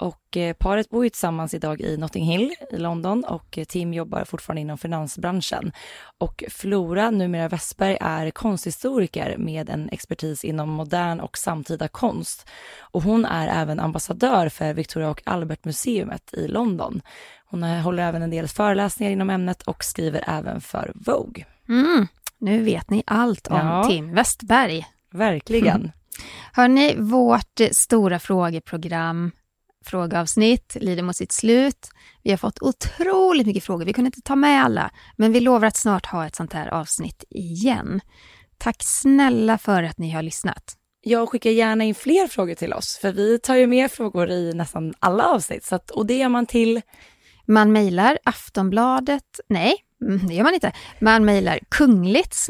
Och 0.00 0.36
eh, 0.36 0.52
paret 0.52 0.90
bor 0.90 1.04
ju 1.04 1.10
tillsammans 1.10 1.54
idag 1.54 1.80
i 1.80 1.96
Notting 1.96 2.24
Hill 2.24 2.54
i 2.70 2.76
London 2.76 3.24
och 3.24 3.58
eh, 3.58 3.64
Tim 3.64 3.94
jobbar 3.94 4.24
fortfarande 4.24 4.60
inom 4.60 4.78
finansbranschen. 4.78 5.72
Och 6.18 6.44
Flora, 6.48 7.10
numera 7.10 7.48
Westberg, 7.48 7.98
är 8.00 8.30
konsthistoriker 8.30 9.36
med 9.38 9.70
en 9.70 9.88
expertis 9.88 10.44
inom 10.44 10.68
modern 10.68 11.20
och 11.20 11.38
samtida 11.38 11.88
konst. 11.88 12.48
Och 12.80 13.02
hon 13.02 13.24
är 13.24 13.62
även 13.62 13.80
ambassadör 13.80 14.48
för 14.48 14.74
Victoria 14.74 15.10
och 15.10 15.22
Albert-museet 15.26 16.34
i 16.34 16.48
London. 16.48 17.02
Hon 17.46 17.62
eh, 17.62 17.80
håller 17.80 18.02
även 18.02 18.22
en 18.22 18.30
del 18.30 18.48
föreläsningar 18.48 19.12
inom 19.12 19.30
ämnet 19.30 19.62
och 19.62 19.84
skriver 19.84 20.24
även 20.26 20.60
för 20.60 20.92
Vogue. 20.94 21.44
Mm, 21.68 22.06
nu 22.38 22.62
vet 22.62 22.90
ni 22.90 23.02
allt 23.06 23.46
om 23.46 23.56
Ja. 23.56 23.84
Tim 23.84 24.14
Westberg. 24.14 24.86
Verkligen. 25.12 25.92
Hörni, 26.52 26.96
vårt 26.98 27.60
stora 27.72 28.18
frågeprogram, 28.18 29.30
frågeavsnitt, 29.84 30.76
lider 30.80 31.02
mot 31.02 31.16
sitt 31.16 31.32
slut. 31.32 31.88
Vi 32.22 32.30
har 32.30 32.36
fått 32.36 32.62
otroligt 32.62 33.46
mycket 33.46 33.64
frågor. 33.64 33.84
Vi 33.84 33.92
kunde 33.92 34.08
inte 34.08 34.20
ta 34.20 34.36
med 34.36 34.64
alla, 34.64 34.90
men 35.16 35.32
vi 35.32 35.40
lovar 35.40 35.68
att 35.68 35.76
snart 35.76 36.06
ha 36.06 36.26
ett 36.26 36.36
sånt 36.36 36.52
här 36.52 36.68
avsnitt 36.68 37.24
igen. 37.30 38.00
Tack 38.58 38.76
snälla 38.80 39.58
för 39.58 39.82
att 39.82 39.98
ni 39.98 40.10
har 40.10 40.22
lyssnat. 40.22 40.76
Jag 41.02 41.28
skickar 41.28 41.50
gärna 41.50 41.84
in 41.84 41.94
fler 41.94 42.28
frågor 42.28 42.54
till 42.54 42.72
oss, 42.72 42.98
för 42.98 43.12
vi 43.12 43.38
tar 43.38 43.56
ju 43.56 43.66
med 43.66 43.90
frågor 43.90 44.30
i 44.30 44.52
nästan 44.54 44.94
alla 44.98 45.26
avsnitt. 45.26 45.64
Så 45.64 45.74
att, 45.74 45.90
och 45.90 46.06
det 46.06 46.16
gör 46.16 46.28
man 46.28 46.46
till, 46.46 46.80
Man 47.46 47.72
mejlar 47.72 48.18
Aftonbladet, 48.24 49.40
nej, 49.48 49.74
mm, 50.02 50.26
det 50.26 50.34
gör 50.34 50.44
man 50.44 50.54
inte. 50.54 50.72
Man 50.98 51.24
mejlar 51.24 51.58
kungligt 51.68 52.48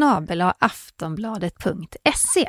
aftonbladet.se. 0.59 2.49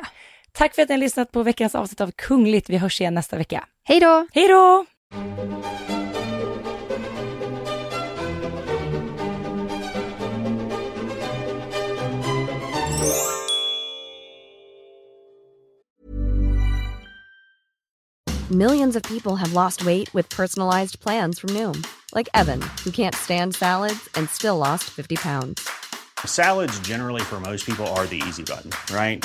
tack 0.52 0.74
för 0.74 0.82
att 0.82 0.88
ni 0.88 0.94
har 0.94 1.00
lyssnat 1.00 1.32
på 1.32 1.42
veckans 1.42 1.74
avsnitt 1.74 2.00
av 2.00 2.10
Kungligt. 2.10 2.70
Vi 2.70 2.76
hörs 2.76 3.00
igen 3.00 3.14
nästa 3.14 3.36
vecka. 3.36 3.64
Hej 3.84 4.00
då! 4.00 4.26
Hej 4.32 4.48
då! 4.48 4.86
Millions 18.52 18.96
of 18.96 19.02
people 19.04 19.36
have 19.36 19.54
lost 19.54 19.82
weight 19.82 20.14
with 20.14 20.28
personalized 20.28 21.00
plans 21.00 21.38
from 21.38 21.50
Noom, 21.54 21.86
like 22.14 22.28
Evan, 22.34 22.60
who 22.84 22.90
can't 22.90 23.14
stand 23.14 23.54
salads 23.54 24.10
and 24.14 24.28
still 24.28 24.58
lost 24.58 24.84
50 24.90 25.16
pounds. 25.16 25.66
Salads, 26.26 26.78
generally, 26.80 27.22
for 27.22 27.40
most 27.40 27.64
people, 27.64 27.86
are 27.96 28.06
the 28.06 28.22
easy 28.28 28.42
button, 28.42 28.70
right? 28.94 29.24